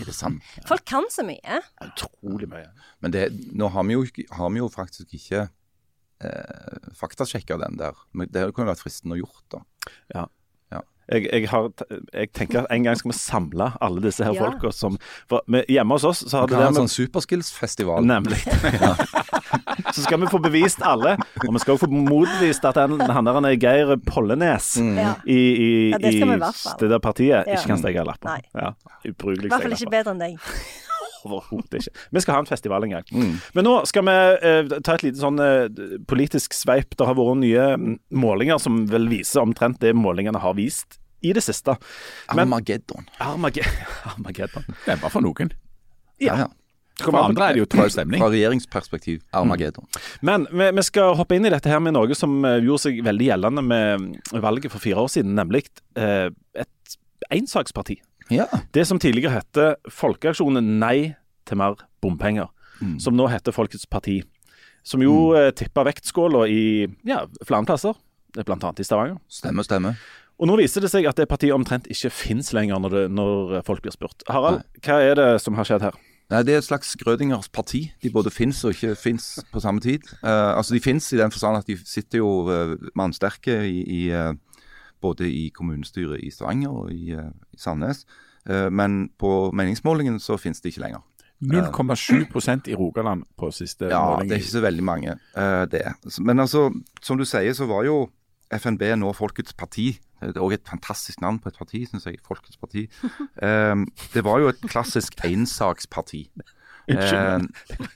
Er 0.00 0.08
det 0.08 0.16
sant? 0.16 0.42
Folk 0.66 0.84
kan 0.88 1.06
så 1.12 1.24
mye. 1.26 1.60
Utrolig 1.84 2.48
mye. 2.50 2.68
Men 3.04 3.14
det, 3.14 3.28
nå 3.54 3.68
har 3.70 3.86
vi 3.86 3.98
jo, 3.98 4.04
har 4.38 4.50
vi 4.50 4.62
jo 4.62 4.68
faktisk 4.72 5.14
ikke 5.20 5.46
eh, 5.46 6.90
faktasjekka 6.98 7.60
den 7.60 7.78
der. 7.80 7.98
Men 8.16 8.32
det 8.32 8.48
kunne 8.56 8.72
vært 8.72 8.82
fristende 8.82 9.18
å 9.18 9.22
gjort, 9.22 9.46
da. 9.52 9.64
Jeg, 11.10 11.24
jeg, 11.26 11.48
har, 11.50 11.64
jeg 12.14 12.28
tenker 12.38 12.60
at 12.60 12.68
en 12.70 12.84
gang 12.86 12.94
skal 12.98 13.10
vi 13.10 13.16
samle 13.18 13.66
alle 13.82 14.02
disse 14.04 14.22
her 14.22 14.36
Ja. 14.36 14.44
folka 14.46 14.70
som 14.70 14.94
for, 15.26 15.42
Hjemme 15.66 15.96
hos 15.96 16.04
oss 16.06 16.20
så 16.22 16.44
har 16.44 16.46
Vi 16.46 16.54
det 16.54 16.60
ha 16.60 16.68
en 16.68 16.76
med 16.76 16.84
sånn 16.84 16.92
superskills-festival. 16.94 18.06
Nemlig. 18.06 18.38
så 19.94 20.04
skal 20.04 20.20
vi 20.22 20.28
få 20.30 20.40
bevist 20.42 20.82
alle, 20.86 21.16
og 21.46 21.54
vi 21.54 21.62
skal 21.62 21.74
også 21.74 21.86
få 21.86 22.02
motbevist 22.10 22.66
at 22.68 22.78
han, 22.80 22.98
han 23.00 23.26
der 23.26 23.38
han 23.38 23.48
er 23.48 23.56
Geir 23.60 23.96
Pollenes 24.06 24.74
mm. 24.80 25.00
i, 25.24 25.38
i, 25.38 25.70
Ja, 25.94 25.98
det 26.02 26.14
i 26.14 26.20
det 26.20 26.90
der 26.90 26.98
partiet 27.02 27.44
Ja. 27.46 27.56
ikke 27.56 27.72
kan 27.72 27.82
steke 27.82 28.04
lapper. 28.06 28.46
Ja, 28.54 28.72
ubrukelig 29.06 29.48
I 29.48 29.52
hvert 29.52 29.66
fall 29.66 29.76
ikke 29.76 29.92
bedre 29.92 30.14
enn 30.14 30.22
deg. 30.22 30.38
Overhodet 31.24 31.82
ikke. 31.82 31.92
Vi 32.16 32.22
skal 32.24 32.36
ha 32.36 32.40
en 32.40 32.48
festival 32.48 32.86
en 32.86 32.94
gang. 32.96 33.10
Mm. 33.12 33.34
Men 33.56 33.66
nå 33.66 33.74
skal 33.88 34.06
vi 34.08 34.14
eh, 34.48 34.72
ta 34.80 34.96
et 34.96 35.04
lite 35.04 35.20
sånn 35.20 35.40
eh, 35.44 35.66
politisk 36.08 36.56
sveip. 36.56 36.96
Det 36.96 37.08
har 37.08 37.18
vært 37.18 37.42
nye 37.42 37.66
mm, 37.76 37.98
målinger 38.22 38.60
som 38.62 38.86
vel 38.90 39.10
viser 39.10 39.42
omtrent 39.44 39.80
det 39.84 39.92
målingene 39.96 40.40
har 40.40 40.56
vist 40.56 40.96
i 41.20 41.34
det 41.36 41.44
siste. 41.44 41.76
Men 42.32 42.46
Armageddon. 42.46 43.04
Armage 43.20 43.66
Armageddon. 44.14 44.64
Det 44.86 44.94
er 44.94 45.02
bare 45.02 45.12
for 45.12 45.24
noen. 45.24 45.52
Ja, 46.20 46.38
ja. 46.44 46.48
For 47.04 47.18
andre 47.20 47.48
er 47.48 47.56
det 47.56 47.62
jo 47.62 47.68
trøll 47.70 47.92
stemning. 47.92 48.22
Fra 48.22 48.30
regjeringsperspektiv, 48.32 49.22
Armageddon. 49.36 49.86
Men 50.26 50.46
vi, 50.50 50.68
vi 50.76 50.84
skal 50.86 51.16
hoppe 51.18 51.38
inn 51.38 51.48
i 51.48 51.52
dette 51.52 51.70
her 51.70 51.82
med 51.82 51.96
noe 51.96 52.16
som 52.18 52.40
eh, 52.48 52.60
gjorde 52.64 52.84
seg 52.86 53.00
veldig 53.06 53.30
gjeldende 53.30 53.64
med 53.66 54.34
valget 54.44 54.72
for 54.72 54.82
fire 54.82 55.04
år 55.04 55.10
siden, 55.12 55.34
nemlig 55.38 55.66
eh, 55.98 56.28
et 56.58 56.98
ensaksparti. 57.30 58.00
Ja. 58.30 58.46
Det 58.74 58.86
som 58.86 59.00
tidligere 59.02 59.40
hette 59.40 59.72
Folkeaksjonen 59.90 60.76
Nei 60.78 61.16
til 61.48 61.58
mer 61.58 61.80
bompenger, 62.02 62.50
som 63.02 63.16
nå 63.18 63.26
heter 63.28 63.52
Folkets 63.52 63.88
Parti. 63.90 64.20
Som 64.86 65.02
jo 65.04 65.34
mm. 65.34 65.50
tippa 65.58 65.82
vektskåla 65.84 66.46
i 66.48 66.62
ja, 67.04 67.24
flere 67.44 67.66
plasser, 67.68 67.98
blant 68.38 68.62
annet 68.62 68.80
i 68.80 68.86
Stavanger. 68.86 69.18
Stemmer, 69.28 69.66
stemmer. 69.66 69.98
Og 70.40 70.48
nå 70.48 70.56
viser 70.56 70.80
det 70.80 70.88
seg 70.88 71.04
at 71.10 71.18
det 71.20 71.28
partiet 71.28 71.52
omtrent 71.52 71.90
ikke 71.92 72.12
fins 72.14 72.54
lenger 72.56 72.80
når, 72.80 72.94
det, 72.94 73.02
når 73.12 73.58
folk 73.66 73.82
blir 73.84 73.92
spurt. 73.92 74.24
Harald, 74.30 74.62
hva 74.86 74.96
er 75.04 75.18
det 75.18 75.28
som 75.44 75.58
har 75.58 75.68
skjedd 75.68 75.84
her? 75.90 75.98
Nei, 76.30 76.42
Det 76.46 76.54
er 76.54 76.58
et 76.58 76.64
slags 76.64 76.96
Grødingers 76.96 77.48
parti. 77.48 77.92
De 78.02 78.10
både 78.10 78.30
fins 78.30 78.64
og 78.64 78.70
ikke 78.74 78.94
fins 78.96 79.40
på 79.52 79.60
samme 79.60 79.80
tid. 79.80 80.06
Uh, 80.22 80.56
altså 80.56 80.74
De 80.74 80.80
fins 80.80 81.12
i 81.12 81.18
den 81.18 81.30
forstand 81.30 81.58
at 81.58 81.66
de 81.66 81.76
sitter 81.84 82.18
jo 82.18 82.28
uh, 82.46 82.76
mannsterke 82.94 83.56
i, 83.66 83.82
i 83.82 84.00
uh, 84.14 84.34
både 85.00 85.26
i 85.30 85.48
kommunestyret 85.48 86.20
i 86.22 86.30
Stavanger 86.30 86.70
og 86.70 86.92
i, 86.92 87.12
i 87.16 87.56
Sandnes. 87.58 88.06
Men 88.72 89.10
på 89.20 89.50
meningsmålingen 89.52 90.18
så 90.20 90.36
fins 90.40 90.60
det 90.60 90.72
ikke 90.72 90.80
lenger. 90.80 91.00
0,7% 91.44 92.68
i 92.68 92.74
Rogaland 92.74 93.24
på 93.38 93.50
siste 93.52 93.88
Ja, 93.88 94.00
måling. 94.00 94.28
det 94.28 94.34
er 94.34 94.40
ikke 94.40 94.50
så 94.50 94.60
veldig 94.64 94.84
mange, 94.84 95.14
det. 95.70 95.82
Men 96.20 96.40
altså, 96.40 96.70
som 97.02 97.18
du 97.18 97.24
sier, 97.24 97.52
så 97.52 97.66
var 97.68 97.84
jo 97.84 98.10
FNB 98.52 98.82
nå 98.96 99.12
Folkets 99.12 99.52
parti. 99.52 99.98
Det 100.20 100.36
er 100.36 100.44
òg 100.44 100.52
et 100.56 100.68
fantastisk 100.68 101.20
navn 101.24 101.38
på 101.40 101.48
et 101.50 101.58
parti, 101.58 101.78
syns 101.88 102.06
jeg. 102.06 102.20
Folkets 102.26 102.58
parti. 102.60 102.82
Um, 103.42 103.80
det 104.14 104.22
var 104.26 104.36
jo 104.42 104.46
et 104.52 104.62
klassisk 104.68 105.12
ensaksparti. 105.24 106.22
Um, 106.90 107.54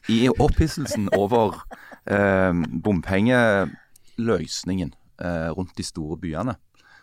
I 0.08 0.28
opphisselsen 0.30 1.08
over 1.16 1.66
um, 2.06 2.64
bompengeløsningen 2.84 4.94
uh, 5.24 5.50
rundt 5.56 5.78
de 5.78 5.82
store 5.82 6.18
byene, 6.20 6.54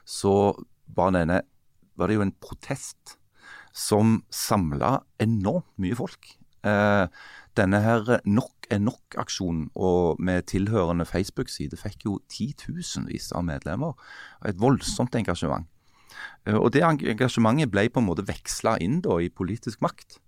så 0.05 0.63
var, 0.95 1.09
denne, 1.15 1.41
var 1.97 2.07
det 2.07 2.15
jo 2.15 2.21
en 2.25 2.35
protest 2.41 3.17
som 3.75 4.23
samla 4.31 4.99
enormt 5.19 5.79
mye 5.79 5.95
folk. 5.95 6.37
Eh, 6.61 7.07
denne 7.57 7.81
her 7.83 8.19
Nok 8.25 8.61
er 8.71 8.79
nok-aksjonen 8.79 9.69
og 9.75 10.21
med 10.23 10.47
tilhørende 10.51 11.05
Facebook-side 11.05 11.77
fikk 11.79 12.05
jo 12.07 12.17
titusenvis 12.31 13.31
av 13.35 13.45
medlemmer. 13.47 13.93
Et 14.47 14.57
voldsomt 14.59 15.15
engasjement. 15.19 15.67
Eh, 16.47 16.55
og 16.55 16.71
Det 16.73 16.83
engasjementet 16.83 17.71
ble 17.71 17.87
på 17.89 18.01
en 18.01 18.09
måte 18.09 18.27
veksla 18.27 18.77
inn 18.81 19.01
da 19.03 19.19
i 19.19 19.29
politisk 19.29 19.81
makt. 19.83 20.19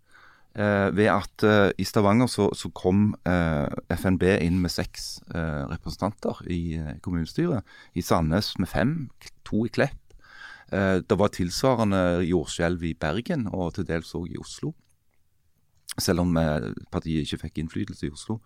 Eh, 0.54 0.90
ved 0.94 1.10
at 1.10 1.44
eh, 1.48 1.72
i 1.82 1.86
Stavanger 1.88 2.30
så, 2.30 2.52
så 2.54 2.70
kom 2.78 3.16
eh, 3.26 3.68
FNB 3.90 4.24
inn 4.44 4.60
med 4.62 4.70
seks 4.70 5.24
eh, 5.34 5.64
representanter 5.72 6.44
i 6.46 6.78
eh, 6.78 6.94
kommunestyret. 7.02 7.66
I 7.96 8.06
Sandnes 8.06 8.54
med 8.60 8.70
fem, 8.70 9.10
to 9.46 9.66
i 9.66 9.74
Klepp. 9.74 10.00
Det 10.74 11.16
var 11.20 11.30
tilsvarende 11.30 12.24
jordskjelv 12.26 12.82
i 12.88 12.96
Bergen 12.98 13.44
og 13.54 13.76
til 13.76 13.86
dels 13.86 14.10
òg 14.18 14.32
i 14.32 14.40
Oslo. 14.42 14.72
Selv 16.02 16.24
om 16.24 16.38
eh, 16.38 16.72
partiet 16.92 17.28
ikke 17.28 17.44
fikk 17.46 17.62
innflytelse 17.64 18.08
i 18.08 18.14
Oslo. 18.14 18.40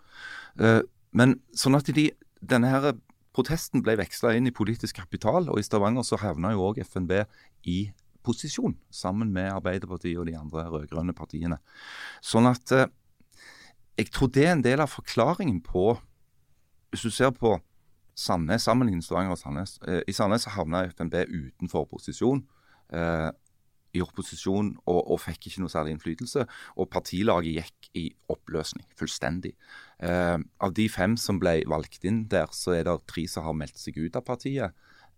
Eh, 0.60 0.82
men 1.18 1.38
sånn 1.56 1.78
at 1.78 1.89
de, 1.95 2.10
denne 2.41 2.72
her 2.72 2.91
protesten 3.38 3.84
ble 3.86 3.98
veksla 4.00 4.34
inn 4.36 4.50
i 4.50 4.56
politisk 4.56 4.98
kapital, 5.00 5.48
og 5.52 5.60
i 5.62 5.66
Stavanger 5.66 6.06
så 6.06 6.20
havna 6.22 6.54
jo 6.56 6.66
òg 6.70 6.82
FNB 6.84 7.22
i 7.70 7.80
posisjon, 8.28 8.76
sammen 8.91 9.32
med 9.32 9.54
Arbeiderpartiet 9.54 10.20
og 10.20 10.28
de 10.28 10.36
andre 10.36 10.66
rød-grønne 10.74 11.16
partiene. 11.16 11.62
Sånn 12.26 12.50
at 12.50 12.74
eh, 12.76 12.89
jeg 13.98 14.12
tror 14.14 14.34
det 14.34 14.45
er 14.45 14.54
en 14.58 14.66
del 14.66 14.84
av 14.84 14.93
forklaringen 14.93 15.64
på 15.66 15.95
Hvis 16.88 17.02
du 17.04 17.12
ser 17.12 17.34
på 17.36 17.58
Sandnes, 18.16 18.64
sammenlignet 18.64 19.04
Stavanger 19.04 19.34
og 19.36 19.38
Sandnes. 19.38 19.74
I 20.08 20.14
Sandnes 20.16 20.45
havna 20.50 20.86
FNB 20.88 21.18
utenfor 21.28 21.84
posisjon. 21.91 22.39
I 23.96 24.02
opposisjon 24.04 24.74
og, 24.86 25.00
og, 25.00 25.20
fikk 25.24 25.48
ikke 25.50 25.64
noe 25.64 25.72
særlig 25.72 25.96
innflytelse. 25.96 26.46
Og 26.78 26.90
partilaget 26.92 27.62
gikk 27.62 27.90
i 27.98 28.06
oppløsning 28.34 28.88
fullstendig. 29.00 29.54
Eh, 30.04 30.38
av 30.38 30.76
de 30.78 30.88
fem 30.92 31.16
som 31.22 31.40
ble 31.42 31.62
valgt 31.70 32.06
inn 32.08 32.26
der, 32.32 32.52
så 32.54 32.76
er 32.78 32.88
det 32.88 32.98
tre 33.10 33.26
som 33.32 33.48
har 33.48 33.58
meldt 33.58 33.80
seg 33.82 34.00
ut 34.00 34.20
av 34.20 34.26
partiet. 34.28 34.76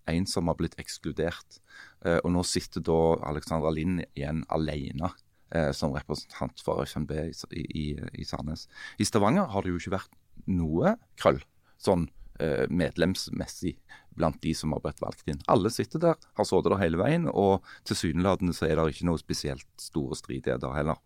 En 0.09 0.25
som 0.29 0.49
har 0.49 0.57
blitt 0.59 0.77
ekskludert. 0.81 1.59
Eh, 2.05 2.19
og 2.23 2.31
nå 2.35 2.45
sitter 2.47 2.85
da 2.85 2.99
Alexandra 3.31 3.73
Lind 3.73 4.05
igjen 4.13 4.45
alene 4.53 5.11
eh, 5.55 5.71
som 5.75 5.95
representant 5.95 6.61
for 6.63 6.85
FNB 6.85 7.15
i, 7.19 7.65
i, 7.65 7.85
i, 8.21 8.27
Sandnes. 8.27 8.67
I 8.99 9.07
Stavanger 9.07 9.49
har 9.51 9.65
det 9.65 9.73
jo 9.73 9.81
ikke 9.81 9.97
vært 9.97 10.15
noe 10.49 10.95
krøll 11.19 11.41
sånn 11.79 12.07
medlemsmessig 12.69 13.75
blant 14.19 14.39
de 14.43 14.53
som 14.55 14.71
har 14.75 14.81
blitt 14.83 15.01
valgt 15.03 15.27
inn. 15.31 15.41
Alle 15.51 15.71
sitter 15.73 16.01
der, 16.03 16.17
har 16.37 16.47
sittet 16.47 16.71
der 16.71 16.81
hele 16.81 16.99
veien, 17.01 17.27
og 17.27 17.65
tilsynelatende 17.87 18.55
så 18.55 18.67
er 18.67 18.79
det 18.79 18.93
ikke 18.93 19.07
noe 19.09 19.21
spesielt 19.21 19.67
store 19.79 20.17
stridigheter 20.19 20.75
heller. 20.75 20.99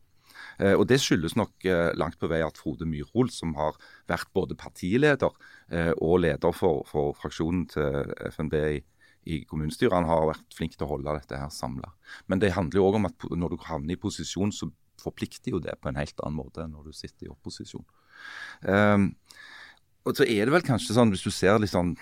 Eh, 0.60 0.74
og 0.74 0.88
Det 0.90 1.00
skyldes 1.02 1.36
nok 1.40 1.66
eh, 1.70 1.92
langt 1.98 2.20
på 2.22 2.30
vei 2.32 2.42
at 2.46 2.60
Frode 2.60 2.88
Myrhol, 2.90 3.32
som 3.34 3.56
har 3.58 3.78
vært 4.10 4.32
både 4.36 4.58
partileder 4.60 5.34
eh, 5.70 5.94
og 5.98 6.24
leder 6.24 6.56
for, 6.56 6.84
for 6.90 7.14
fraksjonen 7.18 7.66
til 7.74 8.14
FNB 8.34 8.58
i, 8.60 8.80
i 9.34 9.42
kommunestyret, 9.50 9.96
han 9.96 10.10
har 10.10 10.30
vært 10.34 10.58
flink 10.58 10.78
til 10.78 10.88
å 10.88 10.94
holde 10.96 11.18
dette 11.18 11.40
her 11.40 11.52
samla. 11.54 11.94
Men 12.28 12.44
det 12.44 12.54
handler 12.58 12.82
jo 12.82 12.88
òg 12.90 13.02
om 13.02 13.10
at 13.10 13.28
når 13.32 13.56
du 13.56 13.68
havner 13.70 13.96
i 13.96 14.02
posisjon, 14.02 14.54
så 14.54 14.70
forplikter 15.02 15.56
jo 15.56 15.64
det 15.64 15.76
på 15.82 15.90
en 15.90 16.00
helt 16.00 16.20
annen 16.24 16.38
måte 16.38 16.64
enn 16.64 16.76
når 16.76 16.92
du 16.92 16.96
sitter 16.96 17.28
i 17.28 17.32
opposisjon. 17.32 17.84
Um, 18.62 19.10
og 20.04 20.18
så 20.18 20.28
er 20.28 20.46
det 20.46 20.54
vel 20.56 20.66
kanskje 20.66 20.98
sånn, 20.98 21.14
hvis 21.14 21.24
du 21.24 21.32
ser 21.32 21.60
litt 21.62 21.72
sånn 21.74 21.96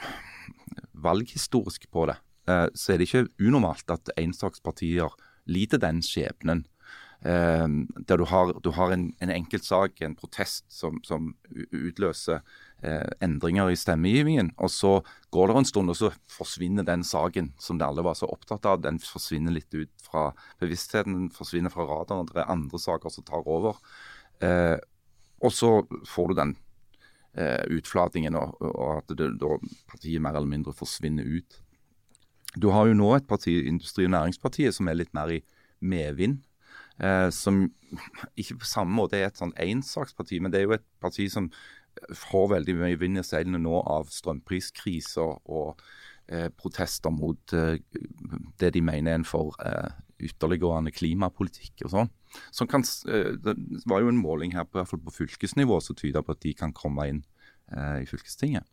valghistorisk 1.02 1.88
på 1.94 2.08
det, 2.10 2.18
uh, 2.50 2.68
så 2.74 2.94
er 2.94 3.00
det 3.02 3.10
ikke 3.10 3.28
unormalt 3.42 3.94
at 3.94 4.14
ensakspartier 4.20 5.14
lider 5.52 5.82
den 5.82 6.02
skjebnen. 6.06 6.66
Uh, 7.22 7.86
der 8.10 8.18
du 8.18 8.26
har, 8.32 8.56
du 8.66 8.72
har 8.74 8.94
en, 8.96 9.12
en 9.22 9.34
enkeltsak, 9.34 10.02
en 10.02 10.18
protest, 10.18 10.66
som, 10.74 10.98
som 11.06 11.36
utløser 11.70 12.42
uh, 12.42 13.12
endringer 13.22 13.70
i 13.70 13.78
stemmegivningen. 13.78 14.56
Og 14.58 14.74
så 14.74 14.96
går 15.34 15.52
det 15.52 15.60
en 15.60 15.70
stund, 15.70 15.94
og 15.94 16.00
så 16.00 16.10
forsvinner 16.34 16.88
den 16.88 17.06
saken 17.06 17.52
som 17.62 17.78
de 17.78 17.86
alle 17.86 18.06
var 18.06 18.18
så 18.18 18.30
opptatt 18.34 18.66
av. 18.66 18.82
Den 18.82 18.98
forsvinner 19.04 19.54
litt 19.54 19.70
ut 19.78 19.94
fra 20.02 20.32
bevisstheten, 20.64 21.20
den 21.20 21.30
forsvinner 21.36 21.74
fra 21.74 21.86
radaren. 21.86 22.30
Det 22.34 22.42
er 22.42 22.50
andre 22.50 22.82
saker 22.82 23.14
som 23.14 23.28
tar 23.30 23.46
over. 23.46 23.78
og 25.42 25.52
så 25.54 25.70
får 26.10 26.28
du 26.28 26.34
den 26.40 26.56
eh, 26.56 26.71
utflatingen, 27.32 28.36
og, 28.36 28.58
og 28.60 28.98
at 28.98 29.14
det, 29.16 29.30
da 29.40 29.56
partiet 29.88 30.20
mer 30.20 30.36
eller 30.36 30.50
mindre 30.52 30.74
forsvinner 30.76 31.24
ut. 31.24 31.62
Du 32.60 32.68
har 32.76 32.90
jo 32.90 32.98
nå 32.98 33.14
et 33.16 33.28
parti, 33.28 33.54
Industri- 33.64 34.06
og 34.06 34.12
Næringspartiet, 34.12 34.76
som 34.76 34.90
er 34.92 34.98
litt 35.00 35.14
mer 35.16 35.32
i 35.32 35.40
medvind. 35.80 36.42
Eh, 37.00 37.30
som 37.34 37.64
ikke 38.38 38.60
på 38.62 38.68
samme 38.68 38.94
måte 38.94 39.18
er 39.18 39.30
et 39.30 39.40
sånn 39.40 39.56
ensaksparti, 39.60 40.42
men 40.42 40.52
det 40.52 40.62
er 40.62 40.68
jo 40.68 40.76
et 40.76 40.88
parti 41.02 41.28
som 41.32 41.50
får 42.16 42.52
veldig 42.54 42.76
mye 42.78 43.00
vind 43.00 43.20
i 43.20 43.26
seilene 43.26 43.60
nå 43.62 43.82
av 43.90 44.12
strømpriskriser 44.14 45.42
og 45.52 45.82
eh, 46.28 46.48
protester 46.56 47.14
mot 47.14 47.56
eh, 47.58 47.80
det 48.62 48.74
de 48.76 48.84
mener 48.86 49.16
er 49.16 49.20
en 49.20 49.28
for 49.28 49.58
eh, 49.66 49.90
ytterliggående 50.28 50.94
klimapolitikk 50.96 51.86
og 51.88 51.94
sånn. 51.96 52.12
Som 52.56 52.70
kan, 52.72 52.86
eh, 53.10 53.34
det 53.42 53.56
var 53.90 54.04
jo 54.04 54.12
en 54.12 54.22
måling 54.22 54.56
her 54.56 54.68
på, 54.68 54.78
i 54.78 54.82
hvert 54.82 54.94
fall 54.94 55.06
på 55.08 55.18
fylkesnivå 55.22 55.82
som 55.84 55.98
tyder 56.00 56.26
på 56.26 56.36
at 56.36 56.44
de 56.46 56.54
kan 56.58 56.76
komme 56.76 57.08
inn 57.10 57.24
eh, 57.72 58.04
i 58.04 58.10
fylkestinget. 58.10 58.68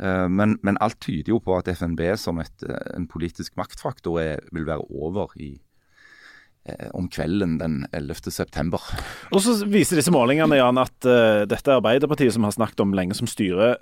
Eh, 0.00 0.28
men, 0.28 0.56
men, 0.62 0.78
alt 0.80 1.00
tyder 1.04 1.34
jo 1.34 1.40
på 1.42 1.56
at 1.58 1.68
FNB 1.68 2.00
som 2.20 2.40
et, 2.42 2.64
eh, 2.64 2.94
en 2.96 3.08
politisk 3.10 3.56
maktfaktor 3.60 4.20
er, 4.22 4.42
vil 4.54 4.66
være 4.68 4.86
over 4.88 5.34
i, 5.36 5.52
eh, 6.66 6.88
om 6.96 7.08
kvelden 7.12 7.58
den 7.60 7.82
11. 7.92 8.32
september. 8.32 8.82
Og 9.32 9.42
så 9.44 9.58
viser 9.68 10.00
disse 10.00 10.14
målingene 10.14 10.58
Jan, 10.60 10.80
at 10.80 10.96
dette 11.48 11.68
er 11.68 11.80
Arbeiderpartiet 11.80 12.34
som 12.34 12.46
har 12.48 12.56
snakket 12.56 12.84
om 12.84 12.94
lenge, 12.96 13.18
som 13.18 13.30
styrer 13.30 13.76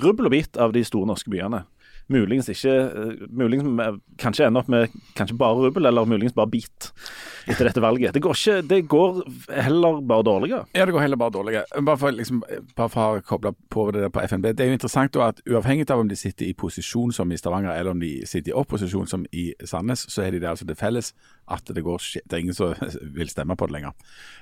rubbel 0.00 0.28
og 0.28 0.34
bit 0.34 0.58
av 0.60 0.74
de 0.74 0.84
store 0.86 1.08
norske 1.10 1.30
byene 1.32 1.64
muligens 2.10 2.50
ikke 2.52 2.72
eh, 2.72 3.26
muligens 3.30 4.00
Kanskje 4.20 4.46
ender 4.46 4.64
opp 4.64 4.70
med 4.72 4.92
kanskje 5.16 5.36
bare 5.38 5.66
rubbel, 5.66 5.86
eller 5.88 6.08
muligens 6.08 6.34
bare 6.36 6.50
bit 6.50 6.90
etter 7.48 7.66
dette 7.66 7.82
valget. 7.82 8.12
Det 8.14 8.20
går, 8.22 8.36
ikke, 8.36 8.56
det 8.68 8.80
går 8.90 9.20
heller 9.64 10.00
bare 10.06 10.26
dårligere. 10.26 10.66
Ja, 10.76 10.84
det 10.86 10.92
går 10.92 11.00
heller 11.00 11.16
bare 11.16 11.34
dårligere. 11.34 11.82
Bare 11.86 11.98
for, 11.98 12.14
liksom, 12.14 12.42
bare 12.76 12.92
for 12.92 13.18
å 13.18 13.24
koble 13.26 13.54
på 13.72 13.86
det 13.94 14.04
der 14.04 14.12
på 14.12 14.22
FNB. 14.22 14.50
Det 14.52 14.66
er 14.66 14.70
jo 14.70 14.78
interessant 14.78 15.16
at 15.24 15.40
uavhengig 15.48 15.88
av 15.90 16.02
om 16.04 16.10
de 16.10 16.18
sitter 16.18 16.50
i 16.50 16.54
posisjon 16.54 17.14
som 17.16 17.32
i 17.32 17.38
Stavanger, 17.40 17.72
eller 17.72 17.96
om 17.96 18.02
de 18.02 18.12
sitter 18.28 18.52
i 18.52 18.58
opposisjon 18.60 19.08
som 19.10 19.24
i 19.32 19.50
Sandnes, 19.64 20.04
så 20.12 20.26
er 20.26 20.36
de 20.36 20.42
det 20.44 20.52
altså 20.52 20.68
det 20.68 20.78
felles 20.78 21.14
at 21.50 21.72
det 21.74 21.82
går 21.84 22.00
Det 22.24 22.36
er 22.36 22.42
ingen 22.42 22.56
som 22.56 22.74
vil 23.18 23.30
stemme 23.30 23.56
på 23.56 23.66
det 23.68 23.76
lenger. 23.76 23.92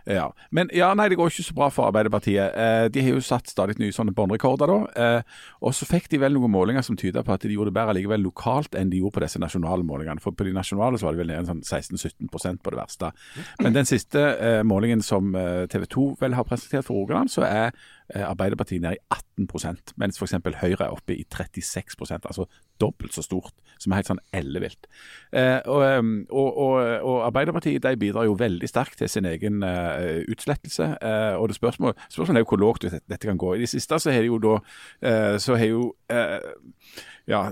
Ja. 0.05 0.29
Men 0.51 0.71
ja, 0.75 0.93
nei, 0.95 1.09
det 1.09 1.19
går 1.19 1.33
ikke 1.33 1.47
så 1.49 1.57
bra 1.57 1.71
for 1.73 1.89
Arbeiderpartiet. 1.89 2.55
Eh, 2.55 2.87
de 2.93 3.05
har 3.05 3.17
jo 3.17 3.25
satt 3.25 3.51
stadig 3.51 3.79
nye 3.81 3.95
sånne 3.95 4.15
båndrekorder, 4.17 4.71
da. 4.71 4.79
Eh, 5.05 5.43
og 5.65 5.75
så 5.77 5.89
fikk 5.89 6.11
de 6.13 6.23
vel 6.23 6.37
noen 6.37 6.53
målinger 6.53 6.85
som 6.87 6.99
tyder 6.99 7.27
på 7.27 7.35
at 7.35 7.45
de 7.45 7.55
gjorde 7.55 7.73
det 7.73 7.79
bedre 7.81 7.97
likevel 7.99 8.25
lokalt 8.25 8.77
enn 8.79 8.93
de 8.93 9.03
gjorde 9.03 9.19
på 9.19 9.25
disse 9.25 9.43
nasjonale 9.43 9.87
målingene. 9.87 10.23
For 10.25 10.37
på 10.37 10.47
de 10.49 10.55
nasjonale 10.57 11.01
så 11.01 11.09
var 11.09 11.17
det 11.17 11.25
vel 11.25 11.33
nede 11.33 11.49
sånn 11.49 11.65
16-17% 11.65 12.63
på 12.65 12.75
det 12.75 12.81
verste. 12.81 13.13
Men 13.63 13.77
den 13.77 13.89
siste 13.89 14.25
eh, 14.37 14.63
målingen 14.67 15.05
som 15.05 15.35
eh, 15.39 15.67
TV 15.71 15.89
2 15.89 16.09
vel 16.23 16.37
har 16.39 16.49
presentert 16.49 16.87
for 16.89 17.01
Rogaland, 17.01 17.33
så 17.33 17.47
er 17.49 17.73
Arbeiderpartiet 18.15 18.83
ned 18.83 18.97
i 18.97 19.03
18% 19.45 19.95
mens 20.01 20.19
f.eks. 20.19 20.37
Høyre 20.63 20.87
er 20.87 20.95
oppe 20.95 21.15
i 21.15 21.27
36% 21.29 22.29
altså 22.29 22.47
dobbelt 22.81 23.15
så 23.15 23.25
stort, 23.27 23.53
som 23.83 23.93
er 23.93 24.01
helt 24.01 24.11
sånn 24.11 24.23
ellevilt. 24.35 24.87
Eh, 25.35 25.59
og, 25.67 25.83
og, 26.31 26.79
og, 26.79 27.19
Arbeiderpartiet 27.27 27.83
de 27.85 27.95
bidrar 27.99 28.29
jo 28.29 28.37
veldig 28.39 28.71
sterkt 28.71 29.01
til 29.03 29.11
sin 29.11 29.27
egen 29.29 29.65
uh, 29.67 30.23
utslettelse. 30.31 30.87
Og 31.39 31.49
det 31.51 31.59
spørsmålet, 31.59 32.07
spørsmålet 32.09 32.41
er 32.41 32.47
jo 32.47 32.51
hvor 32.53 32.63
lågt 32.63 32.89
dette 32.95 33.27
kan 33.27 33.41
gå. 33.41 33.55
I 33.55 33.65
det 33.65 33.71
siste 33.73 33.99
så 33.99 34.15
har 34.15 34.27
jo 34.27 34.39
da 34.43 34.57
så 35.43 35.57
har 35.59 35.67
jo 35.71 35.83
ja, 37.29 37.43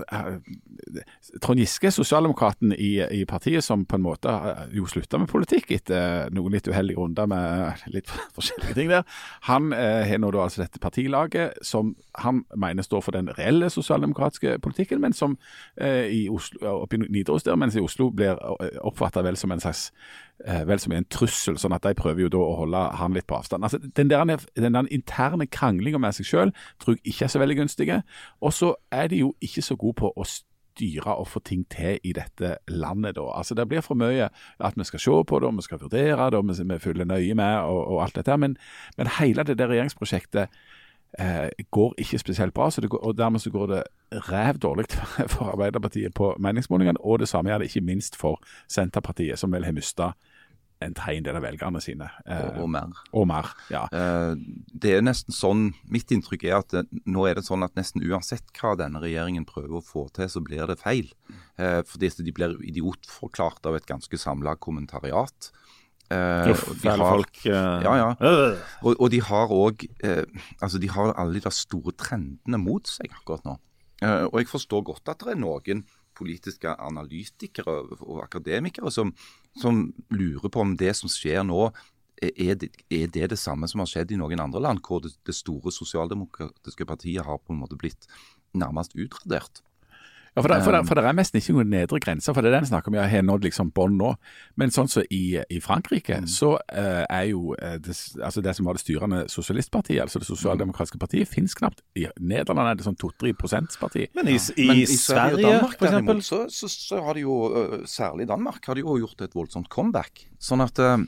Trond 1.43 1.61
Giske, 1.61 1.91
sosialdemokraten 1.93 2.73
i, 2.73 2.97
i, 3.13 3.23
partiet, 3.29 3.63
som 3.65 3.85
på 3.85 3.99
en 3.99 4.05
måte 4.05 4.33
jo 4.73 4.87
slutta 4.89 5.19
med 5.21 5.29
politikk 5.31 5.71
etter 5.75 6.31
noen 6.33 6.55
litt 6.57 6.67
uheldige 6.69 6.99
runder 6.99 7.29
med 7.29 7.83
litt 7.95 8.11
forskjellige 8.35 8.77
ting 8.77 8.91
der. 8.91 9.05
Han 9.49 9.71
har 9.73 10.17
nå 10.21 10.31
da 10.33 10.45
altså 10.47 10.63
dette 10.63 10.81
partilaget 10.81 11.59
som 11.65 11.93
han 12.17 12.43
mener 12.55 12.85
står 12.85 13.03
for 13.05 13.17
den 13.17 13.29
reelle 13.37 13.69
sosialdemokratiske 13.69 14.57
politikken, 14.63 15.01
men 15.01 15.13
som 15.13 15.37
eh, 15.75 16.07
i 16.09 16.21
Oslo, 16.29 16.81
oppe 16.83 16.97
i 16.97 17.03
Nidaros 17.05 17.45
der, 17.45 17.55
mens 17.59 17.77
i 17.77 17.83
Oslo 17.83 18.09
blir 18.09 18.37
eh, 18.37 18.79
oppfatta 18.81 19.23
vel 19.25 19.37
som 19.37 19.53
en 19.53 19.61
slags 19.61 19.91
eh, 20.45 20.63
vel 20.67 20.79
som 20.79 20.93
en 20.95 21.07
trussel, 21.11 21.57
sånn 21.59 21.75
at 21.75 21.85
de 21.87 21.95
prøver 21.97 22.25
jo 22.25 22.33
da 22.33 22.41
å 22.43 22.57
holde 22.61 22.83
han 22.99 23.15
litt 23.15 23.27
på 23.29 23.37
avstand. 23.39 23.63
Altså, 23.63 23.79
Den 23.79 24.11
der, 24.11 24.25
den 24.55 24.77
der 24.77 24.91
interne 24.93 25.47
kranglinga 25.47 26.01
med 26.01 26.17
seg 26.17 26.29
sjøl 26.29 26.53
tror 26.81 26.97
jeg 26.97 27.13
ikke 27.13 27.25
er 27.25 27.33
så 27.33 27.41
veldig 27.41 27.57
gunstige. 27.61 28.01
Og 28.41 28.53
så 28.53 28.73
er 28.91 29.09
de 29.11 29.23
jo 29.23 29.33
ikke 29.41 29.65
så 29.65 29.75
gode 29.79 29.99
på 30.03 30.13
å 30.15 30.27
styre 30.77 31.15
og 31.17 31.27
få 31.27 31.41
ting 31.45 31.65
til 31.69 31.99
i 32.03 32.13
dette 32.13 32.57
landet. 32.67 33.15
da. 33.15 33.31
Altså 33.33 33.55
Det 33.55 33.67
blir 33.67 33.81
for 33.81 33.95
mye 33.95 34.29
at 34.59 34.77
vi 34.77 34.83
skal 34.83 34.99
se 34.99 35.23
på 35.27 35.39
det, 35.39 35.47
og 35.47 35.55
vi 35.57 35.61
skal 35.61 35.81
vurdere 35.81 36.31
det, 36.31 36.37
og 36.37 36.69
vi 36.69 36.79
følger 36.79 37.05
nøye 37.05 37.33
med 37.33 37.55
og, 37.57 37.87
og 37.93 38.03
alt 38.03 38.15
dette. 38.15 38.37
Men, 38.37 38.57
men 38.97 39.07
hele 39.19 39.43
det 39.43 39.57
der 39.57 39.67
regjeringsprosjektet 39.67 40.47
eh, 41.19 41.49
går 41.71 41.93
ikke 41.97 42.19
spesielt 42.19 42.53
bra. 42.53 42.69
Går, 42.69 43.03
og 43.03 43.17
Dermed 43.17 43.39
så 43.39 43.51
går 43.51 43.67
det 43.67 43.83
ræv 44.29 44.59
dårlig 44.59 44.85
for 45.33 45.51
Arbeiderpartiet 45.51 46.13
på 46.13 46.35
meningsmålingene. 46.39 47.01
Og 47.01 47.19
det 47.19 47.29
samme 47.29 47.49
gjør 47.49 47.63
det 47.63 47.71
ikke 47.71 47.85
minst 47.85 48.15
for 48.15 48.41
Senterpartiet, 48.67 49.39
som 49.39 49.51
vel 49.51 49.65
har 49.65 49.75
mista 49.75 50.13
en 50.79 50.93
tredjedel 50.93 51.37
av 51.39 51.45
velgerne 51.45 51.81
sine. 51.81 52.09
Eh, 52.25 52.43
og, 52.51 52.63
og, 52.63 52.69
mer. 52.69 52.99
Og 53.17 53.27
mer, 53.29 53.51
ja. 53.73 53.85
Eh, 53.93 54.33
det 54.73 54.93
er 54.97 55.05
nesten 55.05 55.35
sånn, 55.35 55.71
Mitt 55.93 56.11
inntrykk 56.13 56.45
er 56.47 56.59
at 56.59 56.75
det, 56.75 56.83
nå 57.09 57.25
er 57.29 57.39
det 57.39 57.47
sånn 57.47 57.65
at 57.65 57.77
nesten 57.79 58.05
uansett 58.05 58.51
hva 58.57 58.75
denne 58.79 59.01
regjeringen 59.03 59.47
prøver 59.49 59.79
å 59.79 59.85
få 59.85 60.07
til, 60.15 60.29
så 60.31 60.43
blir 60.45 60.67
det 60.69 60.79
feil. 60.81 61.09
Eh, 61.57 61.81
fordi 61.87 62.11
de 62.21 62.35
blir 62.35 62.57
idiotforklart 62.69 63.65
av 63.69 63.79
et 63.79 63.89
ganske 63.89 64.21
samla 64.21 64.57
kommentariat. 64.61 65.51
Uh, 66.07 66.53
Uff, 66.53 66.63
fæle 66.79 67.03
folk. 67.03 67.39
Uh, 67.43 67.83
ja, 67.83 67.93
ja. 67.99 68.09
Uh. 68.21 68.59
Og, 68.81 68.93
og, 68.95 69.09
de 69.11 69.19
har 69.27 69.51
òg 69.51 69.83
altså 70.61 70.79
de 70.79 70.89
har 70.89 71.11
alle 71.19 71.41
de 71.43 71.51
store 71.51 71.91
trendene 71.99 72.59
mot 72.61 72.87
seg 72.87 73.11
akkurat 73.11 73.43
nå. 73.43 73.57
og 74.29 74.37
jeg 74.39 74.47
forstår 74.47 74.85
godt 74.87 75.11
at 75.11 75.25
det 75.25 75.33
er 75.33 75.41
noen 75.41 75.83
politiske 76.17 76.71
analytikere 76.79 77.75
og 77.99 78.23
akademikere 78.23 78.91
som, 78.93 79.11
som 79.59 79.83
lurer 80.09 80.49
på 80.49 80.63
om 80.63 80.73
det 80.79 80.95
som 80.97 81.11
skjer 81.11 81.43
nå, 81.45 81.67
er 82.23 82.55
det, 82.57 82.71
er 82.89 83.11
det, 83.13 83.29
det 83.33 83.37
samme 83.37 83.67
som 83.69 83.83
har 83.83 83.91
skjedd 83.91 84.15
i 84.15 84.17
noen 84.17 84.41
andre 84.41 84.63
land, 84.63 84.81
hvor 84.87 85.03
det, 85.03 85.13
det 85.27 85.35
store 85.37 85.73
sosialdemokratiske 85.73 86.87
partiet 86.89 87.27
har 87.27 87.37
på 87.37 87.53
en 87.53 87.61
måte 87.61 87.77
blitt 87.77 88.07
nærmest 88.57 88.95
utradert? 88.97 89.61
Ja, 90.37 90.43
for, 90.43 90.53
det, 90.53 90.57
for, 90.61 90.75
det, 90.75 90.83
for 90.85 90.99
det 90.99 91.01
er 91.09 91.15
nesten 91.17 91.39
ikke 91.39 91.53
noen 91.55 91.71
nedre 91.73 91.97
grenser, 91.97 92.35
for 92.35 92.45
det 92.45 92.51
er 92.51 92.59
den 92.59 92.67
snakker 92.69 92.91
om. 92.91 92.97
Jeg 92.99 93.09
har 93.09 93.23
nådd 93.25 93.47
liksom 93.47 93.71
bånd 93.73 93.97
nå. 93.97 94.11
Men 94.61 94.69
sånn 94.73 94.89
som 94.91 95.07
i, 95.09 95.39
i 95.49 95.57
Frankrike, 95.63 96.17
Mm. 96.17 96.27
så 96.29 96.53
uh, 96.55 97.03
er 97.09 97.25
jo 97.29 97.55
eh, 97.61 97.75
det, 97.83 97.93
altså 98.23 98.41
det 98.41 98.53
som 98.55 98.65
var 98.65 98.77
det 98.77 98.81
styrende 98.81 99.19
sosialistpartiet, 99.29 99.99
altså 100.01 100.21
det 100.21 100.27
sosialdemokratiske 100.29 100.99
partiet, 101.01 101.29
finnes 101.29 101.55
knapt. 101.57 101.81
I 101.97 102.07
Nederland 102.21 102.69
er 102.69 102.77
det 102.77 102.85
sånn 102.85 102.97
to-tre 103.01 103.33
prosentsparti. 103.37 104.07
Men 104.17 104.29
i, 104.31 104.37
i, 104.37 104.67
Men 104.69 104.81
Sverige, 104.87 105.41
og 105.41 105.47
Danmark 105.47 105.75
for 105.77 105.89
eksempel 105.89 106.21
derimot, 106.21 106.29
så, 106.29 106.39
så, 106.53 106.69
så 106.71 107.01
har 107.05 107.17
de 107.17 107.25
jo, 107.25 107.37
øh, 107.49 107.75
særlig 107.89 108.29
Danmark, 108.29 108.61
har 108.65 108.77
de 108.77 108.85
jo 108.85 108.97
gjort 109.01 109.25
et 109.25 109.35
voldsomt 109.37 109.69
comeback. 109.73 110.27
Sånn 110.37 110.61
at 110.65 110.77
uh, 110.77 111.01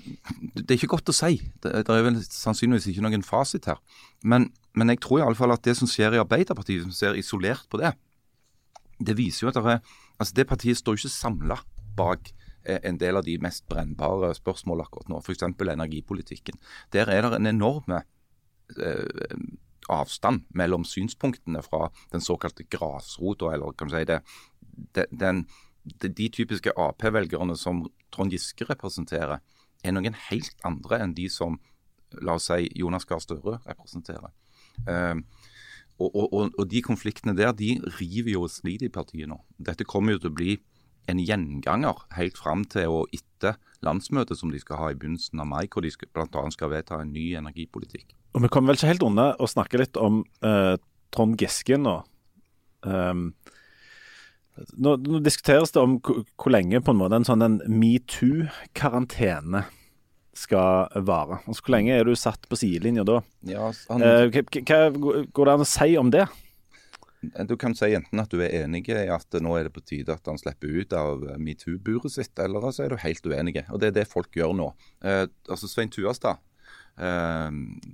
det 0.57 0.67
er 0.67 0.77
ikke 0.79 0.93
godt 0.97 1.13
å 1.13 1.17
si. 1.19 1.37
Det, 1.61 1.85
det 1.85 1.95
er 1.95 2.05
vel 2.09 2.19
sannsynligvis 2.25 2.89
ikke 2.91 3.05
noen 3.05 3.25
fasit 3.25 3.69
her. 3.69 3.81
Men, 4.25 4.49
men 4.73 4.93
jeg 4.93 5.03
tror 5.05 5.21
i 5.21 5.25
alle 5.29 5.37
fall 5.37 5.53
at 5.53 5.65
det 5.65 5.77
som 5.79 5.89
skjer 5.89 6.17
i 6.17 6.21
Arbeiderpartiet, 6.21 6.85
som 6.85 6.95
ser 6.95 7.17
isolert 7.19 7.69
på 7.69 7.81
det, 7.81 7.93
det 8.99 9.15
viser 9.17 9.45
jo 9.45 9.51
at 9.51 9.59
det, 9.63 9.79
altså 10.19 10.35
det 10.35 10.47
partiet 10.49 10.79
står 10.79 10.99
ikke 10.99 11.13
samla 11.13 11.57
bak 11.97 12.31
eh, 12.65 12.79
en 12.83 12.99
del 12.99 13.19
av 13.19 13.25
de 13.27 13.37
mest 13.41 13.65
brennbare 13.71 14.33
spørsmålene 14.37 14.87
akkurat 14.87 15.09
nå, 15.11 15.21
f.eks. 15.23 15.47
energipolitikken. 15.47 16.59
Der 16.93 17.11
er 17.11 17.27
det 17.27 17.39
en 17.39 17.49
enorme 17.49 18.03
eh, 18.77 19.39
avstand 19.89 20.45
mellom 20.53 20.85
synspunktene 20.85 21.63
fra 21.65 21.89
den 22.13 22.21
såkalte 22.21 22.67
grasrota, 22.69 23.53
eller 23.53 23.73
kan 23.73 23.89
du 23.89 23.95
si 23.95 24.05
det, 24.05 24.19
de, 24.95 25.05
den, 25.11 25.45
de, 25.83 26.11
de 26.11 26.29
typiske 26.29 26.75
Ap-velgerne 26.77 27.57
som 27.57 27.85
Trond 28.13 28.35
Giske 28.35 28.67
representerer, 28.69 29.39
er 29.83 29.95
noen 29.95 30.17
helt 30.27 30.59
andre 30.67 30.99
enn 30.99 31.15
de 31.15 31.29
som 31.31 31.55
la 32.25 32.35
oss 32.35 32.49
si 32.49 32.67
Jonas 32.75 33.07
Gahr 33.07 33.21
Støre 33.23 33.59
representerer. 33.65 34.33
Eh, 34.87 35.15
og, 35.99 36.15
og, 36.15 36.51
og, 36.55 36.65
de 36.71 36.81
konfliktene 36.85 37.35
der, 37.37 37.51
de 37.51 37.75
river 37.99 38.33
jo 38.33 38.43
og 38.47 38.53
sliter 38.53 38.87
i 38.87 38.93
partiet 38.93 39.29
nå. 39.29 39.39
Dette 39.59 39.87
kommer 39.87 40.15
jo 40.15 40.23
til 40.23 40.31
å 40.31 40.37
bli 40.37 40.53
en 41.09 41.19
gjenganger 41.19 42.05
helt 42.15 42.37
fram 42.39 42.63
til 42.69 42.93
og 42.93 43.15
etter 43.15 43.57
landsmøtet 43.85 44.39
som 44.39 44.51
de 44.53 44.59
skal 44.61 44.79
ha 44.79 44.89
i 44.91 44.97
begynnelsen 44.99 45.41
av 45.41 45.49
mai, 45.49 45.63
hvor 45.71 45.83
de 45.83 45.91
bl.a. 45.91 46.43
skal 46.53 46.71
vedta 46.73 47.01
en 47.01 47.13
ny 47.15 47.31
energipolitikk. 47.39 48.13
Og 48.35 48.43
vi 48.45 48.51
kommer 48.53 48.71
vel 48.71 48.79
ikke 48.79 48.91
helt 48.91 49.07
unna 49.07 49.31
å 49.39 49.49
snakke 49.49 49.81
litt 49.81 49.97
om 49.99 50.21
eh, 50.45 50.75
Trond 51.15 51.39
Giske 51.41 51.79
nå. 51.81 51.95
Um, 52.85 53.31
nå. 54.77 54.95
Nå 54.99 55.21
diskuteres 55.25 55.73
det 55.73 55.81
om 55.81 55.97
hvor 56.03 56.53
lenge 56.53 56.83
på 56.83 56.93
en 56.93 57.01
måte 57.01 57.19
en 57.19 57.27
sånn 57.27 57.43
en 57.43 57.59
metoo-karantene 57.71 59.65
skal 60.39 60.91
vare. 61.05 61.41
Altså, 61.45 61.63
hvor 61.65 61.75
lenge 61.75 61.95
er 61.95 62.07
du 62.07 62.15
satt 62.17 62.47
på 62.49 62.57
sidelinja 62.59 63.05
da? 63.07 63.19
Ja, 63.49 63.71
han, 63.89 64.05
Eh, 64.05 64.29
hva, 64.31 64.79
går 64.95 65.49
det 65.49 65.55
an 65.55 65.65
å 65.65 65.67
si 65.67 65.97
om 65.99 66.11
det? 66.13 66.27
Du 67.19 67.57
kan 67.59 67.75
si 67.75 67.91
enten 67.91 68.21
at 68.21 68.31
du 68.31 68.39
er 68.39 68.61
enig 68.61 68.85
i 68.87 69.07
at 69.11 69.35
nå 69.43 69.57
er 69.59 69.67
det 69.67 69.73
på 69.75 69.83
tide 69.83 70.15
at 70.15 70.27
han 70.29 70.39
slipper 70.39 70.71
ut 70.71 70.93
av 70.95 71.25
metoo-buret 71.41 72.13
sitt, 72.13 72.31
eller 72.39 72.63
så 72.71 72.85
er 72.85 72.93
du 72.93 73.01
helt 73.01 73.25
uenig. 73.27 73.57
Og 73.67 73.81
det 73.81 73.91
er 73.91 73.97
det 73.99 74.07
folk 74.07 74.31
gjør 74.35 74.55
nå. 74.55 74.69
Eh, 75.03 75.25
altså 75.49 75.67
Svein 75.67 75.91
Tuastad, 75.91 76.39
eh, 76.97 77.49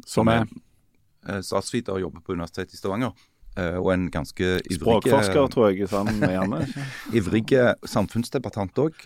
Som 0.05 0.29
er 0.29 0.45
eh, 0.45 1.41
statsviter 1.41 1.97
og 1.97 2.05
jobber 2.05 2.21
på 2.21 2.37
Universitetet 2.37 2.77
i 2.77 2.77
Stavanger, 2.77 3.17
eh, 3.17 3.34
og 3.55 3.87
en 3.93 4.09
ganske 4.11 4.43
ivrig 4.43 4.79
Språkforsker, 4.81 5.47
tror 5.53 5.69
jeg, 5.71 5.87
sammen 5.87 6.19
med 6.19 6.33
Janne. 6.35 6.59
ivrig 7.17 7.45
samfunnsdebattant 7.87 8.81
òg. 8.83 9.05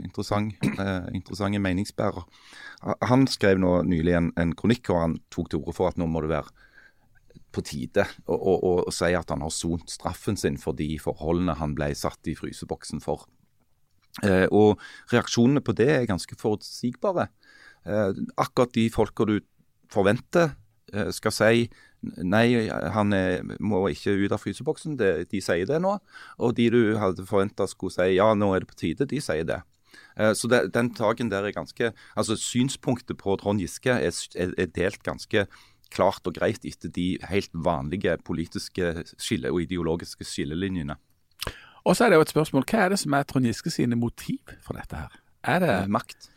interessant, 0.00 0.56
eh, 0.72 1.10
interessante 1.14 1.60
meningsbærer. 1.60 2.24
Han 3.10 3.26
skrev 3.28 3.60
nå 3.60 3.82
nylig 3.84 4.16
en, 4.16 4.32
en 4.40 4.54
kronikk 4.56 4.88
hvor 4.88 5.02
han 5.04 5.18
tok 5.32 5.50
til 5.52 5.60
orde 5.60 5.76
for 5.76 5.90
at 5.90 6.00
nå 6.00 6.08
må 6.08 6.22
det 6.24 6.32
være 6.32 6.54
på 7.50 7.62
tide 7.66 8.06
å, 8.26 8.34
å, 8.36 8.54
å, 8.56 8.72
å 8.86 8.94
si 8.94 9.10
at 9.16 9.32
han 9.32 9.42
har 9.44 9.52
sont 9.52 9.90
straffen 9.90 10.38
sin 10.38 10.56
for 10.60 10.76
de 10.78 10.88
forholdene 11.02 11.58
han 11.58 11.74
ble 11.76 11.90
satt 11.98 12.30
i 12.30 12.36
fryseboksen 12.38 13.02
for. 13.04 13.26
Eh, 14.26 14.46
og 14.50 14.80
reaksjonene 15.12 15.62
på 15.64 15.74
det 15.78 15.90
er 15.94 16.08
ganske 16.10 16.38
forutsigbare. 16.38 17.28
Eh, 17.86 18.10
akkurat 18.40 18.72
de 18.76 18.88
folka 18.92 19.26
du 19.28 19.38
forventer 19.90 20.54
eh, 20.94 21.10
skal 21.14 21.34
si 21.34 21.68
nei, 22.02 22.68
han 22.68 23.12
er, 23.12 23.42
må 23.60 23.82
ikke 23.90 24.14
ut 24.24 24.32
av 24.32 24.40
fryseboksen, 24.42 24.96
De, 25.00 25.24
de 25.30 25.40
sier 25.44 25.66
det 25.68 25.80
nå. 25.82 25.98
Og 26.38 26.54
de 26.56 26.70
du 26.72 26.80
hadde 27.00 27.26
forventa 27.28 27.66
skulle 27.68 27.92
si 27.94 28.14
ja, 28.16 28.30
nå 28.34 28.52
er 28.54 28.64
det 28.64 28.70
på 28.70 28.78
tide, 28.80 29.08
de 29.10 29.20
sier 29.20 29.44
det. 29.48 29.60
Eh, 30.16 30.32
Så 30.32 30.48
det, 30.48 30.72
den 30.74 30.92
taken 30.94 31.30
der 31.30 31.44
er 31.44 31.52
ganske 31.52 31.92
Altså 32.16 32.36
synspunktet 32.38 33.18
på 33.18 33.36
Trond 33.40 33.60
Giske 33.60 33.90
er, 33.90 34.14
er, 34.36 34.54
er 34.56 34.66
delt 34.66 35.02
ganske 35.02 35.46
klart 35.90 36.26
og 36.26 36.36
greit 36.36 36.62
etter 36.64 36.88
de 36.94 37.18
helt 37.26 37.50
vanlige 37.52 38.16
politiske 38.22 39.02
skille 39.18 39.50
og 39.50 39.64
ideologiske 39.64 40.22
skillelinjene. 40.24 40.94
Og 41.82 41.96
så 41.96 42.04
er 42.04 42.12
det 42.12 42.20
jo 42.20 42.26
et 42.28 42.30
spørsmål, 42.30 42.64
hva 42.70 42.84
er 42.84 42.92
det 42.92 43.00
som 43.02 43.16
er 43.16 43.24
Trond 43.26 43.48
Giske 43.48 43.72
sine 43.74 43.96
motiv 43.98 44.38
for 44.62 44.78
dette 44.78 44.94
her? 45.00 45.16
Er 45.42 45.58
det 45.64 45.70
Eh, 45.70 45.88
Makt. 45.88 46.28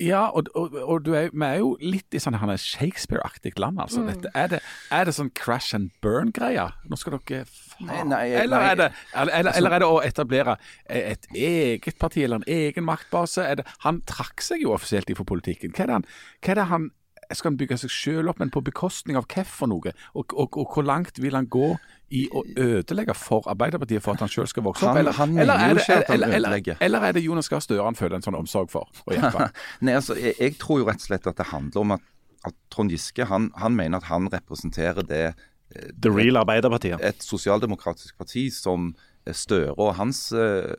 Ja, 0.00 0.22
og, 0.32 0.48
og, 0.56 0.72
og 0.80 1.04
du 1.04 1.12
er, 1.14 1.28
vi 1.30 1.44
er 1.46 1.58
jo 1.60 1.74
litt 1.82 2.14
i 2.16 2.20
sånn 2.22 2.38
Shakespeare-aktig 2.40 3.52
land, 3.60 3.80
altså. 3.82 4.02
Dette, 4.06 4.30
er, 4.34 4.48
det, 4.54 4.60
er 4.90 5.04
det 5.06 5.14
sånn 5.14 5.30
crash 5.36 5.76
and 5.76 5.92
burn-greier? 6.02 6.72
Nå 6.88 6.98
skal 6.98 7.18
dere 7.18 7.44
faen 7.46 7.90
Nei, 7.90 8.00
nei, 8.08 8.22
eller, 8.40 8.64
er 8.70 8.78
det, 8.78 8.88
eller, 9.12 9.34
eller, 9.40 9.58
eller 9.58 9.76
er 9.76 9.84
det 9.84 9.90
å 9.90 10.00
etablere 10.06 10.56
et 10.86 11.28
eget 11.34 11.98
parti 12.00 12.24
eller 12.24 12.40
en 12.40 12.48
egen 12.50 12.86
maktbase? 12.88 13.44
Er 13.44 13.60
det, 13.60 13.68
han 13.84 14.00
trakk 14.08 14.42
seg 14.44 14.64
jo 14.64 14.74
offisielt 14.74 15.10
ifra 15.12 15.26
politikken. 15.28 15.74
Hva 15.76 15.84
er 15.84 15.92
det 15.92 15.98
han, 16.00 16.10
hva 16.40 16.54
er 16.54 16.60
det 16.62 16.68
han 16.72 16.90
skal 17.38 17.52
han 17.52 17.58
bygge 17.60 17.76
seg 17.82 17.90
selv 17.94 18.32
opp, 18.32 18.38
men 18.42 18.50
på 18.52 18.60
bekostning 18.64 19.16
av 19.18 19.26
hva 19.30 19.44
for 19.48 19.70
noe? 19.70 19.92
Og, 20.14 20.32
og, 20.36 20.56
og 20.58 20.72
hvor 20.74 20.84
langt 20.86 21.18
vil 21.22 21.34
han 21.38 21.46
gå 21.52 21.72
i 22.12 22.26
å 22.28 22.42
ødelegge 22.60 23.14
for 23.16 23.46
Arbeiderpartiet 23.48 24.02
for 24.04 24.12
at 24.16 24.20
han 24.24 24.28
selv 24.32 24.50
skal 24.50 24.66
vokse 24.66 24.84
opp? 24.84 24.96
Han- 24.98 25.12
han 25.16 25.38
eller, 25.38 25.54
er 25.54 25.74
det, 25.78 25.86
eller, 26.12 26.34
eller, 26.36 26.76
eller 26.80 27.06
er 27.08 27.12
det 27.16 27.22
Jonas 27.24 27.48
Gahr 27.48 27.62
Støre 27.64 27.84
han 27.88 27.96
føler 27.96 28.18
en 28.18 28.26
sånn 28.26 28.36
omsorg 28.36 28.68
for? 28.72 28.88
Nei, 29.84 29.94
altså, 29.96 30.16
jeg, 30.20 30.34
jeg 30.40 30.58
tror 30.60 30.82
jo 30.82 30.88
rett 30.90 31.00
og 31.00 31.08
slett 31.08 31.26
at 31.32 31.40
det 31.40 31.48
handler 31.52 31.80
om 31.86 31.96
at, 31.96 32.04
at 32.44 32.58
Trond 32.74 32.92
Giske 32.92 33.24
han, 33.30 33.48
han 33.56 33.76
mener 33.78 34.02
at 34.02 34.10
han 34.10 34.28
representerer 34.32 35.06
det 35.08 35.24
The 35.72 36.10
real 36.12 36.36
Arbeiderpartiet. 36.36 37.00
et 37.00 37.22
sosialdemokratisk 37.24 38.18
parti 38.20 38.50
som 38.52 38.90
Støre 39.32 39.72
og 39.78 39.94
hans 39.96 40.32
uh, 40.34 40.74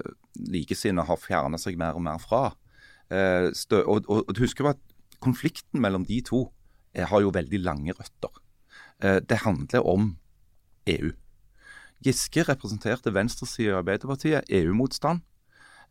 likesinnede 0.52 1.08
har 1.08 1.18
fjernet 1.18 1.62
seg 1.64 1.78
mer 1.80 1.96
og 1.98 2.04
mer 2.06 2.20
fra. 2.22 2.52
Uh, 3.10 3.50
Stø, 3.56 3.80
og, 3.88 4.04
og, 4.06 4.26
og 4.28 4.36
du 4.36 4.42
husker 4.44 4.68
at 4.70 4.78
konflikten 5.24 5.82
mellom 5.84 6.06
de 6.08 6.20
to 6.26 6.46
eh, 6.94 7.08
har 7.10 7.24
jo 7.24 7.34
veldig 7.34 7.62
lange 7.64 7.96
røtter. 7.96 8.42
Eh, 9.00 9.20
det 9.24 9.44
handler 9.46 9.86
om 9.88 10.16
EU. 10.92 11.12
Giske 12.04 12.44
representerte 12.48 13.14
venstresida 13.16 13.72
i 13.72 13.78
Arbeiderpartiet, 13.80 14.50
EU-motstand. 14.52 15.24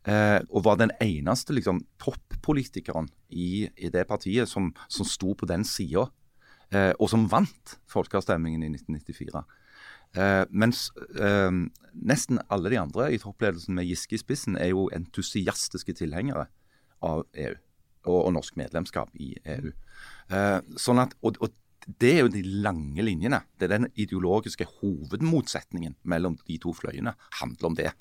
Eh, 0.03 0.41
og 0.51 0.65
var 0.67 0.81
den 0.81 0.91
eneste 1.01 1.55
liksom, 1.55 1.85
toppolitikeren 2.03 3.09
i, 3.31 3.69
i 3.77 3.89
det 3.89 4.05
partiet 4.11 4.51
som, 4.51 4.73
som 4.91 5.07
sto 5.07 5.37
på 5.39 5.47
den 5.47 5.65
sida, 5.65 6.09
og 6.73 7.05
som 7.13 7.27
vant 7.29 7.75
folkeavstemningen 7.93 8.63
i 8.65 8.71
1994. 8.73 9.43
Eh, 10.17 10.45
mens 10.49 10.91
eh, 11.21 11.53
nesten 11.93 12.41
alle 12.53 12.73
de 12.73 12.79
andre 12.81 13.11
i 13.13 13.21
toppledelsen 13.21 13.77
med 13.77 13.89
Giske 13.89 14.19
i 14.19 14.21
spissen 14.21 14.59
er 14.61 14.71
jo 14.75 14.91
entusiastiske 14.93 15.93
tilhengere 15.97 16.47
av 17.05 17.27
EU 17.33 17.55
og, 18.05 18.19
og 18.27 18.33
norsk 18.37 18.57
medlemskap 18.61 19.11
i 19.21 19.35
EU. 19.57 19.73
Eh, 20.33 20.59
sånn 20.81 21.03
at, 21.03 21.17
og, 21.23 21.39
og 21.43 21.53
det 21.99 22.13
er 22.13 22.21
jo 22.23 22.33
de 22.33 22.43
lange 22.65 23.03
linjene. 23.03 23.43
Det 23.59 23.67
er 23.67 23.77
den 23.77 23.91
ideologiske 23.99 24.69
hovedmotsetningen 24.81 25.97
mellom 26.07 26.39
de 26.47 26.59
to 26.63 26.75
fløyene. 26.77 27.15
handler 27.41 27.71
om 27.71 27.79
det. 27.79 27.93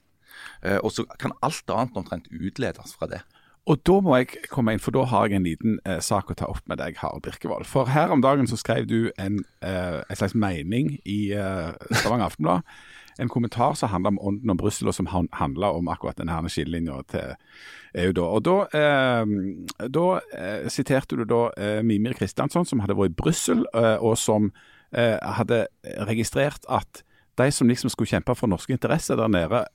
Eh, 0.62 0.78
og 0.78 0.92
så 0.94 1.06
kan 1.20 1.36
alt 1.42 1.70
annet 1.74 1.98
omtrent 1.98 2.30
utledes 2.32 2.96
fra 2.98 3.10
det. 3.12 3.24
Og 3.70 3.78
da 3.86 4.00
må 4.02 4.16
jeg 4.18 4.48
komme 4.50 4.74
inn, 4.74 4.82
for 4.82 4.96
da 4.96 5.04
har 5.06 5.28
jeg 5.30 5.38
en 5.38 5.46
liten 5.46 5.76
eh, 5.86 6.00
sak 6.02 6.32
å 6.34 6.38
ta 6.38 6.48
opp 6.50 6.64
med 6.70 6.80
deg, 6.82 6.98
Harald 6.98 7.22
Birkevold. 7.28 7.68
For 7.70 7.90
her 7.94 8.14
om 8.14 8.24
dagen 8.24 8.50
så 8.50 8.58
skrev 8.58 8.88
du 8.90 9.12
en, 9.22 9.44
eh, 9.62 10.00
en 10.02 10.18
slags 10.18 10.34
mening 10.34 10.96
i 11.06 11.20
eh, 11.38 11.70
Stavanger 11.92 12.32
Aftenblad. 12.32 12.66
En 13.20 13.30
kommentar 13.30 13.74
som 13.74 13.90
handler 13.90 14.14
om 14.14 14.20
ånden 14.22 14.50
om 14.50 14.58
Brussel, 14.58 14.88
og 14.88 14.96
som 14.96 15.10
handla 15.12 15.72
om 15.76 15.90
akkurat 15.92 16.18
denne 16.18 16.50
skillelinja 16.50 17.02
til 17.12 17.36
EU. 17.96 18.12
da. 18.12 18.22
Og 18.22 18.44
Da, 18.44 18.58
eh, 18.74 19.26
da 19.90 20.20
eh, 20.38 20.70
siterte 20.70 21.16
du 21.18 21.26
da 21.26 21.50
eh, 21.58 21.82
Mimir 21.84 22.14
Kristiansson, 22.14 22.66
som 22.66 22.80
hadde 22.80 22.96
vært 22.96 23.12
i 23.12 23.22
Brussel, 23.22 23.66
eh, 23.76 23.98
og 24.00 24.18
som 24.18 24.52
eh, 24.94 25.18
hadde 25.22 25.68
registrert 26.08 26.66
at 26.70 27.04
de 27.38 27.52
som 27.52 27.68
liksom 27.68 27.90
skulle 27.90 28.10
kjempe 28.10 28.36
for 28.36 28.48
norske 28.48 28.74
interesser 28.74 29.16
der 29.16 29.28
nede, 29.28 29.66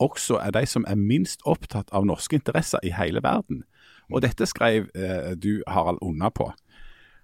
også 0.00 0.38
er 0.42 0.50
de 0.50 0.66
som 0.66 0.84
er 0.88 0.98
minst 0.98 1.42
opptatt 1.46 1.90
av 1.92 2.06
norske 2.06 2.36
interesser 2.36 2.78
i 2.82 2.90
hele 2.90 3.22
verden. 3.22 3.62
Og 4.12 4.22
dette 4.22 4.46
skrev 4.46 4.88
eh, 4.94 5.32
du, 5.36 5.62
Harald, 5.68 5.98
unna 6.02 6.30
på. 6.30 6.50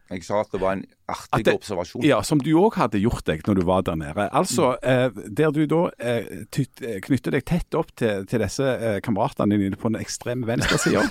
Jeg 0.09 0.25
sa 0.25 0.41
at 0.41 0.49
det 0.55 0.61
var 0.63 0.73
en 0.73 0.85
artig 1.09 1.45
det- 1.45 1.55
observasjon. 1.55 2.05
Ja, 2.05 2.23
Som 2.23 2.41
du 2.41 2.51
òg 2.57 2.75
hadde 2.75 2.99
gjort 3.01 3.27
deg 3.27 3.43
når 3.47 3.55
du 3.55 3.65
var 3.65 3.83
der 3.83 3.95
nede. 3.95 4.29
Altså, 4.33 4.77
eh, 4.83 5.11
Der 5.37 5.51
du 5.51 5.67
da 5.67 5.91
eh, 6.01 6.47
eh, 6.59 7.01
knytter 7.01 7.31
deg 7.31 7.45
tett 7.45 7.75
opp 7.75 7.95
til, 7.97 8.25
til 8.27 8.41
disse 8.41 8.65
eh, 8.65 9.01
kameratene 9.01 9.59
dine 9.59 9.77
på 9.77 9.89
den 9.89 10.01
ekstreme 10.01 10.47
venstresida. 10.47 11.03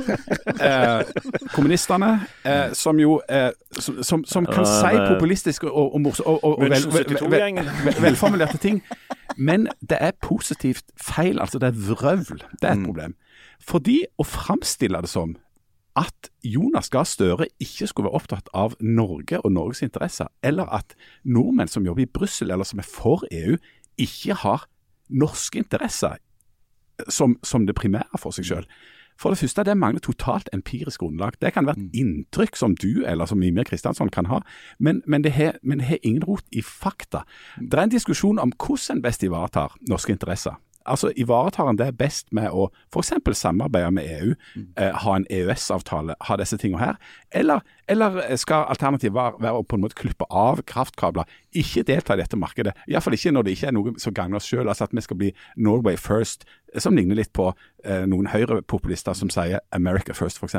eh, 0.68 1.04
kommunistene, 1.52 2.26
eh, 2.44 2.72
som 2.72 2.98
jo 2.98 3.20
eh, 3.28 3.50
som, 3.78 4.02
som, 4.02 4.24
som 4.24 4.46
kan 4.46 4.64
uh, 4.64 4.72
si 4.80 4.96
populistiske 5.14 5.70
og, 5.70 5.94
og, 5.94 6.06
og, 6.06 6.44
og, 6.44 6.58
og 6.58 6.60
vel, 6.64 6.70
vel, 6.70 6.92
vel, 6.92 7.16
72-gjengen. 7.16 7.68
vel, 7.84 8.02
velformulerte 8.02 8.58
ting. 8.58 8.82
Men 9.36 9.68
det 9.80 9.98
er 10.00 10.16
positivt 10.22 10.84
feil, 10.96 11.40
altså 11.40 11.58
det 11.58 11.74
er 11.74 11.76
vrøvl. 11.92 12.42
Det 12.60 12.68
er 12.68 12.72
et 12.72 12.84
problem. 12.84 13.14
Fordi 13.60 14.04
å 14.18 14.24
framstille 14.24 15.00
det 15.04 15.12
som 15.12 15.36
at 15.98 16.30
Jonas 16.46 16.90
Gahr 16.90 17.04
Støre 17.04 17.48
ikke 17.60 17.88
skulle 17.90 18.06
være 18.08 18.20
opptatt 18.20 18.50
av 18.54 18.76
Norge 18.80 19.40
og 19.40 19.52
Norges 19.52 19.82
interesser, 19.82 20.30
eller 20.42 20.70
at 20.70 20.94
nordmenn 21.24 21.68
som 21.68 21.86
jobber 21.86 22.06
i 22.06 22.10
Brussel 22.10 22.50
eller 22.50 22.68
som 22.68 22.78
er 22.78 22.88
for 22.88 23.26
EU, 23.32 23.58
ikke 23.98 24.38
har 24.44 24.68
norske 25.10 25.58
interesser 25.58 26.20
som, 27.08 27.36
som 27.42 27.66
det 27.66 27.74
primære 27.74 28.20
for 28.20 28.34
seg 28.36 28.46
selv. 28.46 28.80
For 29.20 29.34
det 29.34 29.38
første, 29.38 29.64
det 29.68 29.76
mangler 29.76 30.00
totalt 30.00 30.48
empirisk 30.52 31.02
grunnlag. 31.02 31.34
Det 31.42 31.52
kan 31.52 31.66
være 31.68 31.76
et 31.76 31.98
inntrykk 32.00 32.56
som 32.56 32.72
du 32.76 33.04
eller 33.04 33.28
som 33.28 33.38
Mimir 33.38 33.66
Kristiansson 33.68 34.08
kan 34.08 34.30
ha, 34.30 34.40
men, 34.78 35.02
men 35.06 35.24
det 35.24 35.34
har 35.36 35.58
men 35.62 35.78
det 35.78 35.90
har 35.90 35.98
ingen 36.02 36.24
rot 36.24 36.44
i 36.52 36.62
fakta. 36.64 37.26
Det 37.60 37.76
er 37.76 37.82
en 37.82 37.92
diskusjon 37.92 38.40
om 38.40 38.52
hvordan 38.56 38.96
en 38.96 39.02
best 39.02 39.22
ivaretar 39.22 39.76
norske 39.90 40.12
interesser. 40.16 40.56
Altså 40.88 41.12
Ivaretar 41.16 41.68
en 41.68 41.78
det 41.78 41.90
best 41.98 42.30
med 42.32 42.48
å 42.50 42.68
f.eks. 42.92 43.12
samarbeide 43.36 43.90
med 43.92 44.06
EU, 44.08 44.34
eh, 44.80 44.94
ha 45.02 45.16
en 45.16 45.26
EØS-avtale, 45.30 46.16
ha 46.28 46.36
disse 46.40 46.56
tingene 46.60 46.80
her? 46.80 47.00
Eller, 47.30 47.60
eller 47.88 48.20
skal 48.40 48.64
alternativet 48.72 49.14
være, 49.14 49.40
være 49.44 49.60
å 49.60 49.66
på 49.66 49.76
en 49.76 49.84
måte 49.84 49.98
klippe 49.98 50.26
av 50.30 50.62
kraftkabler, 50.70 51.28
ikke 51.52 51.84
delta 51.88 52.16
i 52.16 52.22
dette 52.22 52.38
markedet? 52.40 52.74
Iallfall 52.88 53.18
ikke 53.18 53.34
når 53.34 53.46
det 53.46 53.56
ikke 53.56 53.70
er 53.70 53.76
noe 53.76 53.94
som 54.00 54.16
gagner 54.16 54.40
oss 54.40 54.48
sjøl. 54.48 54.68
Altså 54.68 54.88
at 54.88 54.96
vi 54.96 55.04
skal 55.04 55.20
bli 55.20 55.30
Norway 55.56 56.00
first, 56.00 56.48
som 56.78 56.96
ligner 56.96 57.18
litt 57.18 57.32
på 57.36 57.50
eh, 57.84 58.06
noen 58.08 58.30
høyrepopulister 58.32 59.16
som 59.18 59.30
sier 59.32 59.60
America 59.76 60.16
first, 60.16 60.40
f.eks. 60.40 60.58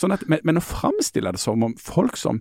Sånn 0.00 0.16
at, 0.16 0.24
men, 0.30 0.40
men 0.48 0.60
å 0.60 0.64
framstille 0.64 1.34
det 1.34 1.42
som 1.42 1.62
om 1.66 1.76
folk 1.80 2.16
som 2.20 2.40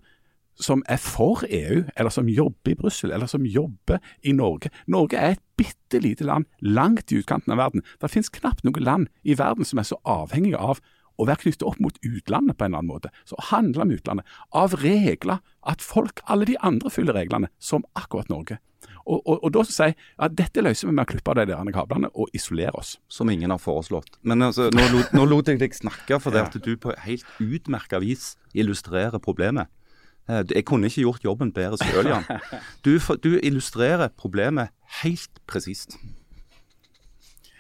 som 0.62 0.84
er 0.90 1.00
for 1.02 1.44
EU, 1.50 1.82
eller 1.98 2.14
som 2.14 2.30
jobber 2.30 2.72
i 2.74 2.78
Brussel, 2.78 3.12
eller 3.16 3.28
som 3.32 3.46
jobber 3.46 4.00
i 4.24 4.34
Norge. 4.38 4.70
Norge 4.88 5.18
er 5.18 5.36
et 5.36 5.44
bitte 5.60 6.00
lite 6.02 6.26
land 6.28 6.46
langt 6.62 7.12
i 7.12 7.20
utkanten 7.22 7.54
av 7.56 7.62
verden. 7.62 7.84
Det 8.02 8.12
finnes 8.14 8.30
knapt 8.34 8.64
noe 8.68 8.82
land 8.82 9.10
i 9.24 9.36
verden 9.40 9.66
som 9.68 9.82
er 9.82 9.90
så 9.90 9.98
avhengig 10.06 10.54
av 10.58 10.80
å 11.22 11.26
være 11.28 11.44
knyttet 11.44 11.66
opp 11.68 11.78
mot 11.84 11.98
utlandet 12.08 12.58
på 12.58 12.66
en 12.66 12.72
eller 12.72 12.82
annen 12.82 12.94
måte. 12.94 13.10
Så 13.30 13.36
å 13.38 13.48
handle 13.52 13.86
med 13.86 14.00
utlandet. 14.00 14.26
Av 14.58 14.74
regler. 14.82 15.42
At 15.62 15.84
folk, 15.86 16.22
alle 16.26 16.48
de 16.50 16.56
andre 16.66 16.90
følger 16.90 17.14
reglene, 17.14 17.52
som 17.62 17.84
akkurat 18.00 18.32
Norge. 18.32 18.58
Og, 19.06 19.20
og, 19.28 19.44
og 19.44 19.52
da 19.54 19.62
sier 19.68 19.92
jeg 19.92 19.98
at 20.26 20.34
dette 20.38 20.64
løser 20.64 20.88
vi 20.90 20.94
med 20.96 21.04
å 21.06 21.10
klippe 21.12 21.34
av 21.34 21.38
de 21.42 21.46
der 21.52 21.74
kablene 21.76 22.10
og 22.18 22.32
isolere 22.38 22.74
oss. 22.80 22.96
Som 23.12 23.30
ingen 23.30 23.54
har 23.54 23.62
foreslått. 23.62 24.18
Men 24.26 24.42
altså, 24.48 24.70
nå, 24.74 24.88
lot- 24.94 25.14
nå 25.14 25.26
lot 25.30 25.52
jeg 25.52 25.62
deg 25.62 25.76
snakke 25.78 26.18
for 26.24 26.34
det 26.34 26.42
at 26.48 26.58
du 26.58 26.72
på 26.82 26.96
helt 27.06 27.26
utmerka 27.42 28.00
vis 28.02 28.36
illustrerer 28.58 29.22
problemet. 29.22 29.70
Eh, 30.32 30.44
Jeg 30.56 30.64
kunne 30.70 30.88
ikke 30.88 31.02
gjort 31.04 31.24
jobben 31.28 31.52
bedre 31.52 31.78
sjøl, 31.82 32.08
Jan. 32.14 32.24
Du, 32.86 32.96
du 33.24 33.34
illustrerer 33.44 34.08
problemet 34.18 34.72
helt 35.04 35.42
presist. 35.48 35.98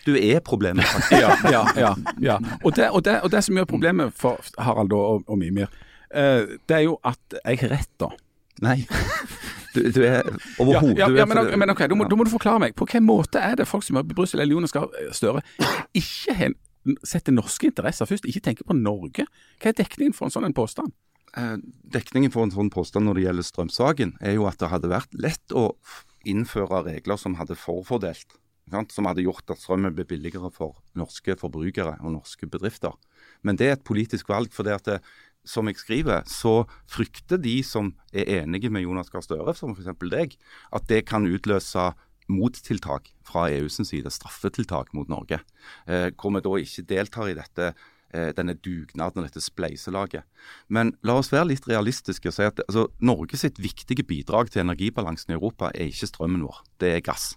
Du 0.05 0.15
er 0.17 0.39
problemet, 0.39 0.83
faktisk. 0.87 1.11
Ja, 1.21 1.35
ja, 1.51 1.63
ja. 1.77 1.91
ja. 2.21 2.37
Og, 2.63 2.75
det, 2.75 2.89
og, 2.89 3.03
det, 3.05 3.19
og 3.21 3.31
det 3.31 3.43
som 3.45 3.57
gjør 3.59 3.67
problemet 3.69 4.13
for 4.17 4.39
Harald 4.57 4.93
og, 4.97 5.23
og 5.27 5.37
Mimir, 5.37 5.67
uh, 6.15 6.47
det 6.69 6.77
er 6.79 6.85
jo 6.87 6.95
at 7.05 7.35
jeg 7.45 7.59
har 7.65 7.75
rett, 7.75 7.91
da. 8.01 8.09
Nei. 8.61 8.79
Du, 9.75 9.79
du 9.95 10.01
er 10.03 10.25
overhodet 10.59 10.97
ja, 10.99 11.07
ja, 11.15 11.25
men, 11.25 11.37
for- 11.37 11.57
men 11.57 11.69
ok, 11.71 11.79
da 11.89 11.95
må, 11.95 12.05
da 12.11 12.17
må 12.19 12.25
du 12.27 12.33
forklare 12.33 12.59
meg. 12.59 12.73
På 12.75 12.85
hvilken 12.85 13.05
måte 13.07 13.39
er 13.39 13.55
det 13.61 13.67
folk 13.69 13.85
som 13.87 13.95
jobber 13.97 14.13
i 14.13 14.17
Brussel 14.17 14.41
eller 14.43 14.53
Jonas 14.57 14.73
Gahr 14.75 14.89
Støre 15.15 15.41
ikke 15.97 16.51
setter 17.07 17.31
norske 17.33 17.69
interesser 17.69 18.09
først, 18.09 18.25
ikke 18.27 18.41
tenker 18.49 18.67
på 18.67 18.75
Norge? 18.75 19.23
Hva 19.61 19.69
er 19.71 19.77
dekningen 19.79 20.13
for 20.17 20.27
en 20.27 20.33
sånn 20.33 20.47
en 20.49 20.53
påstand? 20.57 20.91
Eh, 21.37 21.57
Dekningen 21.91 22.33
for 22.33 22.45
en 22.45 22.53
sånn 22.53 22.71
påstand 22.73 23.07
når 23.07 23.17
det 23.17 23.25
gjelder 23.25 23.47
strømsaken, 23.47 24.13
er 24.19 24.37
jo 24.37 24.47
at 24.49 24.59
det 24.61 24.71
hadde 24.71 24.91
vært 24.91 25.15
lett 25.15 25.55
å 25.55 25.71
innføre 26.27 26.83
regler 26.87 27.19
som 27.19 27.37
hadde 27.39 27.57
forfordelt. 27.59 28.37
Som 28.93 29.09
hadde 29.09 29.25
gjort 29.25 29.51
at 29.51 29.59
strømmen 29.59 29.95
ble 29.97 30.05
billigere 30.07 30.51
for 30.55 30.77
norske 30.95 31.35
forbrukere 31.39 31.97
og 31.99 32.13
norske 32.13 32.47
bedrifter. 32.47 32.93
Men 33.43 33.57
det 33.59 33.67
er 33.67 33.75
et 33.75 33.87
politisk 33.87 34.29
valg. 34.31 34.53
for 34.53 34.63
det 34.63 34.73
at 34.73 34.85
det, 34.85 34.99
som 35.43 35.67
jeg 35.67 35.75
skriver, 35.75 36.23
så 36.29 36.67
frykter 36.87 37.41
de 37.41 37.63
som 37.63 37.95
er 38.13 38.41
enige 38.41 38.69
med 38.69 38.83
Jonas 38.83 39.09
Gahr 39.09 39.25
Støre, 39.25 39.55
som 39.57 39.73
f.eks. 39.73 39.97
deg, 40.09 40.37
at 40.71 40.87
det 40.87 41.05
kan 41.09 41.25
utløse 41.25 41.91
mottiltak 42.31 43.09
fra 43.27 43.49
EUs 43.51 43.81
side, 43.87 44.11
straffetiltak 44.13 44.93
mot 44.93 45.09
Norge. 45.09 45.41
Eh, 45.87 46.11
hvor 46.15 46.31
vi 46.35 46.43
da 46.45 46.53
ikke 46.61 46.87
deltar 46.87 47.31
i 47.31 47.35
dette 47.35 47.71
eh, 47.71 47.89
denne 48.11 48.57
dugnaden 48.59 49.21
og 49.21 49.27
dette 49.27 49.43
spleiselaget. 49.43 50.25
Men 50.67 50.93
la 51.07 51.15
oss 51.21 51.31
være 51.31 51.51
litt 51.53 51.67
realistiske 51.69 52.27
og 52.27 52.35
si 52.35 52.43
at 52.43 52.59
altså, 52.65 52.89
Norge 52.99 53.39
sitt 53.39 53.61
viktige 53.61 54.03
bidrag 54.07 54.51
til 54.51 54.65
energibalansen 54.65 55.31
i 55.31 55.37
Europa 55.37 55.71
er 55.71 55.91
ikke 55.91 56.09
strømmen 56.09 56.43
vår, 56.43 56.59
det 56.83 56.95
er 56.97 57.05
gass. 57.05 57.31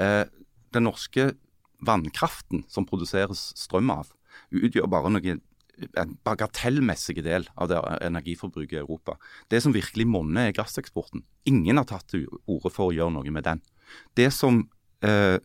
Eh, 0.00 0.24
den 0.72 0.88
norske 0.88 1.32
vannkraften 1.84 2.64
som 2.70 2.86
produseres 2.88 3.50
strøm 3.58 3.90
av, 3.92 4.12
utgjør 4.54 4.88
bare 4.90 5.12
noe, 5.12 5.38
en 5.98 6.16
bagatellmessig 6.24 7.22
del 7.24 7.46
av 7.58 7.70
det 7.70 7.80
energiforbruket 8.06 8.76
i 8.76 8.82
Europa. 8.82 9.16
Det 9.50 9.62
som 9.64 9.74
virkelig 9.74 10.06
monner, 10.06 10.48
er 10.48 10.56
gasseksporten. 10.56 11.24
Ingen 11.48 11.80
har 11.80 11.88
tatt 11.88 12.06
til 12.12 12.28
orde 12.46 12.70
for 12.70 12.90
å 12.90 12.94
gjøre 12.94 13.16
noe 13.16 13.34
med 13.34 13.46
den. 13.48 13.62
Det 14.16 14.28
som 14.34 14.62
eh, 15.04 15.38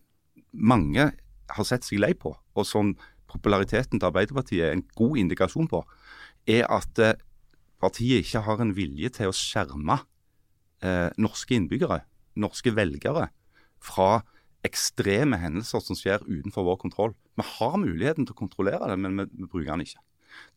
mange 0.52 1.10
har 1.48 1.68
sett 1.68 1.88
seg 1.88 2.04
lei 2.04 2.14
på, 2.14 2.36
og 2.36 2.68
som 2.68 2.94
populariteten 3.32 4.00
til 4.00 4.10
Arbeiderpartiet 4.10 4.66
er 4.66 4.76
en 4.76 4.86
god 4.98 5.18
indikasjon 5.24 5.70
på, 5.72 5.84
er 6.48 6.68
at 6.72 7.02
eh, 7.04 7.18
partiet 7.82 8.26
ikke 8.26 8.44
har 8.46 8.64
en 8.64 8.76
vilje 8.78 9.12
til 9.20 9.32
å 9.32 9.36
skjerme 9.36 10.00
eh, 10.84 11.10
norske 11.22 11.58
innbyggere, 11.58 12.02
norske 12.40 12.74
velgere, 12.76 13.28
fra 13.84 14.24
ekstreme 14.66 15.38
hendelser 15.40 15.84
som 15.84 15.98
skjer 15.98 16.24
utenfor 16.26 16.66
vår 16.66 16.80
kontroll. 16.82 17.14
Vi 17.38 17.46
har 17.46 17.78
muligheten 17.80 18.26
til 18.26 18.36
å 18.36 18.42
kontrollere 18.42 18.90
det, 18.92 18.98
men 19.00 19.20
vi, 19.22 19.28
vi 19.38 19.50
bruker 19.50 19.74
den 19.76 19.86
ikke. 19.86 20.02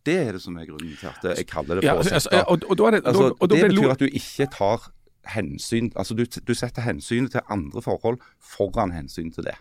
Det 0.04 0.16
er 0.16 0.32
det 0.36 0.42
som 0.42 0.56
er 0.60 0.66
grunnen 0.68 0.96
til 0.98 1.08
at 1.08 1.24
jeg 1.38 1.46
kaller 1.48 1.78
det 1.78 1.84
for 1.86 2.00
å 2.00 2.02
altså, 2.02 2.20
sette 2.20 2.40
altså, 2.42 3.48
Det 3.48 3.60
betyr 3.68 3.92
at 3.94 4.02
du 4.02 4.08
ikke 4.08 4.48
tar 4.52 4.88
hensyn 5.30 5.90
Altså 6.00 6.16
du, 6.16 6.24
du 6.24 6.52
setter 6.56 6.84
hensynet 6.84 7.34
til 7.36 7.52
andre 7.52 7.82
forhold 7.84 8.18
foran 8.40 8.92
hensyn 8.92 9.30
til 9.32 9.46
det. 9.46 9.56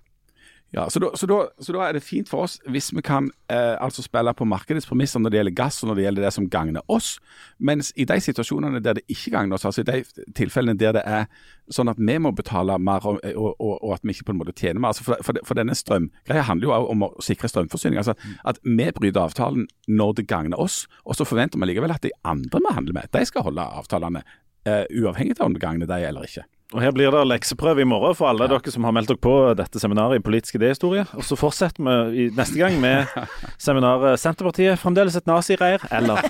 Ja, 0.72 0.90
så 0.90 1.00
da, 1.02 1.10
så, 1.18 1.26
da, 1.26 1.38
så 1.58 1.74
da 1.74 1.88
er 1.88 1.96
det 1.98 2.04
fint 2.06 2.30
for 2.30 2.46
oss 2.46 2.60
hvis 2.70 2.92
vi 2.94 3.02
kan 3.02 3.32
eh, 3.50 3.74
altså 3.82 4.04
spille 4.06 4.30
på 4.38 4.46
markedets 4.46 4.86
premisser 4.86 5.22
når 5.22 5.34
det 5.34 5.40
gjelder 5.40 5.56
gass 5.58 5.80
og 5.82 5.90
når 5.90 5.98
det 5.98 6.04
gjelder 6.04 6.26
det 6.28 6.32
som 6.36 6.50
gagner 6.54 6.84
oss, 6.94 7.16
mens 7.58 7.90
i 7.98 8.06
de 8.06 8.20
situasjonene 8.22 8.82
der 8.86 9.00
det 9.00 9.06
ikke 9.10 9.34
gagner 9.34 9.58
oss, 9.58 9.66
altså 9.66 9.82
i 9.82 9.88
de 9.88 10.28
tilfellene 10.38 10.78
der 10.78 10.94
det 11.00 11.04
er 11.10 11.26
sånn 11.74 11.90
at 11.90 11.98
vi 11.98 12.18
må 12.22 12.32
betale 12.38 12.78
mer 12.78 13.08
og, 13.10 13.18
og, 13.34 13.56
og, 13.66 13.88
at 13.96 14.06
vi 14.06 14.14
ikke 14.14 14.28
på 14.30 14.36
en 14.36 14.42
måte 14.44 14.54
tjener 14.54 14.84
mer 14.84 14.94
altså 14.94 15.08
for, 15.08 15.26
for, 15.26 15.42
for 15.48 15.58
denne 15.58 15.74
strømgreia 15.78 16.46
handler 16.46 16.70
jo 16.70 16.92
om 16.94 17.08
å 17.08 17.10
sikre 17.24 17.50
strømforsyning. 17.50 17.98
altså 17.98 18.14
At 18.46 18.62
vi 18.62 18.92
bryter 18.94 19.26
avtalen 19.26 19.66
når 19.90 20.20
det 20.20 20.28
gagner 20.30 20.62
oss, 20.62 20.84
og 21.02 21.18
så 21.18 21.26
forventer 21.26 21.58
vi 21.58 21.72
likevel 21.72 21.98
at 21.98 22.06
de 22.06 22.14
andre 22.22 22.62
vi 22.62 22.76
handler 22.78 23.00
med, 23.00 23.10
de 23.16 23.26
skal 23.26 23.50
holde 23.50 23.66
avtalene, 23.82 24.22
Uh, 24.68 24.84
uavhengig 24.92 25.38
av 25.40 25.48
om 25.48 25.54
det 25.56 25.62
gagner 25.64 25.88
deg 25.88 26.04
eller 26.10 26.26
ikke. 26.28 26.44
Og 26.70 26.84
Her 26.84 26.92
blir 26.94 27.10
det 27.10 27.24
lekseprøve 27.26 27.82
i 27.82 27.88
morgen 27.90 28.14
for 28.14 28.30
alle 28.30 28.46
dere 28.50 28.70
som 28.70 28.86
har 28.86 28.94
meldt 28.94 29.10
dere 29.10 29.22
på 29.24 29.34
dette 29.58 29.82
seminaret 29.82 30.20
i 30.20 30.22
politisk 30.22 30.60
idéhistorie. 30.60 31.08
Og 31.18 31.26
så 31.26 31.38
fortsetter 31.40 31.82
vi 32.14 32.28
neste 32.38 32.60
gang 32.62 32.78
med 32.82 33.10
seminaret 33.66 34.20
'Senterpartiet 34.22 34.78
fremdeles 34.78 35.18
et 35.18 35.26
nazireir', 35.26 35.88
eller 35.92 36.22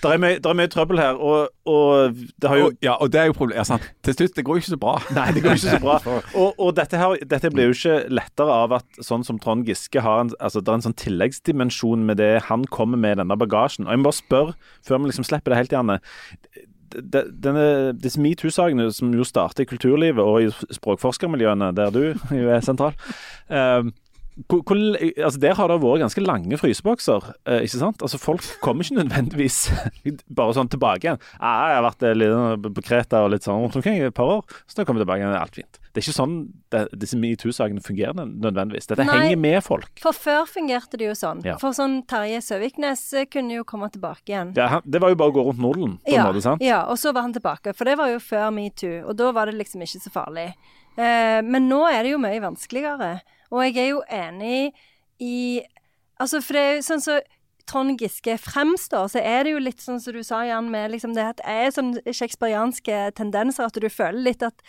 Det 0.00 0.08
er 0.08 0.16
mye, 0.16 0.38
er 0.40 0.56
mye 0.56 0.70
trøbbel 0.72 0.98
her, 0.98 1.18
og, 1.20 1.50
og 1.68 2.16
det 2.40 2.48
har 2.48 2.56
jo 2.56 2.66
Og, 2.70 2.76
ja, 2.82 2.94
og 2.96 3.12
det 3.12 3.20
er 3.20 3.26
jo 3.28 3.34
problemet. 3.36 3.68
Ja. 3.68 3.76
Til 4.02 4.14
slutt, 4.16 4.36
det 4.36 4.44
går 4.44 4.56
jo 4.56 4.62
ikke 4.62 4.72
så 4.72 4.78
bra. 4.80 4.94
Nei, 5.18 5.26
det 5.36 5.42
går 5.44 5.58
ikke 5.58 5.74
så 5.76 5.80
bra. 5.82 5.98
Og, 6.32 6.54
og 6.56 6.72
dette, 6.76 6.96
her, 6.96 7.20
dette 7.30 7.50
blir 7.52 7.68
jo 7.68 7.76
ikke 7.76 7.98
lettere 8.08 8.56
av 8.64 8.72
at 8.80 9.02
sånn 9.04 9.26
som 9.26 9.38
Trond 9.42 9.68
Giske 9.68 10.00
har 10.00 10.24
en, 10.24 10.32
altså, 10.40 10.64
det 10.64 10.72
er 10.72 10.80
en 10.80 10.86
sånn 10.88 10.96
tilleggsdimensjon 11.04 12.08
med 12.08 12.16
det 12.22 12.32
han 12.48 12.64
kommer 12.72 13.00
med 13.00 13.18
i 13.18 13.20
denne 13.20 13.36
bagasjen. 13.36 13.84
Og 13.84 13.92
jeg 13.92 14.00
må 14.00 14.08
bare 14.08 14.20
spørre, 14.22 14.56
før 14.88 15.02
vi 15.02 15.12
liksom 15.12 15.28
slipper 15.28 15.52
det 15.52 15.60
helt, 15.60 15.76
Janne. 15.76 16.00
De- 16.90 17.26
Denne, 17.30 17.64
disse 17.94 18.20
metoo-sakene 18.20 18.88
som 18.92 19.12
jo 19.14 19.24
starter 19.26 19.62
i 19.64 19.70
kulturlivet 19.70 20.20
og 20.24 20.42
i 20.42 20.74
språkforskermiljøene, 20.76 21.72
der 21.76 21.90
du 21.94 22.00
jo 22.40 22.48
er 22.50 22.60
sentral 22.66 22.94
eh, 23.48 23.90
hvor, 24.48 24.62
altså 25.20 25.40
Der 25.42 25.54
har 25.58 25.68
det 25.68 25.76
vært 25.82 26.00
ganske 26.00 26.22
lange 26.24 26.56
frysebokser, 26.56 27.26
eh, 27.50 27.64
ikke 27.66 27.80
sant? 27.82 28.00
Altså 28.06 28.16
Folk 28.22 28.46
kommer 28.64 28.86
ikke 28.86 29.02
nødvendigvis 29.02 29.58
bare 30.38 30.54
sånn 30.56 30.70
tilbake 30.72 31.04
igjen. 31.08 31.18
Ah, 31.40 31.68
'Jeg 31.68 31.76
har 31.80 31.86
vært 31.90 32.06
eh, 32.08 32.14
litt 32.16 32.70
på 32.78 32.84
Kreta 32.86 33.24
og 33.26 33.32
litt 33.34 33.44
sånn 33.44 33.60
rundt 33.66 33.76
omkring 33.76 33.98
i 34.00 34.06
et 34.08 34.14
par 34.16 34.30
år, 34.38 34.42
så 34.66 34.80
da 34.80 34.84
kommer 34.88 35.02
jeg 35.02 35.06
tilbake 35.08 35.20
igjen, 35.24 35.34
det 35.34 35.40
er 35.40 35.44
alt 35.44 35.58
fint'. 35.60 35.79
Det 35.90 35.98
er 35.98 36.06
ikke 36.06 36.14
sånn 36.14 36.34
det, 36.70 36.84
disse 37.02 37.18
metoo-sakene 37.18 37.82
fungerer 37.82 38.14
nødvendigvis. 38.14 38.86
Dette 38.92 39.06
Nei. 39.08 39.16
henger 39.16 39.40
med 39.42 39.58
folk. 39.66 39.90
For 40.02 40.14
før 40.14 40.44
fungerte 40.46 41.00
det 41.00 41.08
jo 41.08 41.16
sånn. 41.18 41.42
Ja. 41.46 41.56
For 41.58 41.74
sånn 41.74 42.00
Terje 42.10 42.38
Søviknes 42.46 43.02
eh, 43.18 43.26
kunne 43.30 43.56
jo 43.58 43.66
komme 43.66 43.90
tilbake 43.90 44.30
igjen. 44.30 44.52
Ja, 44.58 44.68
han, 44.76 44.86
det 44.86 45.02
var 45.02 45.10
jo 45.10 45.18
bare 45.18 45.34
å 45.34 45.36
gå 45.40 45.46
rundt 45.48 45.64
Norden, 45.64 45.96
på 46.06 46.14
en 46.14 46.28
måte. 46.28 46.44
sant? 46.46 46.62
ja, 46.62 46.84
og 46.86 47.00
så 47.02 47.14
var 47.16 47.26
han 47.26 47.34
tilbake. 47.34 47.74
For 47.74 47.90
det 47.90 47.98
var 47.98 48.12
jo 48.12 48.22
før 48.22 48.52
metoo, 48.54 49.02
og 49.02 49.18
da 49.18 49.32
var 49.34 49.50
det 49.50 49.58
liksom 49.58 49.82
ikke 49.86 50.04
så 50.06 50.14
farlig. 50.14 50.46
Eh, 50.94 51.40
men 51.42 51.66
nå 51.70 51.82
er 51.90 52.04
det 52.04 52.14
jo 52.14 52.22
mye 52.22 52.38
vanskeligere. 52.46 53.10
Og 53.50 53.66
jeg 53.66 53.76
er 53.82 53.92
jo 53.94 54.06
enig 54.06 54.70
i 55.18 55.36
Altså, 56.20 56.42
for 56.44 56.52
det 56.52 56.60
er 56.60 56.74
jo 56.76 56.80
sånn 56.84 57.00
så 57.00 57.14
Trond 57.70 58.00
Giske 58.00 58.34
fremstår, 58.36 59.06
så 59.12 59.20
er 59.24 59.46
det 59.46 59.54
jo 59.54 59.62
litt 59.62 59.80
sånn 59.80 60.00
som 60.02 60.12
du 60.12 60.20
sa, 60.26 60.42
Jan, 60.44 60.70
med 60.72 60.90
liksom 60.92 61.14
det 61.16 61.26
at 61.36 61.42
er 61.48 61.70
sånn 61.74 61.94
shakespearianske 62.04 62.98
tendenser, 63.18 63.68
at 63.70 63.78
du 63.78 63.88
føler 63.88 64.20
litt 64.26 64.44
at 64.44 64.64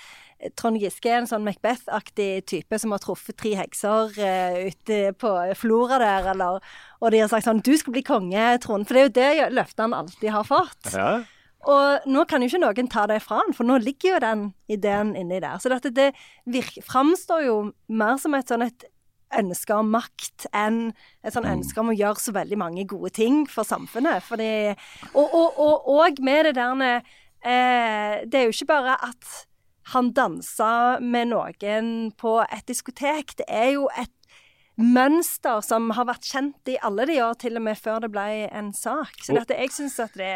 Trond 0.57 0.79
Giske 0.81 1.09
er 1.11 1.19
en 1.21 1.29
sånn 1.29 1.45
Macbeth-aktig 1.45 2.45
type 2.49 2.79
som 2.81 2.93
har 2.95 3.01
truffet 3.03 3.37
tre 3.37 3.53
hekser 3.59 4.15
uh, 4.17 4.57
ute 4.71 5.01
på 5.21 5.33
Flora 5.59 5.99
der, 6.01 6.31
eller 6.33 6.61
Og 7.01 7.11
de 7.13 7.21
har 7.21 7.29
sagt 7.29 7.45
sånn 7.45 7.61
'Du 7.61 7.75
skal 7.77 7.93
bli 7.93 8.03
konge, 8.05 8.57
Trond'. 8.63 8.87
For 8.87 8.93
det 8.97 9.01
er 9.01 9.35
jo 9.35 9.45
det 9.47 9.53
løftet 9.57 9.85
han 9.85 9.97
alltid 9.97 10.29
har 10.31 10.43
fått. 10.47 10.93
Ja. 10.93 11.23
Og 11.69 12.07
nå 12.09 12.23
kan 12.25 12.41
jo 12.41 12.49
ikke 12.49 12.61
noen 12.63 12.89
ta 12.89 13.05
det 13.09 13.19
fra 13.21 13.41
han, 13.43 13.53
for 13.53 13.67
nå 13.67 13.77
ligger 13.81 14.15
jo 14.15 14.21
den 14.23 14.47
ideen 14.71 15.13
inni 15.15 15.41
der. 15.43 15.59
Så 15.61 15.69
dette, 15.69 15.93
det 15.93 16.13
virker, 16.49 16.81
framstår 16.81 17.45
jo 17.45 17.57
mer 17.87 18.17
som 18.17 18.33
et 18.33 18.49
sånn 18.49 18.65
et 18.65 18.87
ønske 19.37 19.75
om 19.77 19.91
makt 19.93 20.47
enn 20.57 20.91
et 21.23 21.35
sånn 21.35 21.47
ønske 21.47 21.79
om 21.79 21.91
å 21.93 21.95
gjøre 21.95 22.19
så 22.19 22.33
veldig 22.35 22.57
mange 22.59 22.85
gode 22.89 23.13
ting 23.15 23.45
for 23.49 23.67
samfunnet. 23.67 24.25
Fordi, 24.25 24.73
og, 25.13 25.23
og, 25.27 25.61
og, 25.61 25.87
og 25.93 26.19
med 26.25 26.49
det 26.49 26.55
der 26.57 26.83
eh, 26.91 28.25
Det 28.25 28.39
er 28.39 28.47
jo 28.47 28.55
ikke 28.55 28.73
bare 28.73 28.97
at 29.07 29.45
han 29.93 30.11
dansa 30.13 30.99
med 31.01 31.31
noen 31.31 32.11
på 32.17 32.39
et 32.45 32.65
diskotek. 32.69 33.35
Det 33.41 33.47
er 33.49 33.73
jo 33.75 33.87
et 33.97 34.13
mønster 34.81 35.61
som 35.65 35.91
har 35.97 36.07
vært 36.09 36.27
kjent 36.29 36.71
i 36.71 36.77
alle 36.85 37.05
de 37.09 37.17
år, 37.23 37.37
til 37.41 37.57
og 37.59 37.65
med 37.65 37.79
før 37.79 38.03
det 38.05 38.11
ble 38.13 38.27
en 38.47 38.71
sak. 38.73 39.17
Så 39.23 39.35
dette, 39.37 39.57
jeg 39.57 39.73
syns 39.75 39.99
at 40.01 40.15
det, 40.17 40.33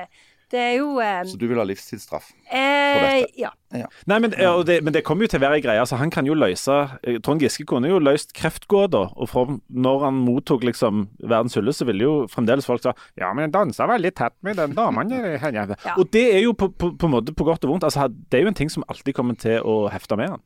det 0.52 0.60
er 0.62 0.74
jo 0.78 1.00
eh, 1.02 1.24
Så 1.26 1.40
du 1.42 1.48
vil 1.50 1.58
ha 1.58 1.64
livstidsstraff? 1.68 2.28
eh, 2.48 3.02
dette? 3.24 3.32
Ja. 3.42 3.88
Nei, 4.08 4.20
men, 4.24 4.34
ja, 4.40 4.52
det, 4.64 4.78
men 4.86 4.94
det 4.96 5.02
kommer 5.04 5.26
jo 5.26 5.32
til 5.34 5.42
å 5.42 5.44
være 5.44 5.58
ei 5.58 5.64
greie. 5.66 5.82
Altså, 5.82 5.98
han 6.00 6.12
kan 6.14 6.28
jo 6.30 6.36
løse 6.38 6.76
eh, 7.04 7.18
Trond 7.26 7.42
Giske 7.44 7.66
kunne 7.68 7.90
jo 7.90 7.98
løst 8.00 8.32
kreftgåta. 8.38 9.02
Og 9.18 9.30
fra, 9.32 9.46
når 9.70 10.06
han 10.06 10.20
mottok 10.22 10.64
liksom 10.70 11.08
verdens 11.20 11.58
hylle, 11.58 11.74
så 11.76 11.88
ville 11.90 12.06
jo 12.06 12.14
fremdeles 12.32 12.68
folk 12.70 12.84
sa 12.86 12.94
Ja, 13.20 13.34
men 13.34 13.48
han 13.48 13.56
dansa 13.56 13.90
veldig 13.90 14.14
tett 14.16 14.38
med 14.46 14.62
den 14.62 14.78
damen. 14.78 15.12
Ja. 15.12 15.66
Ja. 15.66 15.98
Og 15.98 16.08
det 16.14 16.28
er 16.38 16.44
jo 16.46 16.54
på, 16.54 16.70
på, 16.72 16.94
på 17.00 17.10
måte 17.12 17.34
på 17.36 17.48
godt 17.48 17.66
og 17.66 17.74
vondt. 17.74 17.90
Altså, 17.90 18.08
det 18.08 18.40
er 18.40 18.46
jo 18.46 18.54
en 18.54 18.62
ting 18.62 18.72
som 18.72 18.86
alltid 18.88 19.18
kommer 19.18 19.36
til 19.42 19.60
å 19.66 19.86
hefte 19.92 20.18
med 20.20 20.36
han. 20.38 20.46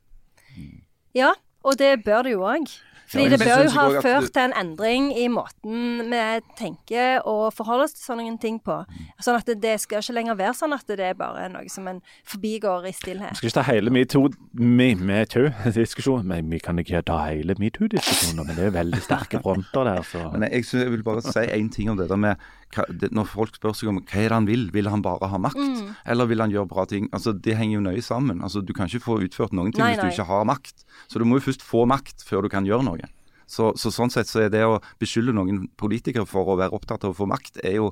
ja, 1.14 1.34
og 1.62 1.76
det 1.76 2.00
bør 2.06 2.24
det 2.24 2.32
jo 2.38 2.46
òg. 2.48 2.70
Fordi 3.10 3.24
Ja, 3.26 3.30
det 3.34 3.40
bør 3.42 3.64
jo 3.64 3.70
ha 3.74 3.84
ført 4.04 4.28
til 4.32 4.42
en 4.44 4.52
endring 4.54 5.08
i 5.18 5.26
måten 5.26 6.06
vi 6.12 6.20
tenker 6.58 7.18
og 7.26 7.50
forholder 7.56 7.84
oss 7.88 7.94
til 7.96 8.04
sånne 8.06 8.38
ting 8.38 8.60
på. 8.62 8.76
Sånn 9.18 9.34
at 9.40 9.46
det, 9.50 9.56
det 9.64 9.72
skal 9.82 9.98
ikke 9.98 10.14
lenger 10.14 10.38
være 10.38 10.54
sånn 10.54 10.72
at 10.76 10.86
det 10.86 11.00
er 11.08 11.14
bare 11.18 11.48
noe 11.50 11.66
som 11.72 11.88
en 11.90 11.98
forbigår 12.28 12.86
i 12.86 12.92
stillhet. 12.94 13.34
Vi 13.34 13.38
skal 13.42 13.50
ikke 13.50 13.58
ta 13.58 13.66
hele 13.66 13.90
metoo-diskusjonen. 13.90 16.26
Men 16.30 16.50
vi 16.52 16.58
kan 16.62 16.78
ikke 16.78 17.02
ta 17.06 17.18
hele 17.26 17.54
metoo-diskusjonen, 17.58 18.46
men 18.46 18.56
det 18.56 18.64
er 18.68 18.72
veldig 18.78 19.00
sterke 19.02 19.40
fronter 19.42 19.84
der, 19.90 20.02
så 20.06 20.18
Men 20.30 20.42
jeg, 20.46 20.62
jeg, 20.62 20.84
jeg 20.84 20.90
vil 20.94 21.02
bare 21.06 21.22
si 21.26 21.42
én 21.50 21.70
ting 21.72 21.90
om 21.90 21.96
det 21.98 22.08
der 22.10 22.16
med 22.20 22.34
hva, 22.74 22.84
det, 22.88 23.10
Når 23.16 23.28
folk 23.30 23.56
spør 23.58 23.74
seg 23.76 23.90
om 23.92 24.00
hva 24.02 24.18
er 24.20 24.28
det 24.28 24.36
han 24.36 24.48
vil, 24.48 24.68
vil 24.74 24.90
han 24.90 25.02
bare 25.04 25.30
ha 25.32 25.38
makt? 25.42 25.58
Mm. 25.60 25.94
Eller 26.14 26.30
vil 26.30 26.42
han 26.44 26.52
gjøre 26.54 26.70
bra 26.70 26.84
ting? 26.90 27.08
Altså 27.16 27.32
Det 27.34 27.56
henger 27.58 27.78
jo 27.78 27.86
nøye 27.88 28.02
sammen. 28.04 28.42
Altså 28.46 28.62
Du 28.64 28.72
kan 28.76 28.90
ikke 28.90 29.04
få 29.06 29.20
utført 29.26 29.54
noen 29.56 29.72
ting 29.74 29.82
Nei, 29.82 29.94
hvis 29.94 30.04
nei. 30.04 30.10
du 30.10 30.18
ikke 30.18 30.28
har 30.30 30.44
makt. 30.48 30.84
Så 31.10 31.18
du 31.18 31.26
må 31.26 31.40
jo 31.40 31.46
først 31.48 31.64
få 31.66 31.86
makt 31.90 32.22
før 32.26 32.46
du 32.46 32.52
kan 32.52 32.68
gjøre 32.68 32.86
noe. 32.86 33.10
Så, 33.50 33.72
så 33.80 33.90
sånn 33.90 34.12
sett 34.14 34.30
så 34.30 34.44
er 34.44 34.52
det 34.52 34.62
å 34.62 34.78
beskylde 35.02 35.34
noen 35.34 35.64
politikere 35.80 36.22
for 36.28 36.52
å 36.52 36.54
være 36.60 36.76
opptatt 36.76 37.02
av 37.06 37.16
å 37.16 37.18
få 37.18 37.26
makt, 37.26 37.58
er 37.66 37.80
jo 37.80 37.88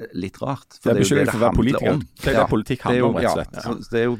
eh, 0.00 0.08
litt 0.16 0.38
rart. 0.40 0.78
Det 0.80 0.94
er 0.94 0.96
jo 0.96 1.04
beskyldning 1.04 1.28
for 1.28 1.40
å 1.40 1.42
være 1.42 1.58
politiker. 1.58 1.90
om. 1.92 2.00
Det 2.22 2.30
er 2.32 2.38
det 2.38 2.46
politikk 2.48 2.86
det 2.86 2.94
er 2.94 3.04
handler 3.04 3.08
om, 3.10 3.18
rett 3.18 3.28
og 3.28 3.36
slett. 3.36 3.58
Ja, 3.58 3.74
så 3.84 3.92
det 3.92 4.00
er 4.00 4.06
jo 4.06 4.16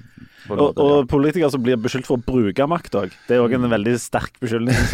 Og, 0.53 0.83
og 0.85 1.09
politikere 1.09 1.49
som 1.55 1.65
blir 1.65 1.81
beskyldt 1.81 2.11
for 2.11 2.21
å 2.21 2.25
bruke 2.27 2.69
makt 2.69 3.01
òg. 3.01 3.17
Det 3.29 3.39
er 3.39 3.47
òg 3.47 3.57
en 3.57 3.65
veldig 3.73 3.97
sterk 4.03 4.37
beskyldning. 4.45 4.77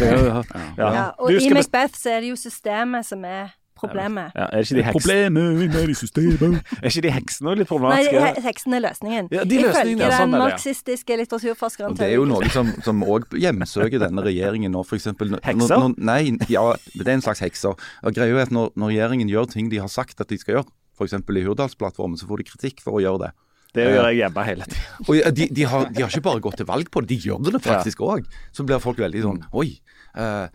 Ja. 0.79 0.87
Ja, 0.95 1.03
og 1.19 1.35
i 1.35 1.51
Macbeth 1.51 1.99
så 1.99 2.15
er 2.15 2.23
det 2.23 2.31
jo 2.31 2.39
systemet 2.39 3.07
som 3.07 3.23
er 3.27 3.51
problemet. 3.79 4.31
ja, 4.35 4.47
er 4.51 4.65
ikke 4.65 4.77
de 4.77 4.85
heks... 4.87 4.95
Problemet 4.97 5.63
inne 5.65 5.83
i 5.91 5.95
systemet 5.97 6.59
Er 6.81 6.89
ikke 6.89 7.03
de 7.05 7.13
heksene 7.15 7.55
litt 7.59 7.69
problematiske? 7.69 8.21
Nei, 8.23 8.43
heksene 8.45 8.79
er 8.79 8.83
løsningen. 8.87 9.29
Ja, 9.35 9.43
de 9.43 9.59
løsningene, 9.61 9.75
Ifølge 9.75 10.09
ja, 10.09 10.19
sånn 10.19 10.35
den 10.35 10.39
ja. 10.39 10.47
marxistiske 10.49 11.19
litteraturforskeren 11.21 11.95
Og 11.95 11.99
Det 12.01 12.09
er 12.09 12.15
jo 12.15 12.27
noe 12.29 12.49
som, 12.53 12.71
som 12.85 13.05
også 13.05 13.41
hjemsøker 13.43 14.01
denne 14.05 14.25
regjeringen 14.25 14.75
nå, 14.75 14.83
f.eks. 14.87 15.11
Hekser? 15.45 15.87
Nei, 15.97 16.19
ja, 16.51 16.65
det 16.95 17.07
er 17.07 17.15
en 17.17 17.25
slags 17.25 17.43
hekser. 17.45 17.75
Og 18.05 18.15
greia 18.17 18.35
er 18.35 18.47
at 18.47 18.55
når, 18.55 18.71
når 18.79 18.93
regjeringen 18.93 19.31
gjør 19.31 19.49
ting 19.55 19.71
de 19.73 19.81
har 19.83 19.91
sagt 19.91 20.23
at 20.23 20.31
de 20.31 20.39
skal 20.41 20.59
gjøre, 20.59 20.69
f.eks. 20.95 21.17
i 21.19 21.47
Hurdalsplattformen, 21.47 22.19
så 22.19 22.29
får 22.29 22.41
de 22.41 22.51
kritikk 22.53 22.85
for 22.85 22.99
å 22.99 23.03
gjøre 23.03 23.27
det. 23.27 23.33
Det 23.75 23.85
gjør 23.91 24.07
jeg 24.07 24.19
hjemme 24.21 24.43
hele 24.47 24.67
tida. 24.69 24.83
Og 25.05 25.17
ja, 25.17 25.31
de, 25.35 25.47
de, 25.51 25.65
har, 25.67 25.89
de 25.91 26.03
har 26.03 26.13
ikke 26.13 26.27
bare 26.29 26.43
gått 26.43 26.61
til 26.61 26.69
valg 26.69 26.91
på 26.91 27.03
det, 27.03 27.11
de 27.11 27.29
gjør 27.29 27.41
det 27.49 27.61
faktisk 27.65 28.03
òg. 28.07 28.29
Så 28.55 28.63
blir 28.67 28.79
folk 28.83 29.01
veldig 29.03 29.23
sånn 29.25 29.41
Oi, 29.59 29.67
eh, 30.15 30.45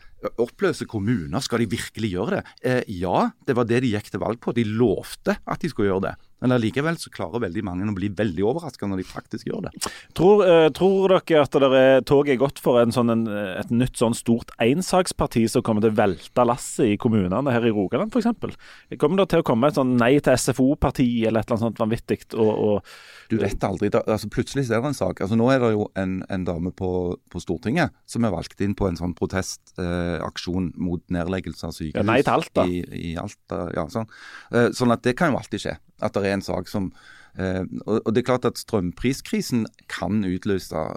oppløse 0.40 0.86
kommuner, 0.88 1.42
skal 1.44 1.62
de 1.62 1.70
virkelig 1.70 2.12
gjøre 2.14 2.38
det? 2.38 2.42
Eh, 2.62 2.82
ja, 3.00 3.30
det 3.46 3.56
var 3.56 3.68
det 3.68 3.82
de 3.84 3.94
gikk 3.94 4.10
til 4.12 4.22
valg 4.22 4.40
på. 4.42 4.54
De 4.56 4.66
lovte 4.66 5.36
at 5.40 5.62
de 5.62 5.70
skulle 5.72 5.90
gjøre 5.90 6.10
det. 6.10 6.14
Men 6.40 6.54
allikevel 6.56 6.98
så 7.00 7.12
klarer 7.12 7.44
veldig 7.46 7.64
mange 7.66 7.88
å 7.90 7.96
bli 7.96 8.10
veldig 8.16 8.44
overraska 8.52 8.88
når 8.88 9.02
de 9.02 9.08
faktisk 9.08 9.50
gjør 9.50 9.68
det. 9.68 9.90
Tror, 10.16 10.44
uh, 10.46 10.68
tror 10.76 11.14
dere 11.16 11.44
at 11.44 11.60
det 11.60 11.70
er, 11.80 12.04
toget 12.08 12.34
er 12.34 12.40
godt 12.40 12.60
for 12.62 12.80
en 12.80 12.94
sånn, 12.94 13.12
en, 13.12 13.26
et 13.30 13.72
nytt 13.74 14.00
sånn 14.00 14.16
stort 14.16 14.54
ensaksparti 14.62 15.46
som 15.50 15.64
kommer 15.66 15.84
til 15.84 15.92
å 15.92 15.98
velte 16.00 16.46
lasset 16.46 16.94
i 16.94 16.98
kommunene 17.00 17.54
her 17.54 17.66
i 17.68 17.74
Rogaland 17.74 18.14
f.eks.? 18.14 18.56
Kommer 19.00 19.22
det 19.22 19.30
til 19.32 19.42
å 19.42 19.46
komme 19.46 19.70
et 19.70 19.78
sånn 19.78 19.96
nei 20.00 20.12
til 20.22 20.36
SFO-parti 20.36 21.08
eller 21.28 21.42
et 21.42 21.48
eller 21.48 21.56
annet 21.56 21.66
sånt 21.66 21.82
vanvittig? 21.82 22.20
Og, 22.34 22.50
og, 22.50 22.94
Du 23.30 23.36
vet 23.40 23.64
aldri. 23.66 23.90
Da, 23.92 24.02
altså 24.06 24.30
Plutselig 24.32 24.66
er 24.68 24.82
det 24.82 24.92
en 24.92 24.96
sak. 24.96 25.22
Altså 25.24 25.38
Nå 25.38 25.50
er 25.52 25.62
det 25.62 25.72
jo 25.74 25.88
en, 25.98 26.20
en 26.30 26.46
dame 26.46 26.72
på, 26.76 26.90
på 27.30 27.42
Stortinget 27.42 27.94
som 28.10 28.26
er 28.26 28.34
valgt 28.34 28.60
inn 28.64 28.76
på 28.78 28.88
en 28.88 28.98
sånn 28.98 29.14
protestaksjon 29.18 30.70
eh, 30.72 30.80
mot 30.80 31.04
nedleggelse 31.12 31.68
av 31.68 31.76
sykehus. 31.76 32.00
Ja, 32.00 32.06
nei 32.06 32.20
til 32.24 32.34
Alta. 32.36 32.66
I, 32.66 32.82
i 33.12 33.14
Alta 33.20 33.62
ja, 33.76 33.86
sånn. 33.92 34.10
Eh, 34.54 34.70
sånn 34.76 34.94
at 34.94 35.04
det 35.06 35.16
kan 35.18 35.32
jo 35.32 35.40
alltid 35.40 35.66
skje. 35.66 35.76
At 36.00 36.16
det 36.16 36.26
er 36.26 36.38
en 36.38 36.44
sak 36.44 36.68
som 36.70 36.90
eh, 37.36 37.64
og, 37.86 38.00
og 38.04 38.10
det 38.14 38.22
er 38.22 38.30
klart 38.32 38.48
at 38.48 38.60
strømpriskrisen 38.60 39.66
kan 39.92 40.24
utløse 40.26 40.88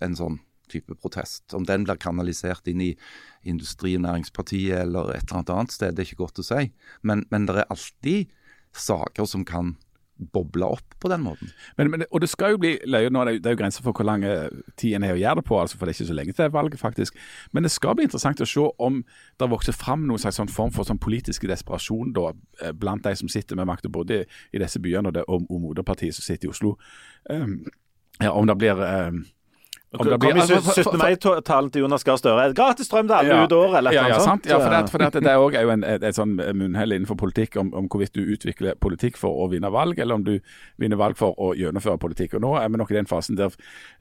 en 0.00 0.16
sånn 0.18 0.40
type 0.70 0.94
protest. 1.02 1.48
Om 1.56 1.66
den 1.66 1.84
blir 1.86 1.98
kanalisert 2.00 2.68
inn 2.70 2.82
i 2.84 2.92
Industri- 3.48 3.96
og 3.98 4.04
Næringspartiet 4.06 4.84
eller 4.84 5.10
et 5.14 5.24
eller 5.24 5.40
annet 5.40 5.54
annet 5.56 5.74
sted, 5.74 5.96
det 5.96 6.04
er 6.04 6.10
ikke 6.10 6.24
godt 6.24 6.42
å 6.42 6.46
si. 6.46 6.68
Men, 7.02 7.24
men 7.34 7.48
det 7.48 7.58
er 7.58 7.72
alltid 7.72 8.30
saker 8.76 9.26
som 9.26 9.44
kan 9.48 9.74
boble 10.32 10.66
opp 10.76 10.94
på 11.00 11.08
den 11.08 11.22
måten. 11.24 11.50
Men, 11.78 11.90
men, 11.90 12.04
og 12.10 12.20
det 12.20 12.28
skal 12.28 12.54
jo 12.54 12.60
bli 12.62 12.74
løye 12.86 13.10
nå, 13.10 13.24
det 13.24 13.32
er 13.32 13.38
jo- 13.38 13.50
er 13.54 13.58
grenser 13.62 13.82
for 13.82 13.92
hvor 13.96 14.04
lang 14.04 14.24
eh, 14.24 14.48
tid 14.76 14.94
en 14.94 15.02
har 15.02 15.16
å 15.16 15.20
gjøre 15.20 15.40
det 15.40 15.44
på, 15.48 15.58
altså, 15.60 15.78
for 15.78 15.86
det 15.86 15.94
er 15.94 15.98
ikke 16.00 16.10
så 16.12 16.16
lenge 16.18 16.32
til 16.36 16.50
valget, 16.50 16.78
faktisk. 16.80 17.16
Men 17.52 17.62
det 17.62 17.72
skal 17.72 17.94
bli 17.94 18.04
interessant 18.04 18.40
å 18.40 18.48
se 18.48 18.66
om 18.78 19.04
det 19.38 19.50
vokser 19.50 19.72
fram 19.72 20.06
noen 20.06 20.18
slags 20.18 20.36
sånn 20.36 20.52
form 20.52 20.70
for 20.70 20.84
sånn 20.84 21.00
politisk 21.00 21.48
desperasjon 21.48 22.12
da, 22.12 22.32
eh, 22.62 22.72
blant 22.72 23.04
de 23.04 23.14
som 23.16 23.28
sitter 23.28 23.56
med 23.56 23.66
makta, 23.66 23.88
både 23.88 24.24
i 24.52 24.58
disse 24.58 24.78
byene 24.78 25.08
og, 25.08 25.14
det, 25.14 25.24
og, 25.28 25.46
og 25.50 25.60
moderpartiet 25.60 26.14
som 26.14 26.22
sitter 26.22 26.48
i 26.48 26.50
Oslo. 26.50 26.76
Um, 27.30 27.64
ja, 28.20 28.32
om 28.32 28.46
det 28.46 28.58
blir 28.58 28.76
um, 28.76 29.24
om 29.92 30.06
det 30.06 30.18
blir- 30.20 30.34
altså, 30.34 30.54
for- 30.54 30.72
for- 30.72 30.92
17. 30.92 30.98
mai-talen 30.98 31.70
til 31.70 31.82
Jonas 31.82 32.04
Gahr 32.04 32.16
Støre. 32.16 32.54
Gratis 32.54 32.86
strøm 32.86 33.08
til 33.08 33.14
alle 33.14 33.44
ut 33.44 33.52
året, 33.52 33.78
eller 33.78 33.90
et 33.90 33.94
ja, 33.94 34.06
ja, 34.08 34.18
sånt. 34.18 34.46
Ja, 34.46 34.58
for 34.58 34.70
det, 34.70 34.90
for 34.90 34.98
det, 34.98 35.12
det 35.24 35.30
er 35.30 35.62
jo 35.62 35.70
en, 35.70 35.84
et, 35.84 36.02
et 36.04 36.14
sånn 36.14 36.36
munnhell 36.36 36.92
innenfor 36.94 37.16
politikk 37.18 37.56
om, 37.56 37.72
om 37.74 37.88
hvorvidt 37.88 38.14
du 38.14 38.22
utvikler 38.22 38.78
politikk 38.80 39.18
for 39.18 39.34
å 39.42 39.48
vinne 39.50 39.70
valg, 39.70 39.98
eller 39.98 40.14
om 40.14 40.24
du 40.24 40.38
vinner 40.78 40.96
valg 40.96 41.16
for 41.18 41.34
å 41.38 41.54
gjennomføre 41.58 41.98
politikk. 41.98 42.34
Og 42.38 42.40
Nå 42.46 42.54
er 42.60 42.68
vi 42.68 42.78
nok 42.78 42.90
i 42.90 42.94
den 43.00 43.10
fasen 43.10 43.36
der 43.36 43.50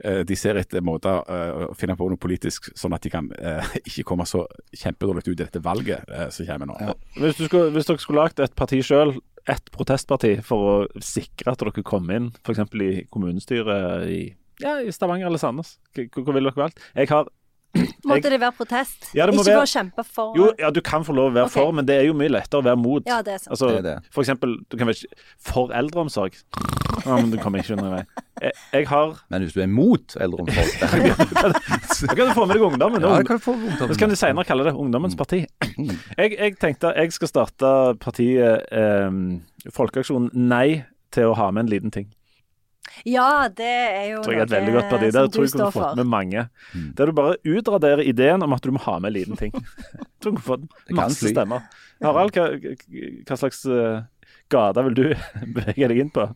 uh, 0.06 0.22
de 0.24 0.36
ser 0.36 0.56
etter 0.62 0.82
måter 0.86 1.24
uh, 1.26 1.70
å 1.72 1.76
finne 1.78 1.98
på 1.98 2.10
noe 2.10 2.22
politisk, 2.22 2.70
sånn 2.78 2.94
at 2.94 3.02
de 3.02 3.10
kan 3.10 3.32
uh, 3.42 3.66
ikke 3.90 4.04
komme 4.04 4.28
så 4.30 4.46
kjempedårlig 4.78 5.26
ut 5.26 5.34
i 5.34 5.44
dette 5.44 5.62
valget 5.64 6.06
eh, 6.10 6.30
som 6.30 6.46
kommer 6.46 6.70
nå. 6.70 6.78
Hvis, 7.18 7.38
du 7.40 7.46
skulle, 7.48 7.72
hvis 7.74 7.88
dere 7.90 8.02
skulle 8.02 8.24
lagt 8.24 8.40
et 8.40 8.54
parti 8.58 8.82
sjøl, 8.86 9.16
et 9.50 9.72
protestparti, 9.74 10.36
for 10.46 10.70
å 10.70 11.02
sikre 11.04 11.54
at 11.54 11.62
dere 11.64 11.84
kom 11.86 12.10
inn 12.14 12.30
f.eks. 12.44 12.62
i 12.86 13.06
kommunestyret 13.12 14.06
i, 14.12 14.22
ja, 14.62 14.78
i 14.84 14.92
Stavanger 14.92 15.28
eller 15.30 15.42
Sandnes, 15.42 15.78
Hvor 15.96 16.34
ville 16.34 16.50
dere 16.50 16.64
valgt? 16.66 16.80
Jeg 16.96 17.10
har 17.12 17.28
Måtte 18.10 18.32
det 18.34 18.40
være 18.42 18.56
protest? 18.58 19.12
Ja, 19.14 19.28
det 19.30 19.36
må 19.36 19.44
ikke 19.44 19.52
være- 19.54 19.60
for 19.62 19.68
å 19.68 19.74
kjempe 19.78 20.04
for 20.08 20.38
Jo, 20.38 20.48
ja, 20.58 20.72
du 20.74 20.82
kan 20.82 21.04
få 21.06 21.14
lov 21.14 21.30
å 21.30 21.34
være 21.36 21.46
okay. 21.52 21.62
for, 21.62 21.72
men 21.78 21.86
det 21.86 22.00
er 22.00 22.08
jo 22.08 22.16
mye 22.18 22.32
lettere 22.34 22.64
å 22.64 22.66
være 22.66 22.80
mot. 22.82 23.04
Ja, 23.06 23.20
det 23.22 23.36
er 23.36 23.44
sant. 23.44 23.52
Altså, 23.54 23.70
Det 23.70 23.78
er 23.78 23.86
det. 23.86 23.98
For 24.16 24.24
eksempel, 24.26 24.56
du 24.66 24.78
kan 24.78 24.90
være 24.90 25.06
for 25.38 25.70
eldreomsorg. 25.78 26.34
Ja, 27.06 27.16
men 27.16 27.30
du 27.32 27.38
kommer 27.38 27.62
ikke 27.62 27.78
under 27.78 27.94
vei. 27.94 28.02
Jeg, 28.42 28.52
jeg 28.74 28.88
har 28.90 29.14
Men 29.30 29.44
hvis 29.46 29.54
du 29.54 29.62
er 29.62 29.68
mot 29.68 30.16
eldreomsorg 30.18 30.68
Da 32.10 32.16
kan 32.16 32.28
du 32.28 32.34
få 32.34 32.46
med 32.50 32.56
deg 32.58 32.66
ungdommen. 32.66 33.04
Ja, 33.06 33.22
kan 33.28 33.38
du 33.38 33.44
få 33.44 33.54
ungdommen. 33.54 33.94
Så 33.94 34.00
kan 34.02 34.10
du 34.10 34.16
senere 34.20 34.48
kalle 34.48 34.66
det 34.66 34.74
Ungdommens 34.74 35.16
parti. 35.20 35.44
Jeg, 36.18 36.36
jeg 36.40 36.58
tenkte 36.60 36.92
jeg 36.98 37.14
skal 37.16 37.30
starte 37.32 37.70
partiet 38.02 38.66
eh, 38.76 39.20
Folkeaksjonen 39.76 40.32
Nei 40.50 40.84
til 41.14 41.30
å 41.30 41.36
ha 41.38 41.52
med 41.52 41.68
en 41.68 41.72
liten 41.72 41.94
ting. 41.94 42.10
Ja, 43.08 43.48
det 43.48 43.70
er 43.70 44.06
jo 44.12 44.24
tror 44.26 44.36
jeg 44.36 44.44
er 44.44 44.50
et 44.50 44.56
veldig 44.56 44.76
godt 44.76 44.90
parti. 44.92 45.12
Der 45.16 45.30
tror 45.32 45.46
jeg 45.46 45.54
du 45.54 45.58
kunne 45.58 45.72
fått 45.76 46.00
med 46.00 46.10
mange. 46.12 46.46
Der 46.98 47.12
du 47.12 47.16
bare 47.16 47.38
utraderer 47.48 48.04
ideen 48.04 48.44
om 48.46 48.56
at 48.56 48.66
du 48.66 48.74
må 48.76 48.84
ha 48.84 48.98
med 49.00 49.14
en 49.14 49.18
liten 49.20 49.40
ting. 49.40 49.56
Jeg 50.20 50.26
tror 50.26 50.36
du 50.36 50.42
kunne 50.42 50.48
fått 50.50 50.94
masse 50.98 51.32
stemmer. 51.32 51.68
Harald, 52.04 52.36
hva, 52.36 52.76
hva 53.28 53.38
slags 53.40 53.64
uh, 53.68 54.04
gate 54.52 54.84
vil 54.90 54.98
du 54.98 55.06
bevege 55.56 55.92
deg 55.92 56.04
inn 56.04 56.12
på? 56.12 56.28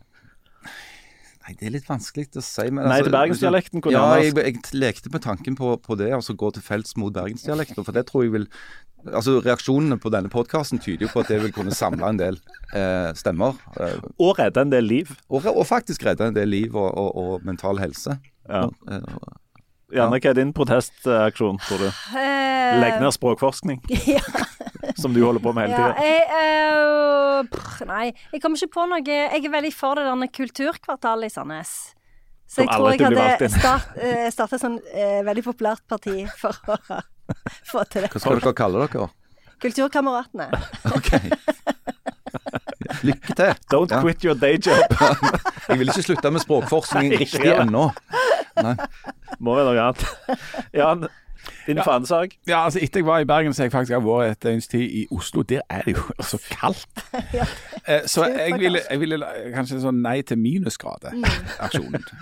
Nei, 1.44 1.52
det 1.60 1.66
er 1.68 1.74
litt 1.74 1.88
vanskelig 1.90 2.30
å 2.40 2.42
si. 2.44 2.64
Men 2.70 2.86
Nei 2.86 3.02
altså, 3.02 3.10
til 3.10 3.14
bergensdialekten 3.18 3.82
kunne 3.84 3.98
Ja, 4.00 4.16
jeg, 4.16 4.32
jeg 4.40 4.80
lekte 4.80 5.12
med 5.12 5.24
tanken 5.26 5.58
på, 5.58 5.74
på 5.84 5.96
det, 6.00 6.08
altså 6.16 6.32
gå 6.40 6.48
til 6.56 6.64
felts 6.64 6.96
mot 6.96 7.12
bergensdialekten. 7.12 7.84
For 7.84 7.92
det 7.92 8.06
tror 8.08 8.24
jeg 8.24 8.32
vil 8.32 8.46
Altså 9.12 9.38
Reaksjonene 9.44 9.98
på 10.00 10.10
denne 10.14 10.30
podkasten 10.32 10.78
tyder 10.80 11.06
jo 11.06 11.12
på 11.12 11.20
at 11.24 11.28
det 11.32 11.40
vil 11.42 11.52
kunne 11.52 11.74
samle 11.76 12.06
en 12.08 12.18
del 12.20 12.38
eh, 12.74 13.10
stemmer. 13.18 13.58
Eh, 13.80 13.98
Og 14.22 14.38
redde 14.38 14.62
en 14.64 14.70
del 14.72 14.84
liv. 14.88 15.10
og, 15.28 15.46
og 15.50 15.66
faktisk 15.68 16.04
redde 16.06 16.30
en 16.30 16.36
del 16.36 16.48
liv 16.48 16.74
og, 16.76 16.88
og, 16.96 17.10
og 17.16 17.44
mental 17.44 17.78
helse. 17.82 18.16
Ja. 18.48 18.68
Eh, 18.88 19.08
Janne, 19.94 20.18
hva 20.18 20.30
er 20.32 20.34
din 20.38 20.52
protestaksjon, 20.56 21.58
tror 21.68 21.84
du? 21.84 21.88
Eh, 22.18 22.78
Legg 22.80 22.96
ned 23.02 23.12
språkforskning, 23.14 23.82
Ja. 24.16 24.22
som 24.98 25.12
du 25.14 25.20
holder 25.22 25.42
på 25.44 25.52
med 25.54 25.68
hele 25.68 25.76
tida. 25.76 25.92
Ja, 26.00 27.42
uh, 27.44 27.84
nei, 27.86 28.06
jeg 28.32 28.40
kommer 28.42 28.58
ikke 28.58 28.72
på 28.74 28.86
noe 28.90 29.02
Jeg 29.04 29.44
er 29.44 29.52
veldig 29.52 29.72
for 29.76 29.98
det 30.00 30.06
der 30.08 30.30
kulturkvartalet 30.38 31.28
i 31.30 31.34
Sandnes. 31.34 31.74
Så 32.48 32.62
jeg 32.64 32.70
tror 32.72 32.92
jeg 32.92 33.00
hadde 33.06 33.48
start, 33.50 33.94
eh, 33.98 34.26
startet 34.30 34.60
sånn 34.62 34.76
eh, 34.92 35.20
veldig 35.26 35.42
populært 35.46 35.82
parti 35.90 36.24
for 36.38 36.54
å 36.70 37.00
få 37.70 37.84
til 37.90 38.04
det. 38.04 38.10
hva 38.12 38.20
skal 38.22 38.40
dere 38.40 38.54
kalle 38.58 38.86
dere? 38.86 39.08
Kulturkameratene. 39.64 40.48
Ok. 40.92 41.10
Lykke 43.04 43.34
til. 43.36 43.54
Don't 43.72 43.90
Ja. 43.94 44.00
quit 44.02 44.24
your 44.24 44.34
day 44.34 44.58
job. 44.58 44.82
Jeg 45.68 45.78
vil 45.80 45.88
ikke 45.88 46.02
slutte 46.04 46.30
med 46.30 46.40
språkforskning 46.44 47.14
riktig 47.22 47.52
ennå. 47.54 47.86
Må 49.40 49.54
være 49.56 49.72
noe 49.72 49.86
annet. 49.88 50.04
Jan, 50.76 51.06
din 51.66 51.80
fanesak. 51.84 52.36
Ja, 52.48 52.64
altså 52.64 52.78
Etter 52.82 53.00
jeg 53.00 53.06
var 53.06 53.18
i 53.24 53.28
Bergen, 53.28 53.54
så 53.54 53.62
har 53.62 53.70
jeg 53.70 53.72
faktisk 53.72 53.98
vært 54.04 54.30
et 54.36 54.42
døgns 54.46 54.68
tid 54.68 54.84
i 55.02 55.06
Oslo. 55.10 55.42
Der 55.42 55.60
er 55.70 55.82
det 55.86 55.96
jo 55.96 56.02
så 56.32 56.38
kaldt. 56.50 57.04
ja. 57.34 57.44
så 58.06 58.24
jeg 58.30 58.58
ville, 58.60 58.80
jeg 58.90 59.00
ville 59.00 59.20
kanskje 59.54 59.80
sånn 59.84 60.02
nei 60.04 60.20
til 60.22 60.38
minusgrader-aksjonen. 60.38 62.04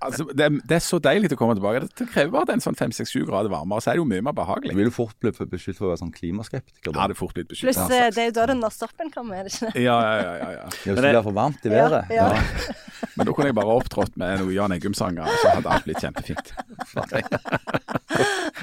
Altså, 0.00 0.24
det, 0.32 0.46
det 0.64 0.76
er 0.78 0.80
så 0.80 0.96
deilig 1.04 1.28
å 1.34 1.36
komme 1.36 1.52
tilbake. 1.52 1.82
Det 1.98 2.06
krever 2.14 2.30
bare 2.32 2.54
en 2.56 2.62
sånn 2.64 2.78
fem-seks-sju 2.78 3.26
grader 3.28 3.52
varmere, 3.52 3.82
så 3.84 3.90
er 3.90 3.98
det 3.98 4.00
jo 4.00 4.06
mye 4.08 4.22
mer 4.24 4.32
behagelig. 4.32 4.72
vil 4.78 4.88
du 4.88 4.94
fort 4.94 5.12
bli 5.20 5.32
beskyldt 5.36 5.76
for 5.76 5.84
å 5.84 5.90
være 5.90 6.00
sånn 6.00 6.12
klimaskeptiker. 6.14 6.94
Ja, 6.96 7.04
det 7.10 7.12
er 7.12 7.18
fort 7.18 7.34
blitt 7.36 7.50
Pluss 7.50 7.60
beskyttet. 7.60 7.92
eh, 7.92 8.08
det 8.16 8.22
er 8.22 8.30
jo 8.30 8.34
da 8.38 8.46
den 8.54 8.64
stoppen 8.72 9.12
kommer, 9.12 9.42
er 9.42 9.50
det 9.50 9.52
ikke 9.52 9.68
det? 9.74 9.82
Ja, 9.84 9.98
ja, 10.00 10.14
ja, 10.16 10.32
ja, 10.32 10.48
ja. 10.54 10.62
Ja, 10.64 10.70
Hvis 10.70 10.96
det 10.96 11.04
blir 11.10 11.20
for 11.28 11.36
varmt 11.36 11.68
i 11.68 11.74
Ja, 11.74 11.90
været. 11.92 12.08
ja. 12.16 12.30
Men 13.18 13.28
da 13.28 13.34
kunne 13.36 13.50
jeg 13.50 13.58
bare 13.60 13.76
opptrådt 13.82 14.16
med 14.16 14.40
noen 14.40 14.54
Jan 14.56 14.72
Eggum-sanger, 14.78 15.28
så 15.42 15.52
hadde 15.58 15.76
alt 15.76 15.84
blitt 15.84 16.00
kjempefint. 16.06 16.54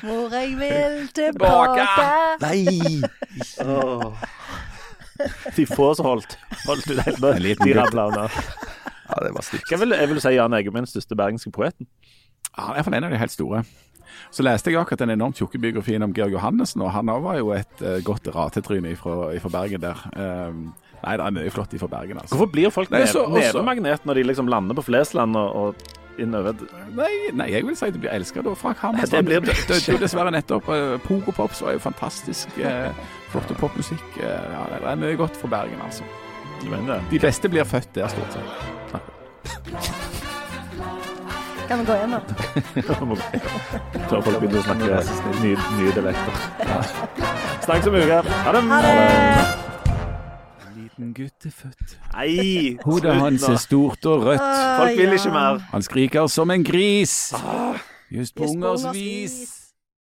Hvor 0.01 0.35
jeg 0.35 0.53
vil 0.59 1.07
tilbake. 1.17 1.87
Nei! 2.43 3.01
De 5.57 5.65
få 5.65 5.91
som 5.97 6.05
holdt. 6.11 6.37
Holdt 6.67 6.91
ut 6.91 7.01
helt 7.01 7.21
med. 7.23 7.41
En 7.41 7.65
De 7.65 7.73
rabla 7.77 8.07
unna. 8.11 8.27
Ja, 9.07 9.23
det 9.23 9.33
var 9.33 9.45
stygt. 9.45 9.69
Hva 9.71 9.79
vil, 9.81 9.95
jeg 9.95 10.11
vil 10.11 10.21
si 10.21 10.33
Jan 10.35 10.55
Eggum 10.57 10.77
er 10.77 10.85
den 10.85 10.91
største 10.91 11.17
bergenske 11.17 11.51
poeten. 11.55 11.87
Ja, 12.51 12.67
Han 12.67 12.73
er 12.73 12.81
iallfall 12.81 12.97
en 12.99 13.07
av 13.07 13.13
de 13.15 13.21
helt 13.21 13.33
store. 13.33 13.63
Så 14.33 14.43
leste 14.43 14.71
jeg 14.71 14.79
akkurat 14.79 15.03
den 15.03 15.13
enormt 15.13 15.39
tjukke 15.39 15.59
biografien 15.61 16.03
om 16.03 16.13
Georg 16.15 16.33
Johannessen, 16.35 16.81
og 16.83 16.91
han 16.95 17.09
òg 17.11 17.21
var 17.23 17.37
jo 17.39 17.53
et 17.55 17.83
uh, 17.83 17.97
godt 18.05 18.27
ratetryne 18.33 18.95
fra 18.99 19.51
Bergen 19.53 19.83
der. 19.83 20.01
Um, 20.17 20.73
nei, 21.03 21.13
det 21.19 21.27
er 21.27 21.35
mye 21.37 21.53
flott 21.53 21.75
ifra 21.77 21.89
Bergen, 21.91 22.19
altså. 22.21 22.35
Hvorfor 22.35 22.51
blir 22.51 22.73
folk 22.73 22.91
nevemagnet 22.93 24.07
når 24.07 24.19
de 24.19 24.25
liksom 24.31 24.51
lander 24.51 24.77
på 24.79 24.87
Flesland 24.89 25.37
og, 25.39 25.55
og 25.55 25.96
innover 26.21 26.53
Nei, 26.95 27.11
nei, 27.33 27.49
jeg 27.53 27.65
vil 27.67 27.77
si 27.77 27.89
det 27.93 28.01
blir 28.01 28.13
elska 28.13 28.43
da. 28.45 28.53
Frank 28.57 28.81
Hammerstrand 28.83 29.27
det 29.27 29.41
blir 29.41 29.53
det. 29.53 29.57
døde 29.69 29.93
jo 29.93 29.97
dessverre 30.01 30.31
nettopp. 30.33 30.69
Pogopops 31.05 31.61
var 31.65 31.77
jo 31.77 31.83
fantastisk. 31.83 32.47
Uh, 32.57 32.89
flotte 33.33 33.57
popmusikk. 33.59 34.07
Uh, 34.17 34.23
ja, 34.25 34.63
det 34.73 34.81
er 34.83 35.01
mye 35.03 35.19
godt 35.19 35.37
for 35.37 35.51
Bergen, 35.51 35.81
altså. 35.85 36.07
Du 36.63 36.69
mener 36.69 36.93
det? 36.93 37.01
De 37.11 37.19
beste 37.27 37.49
blir 37.49 37.63
født 37.63 37.95
der, 37.95 38.07
stort 38.07 38.33
sett. 38.33 38.45
Kan 41.67 41.79
vi 41.79 41.85
gå 41.85 41.93
igjen 41.93 42.09
nå? 42.15 42.19
Før 44.07 44.21
folk 44.21 44.39
begynner 44.39 44.61
å 44.61 44.65
snakke 44.69 44.85
nye, 45.43 45.69
nye 45.77 45.95
dialekter. 45.97 46.43
Snakkes 47.67 47.89
om 47.91 47.99
en 47.99 48.07
uke. 48.07 48.21
Ha 48.47 48.55
det. 48.55 48.63
Liten 50.97 51.13
gutt 51.13 51.45
er 51.45 51.51
født. 51.53 51.91
Nei, 52.13 52.77
Hodet 52.81 53.15
hans 53.21 53.43
er 53.45 53.59
stort 53.61 54.05
og 54.09 54.23
rødt. 54.25 54.41
Folk 54.79 54.97
vil 54.97 55.13
ikke 55.13 55.29
mer. 55.29 55.59
Han 55.69 55.83
skriker 55.85 56.27
som 56.27 56.49
en 56.51 56.63
gris. 56.65 57.33
Just 58.09 58.35
på 58.35 58.43
ungers 58.43 58.81
ungers 58.81 58.95
vis. 58.95 59.31
vis. 59.31 59.56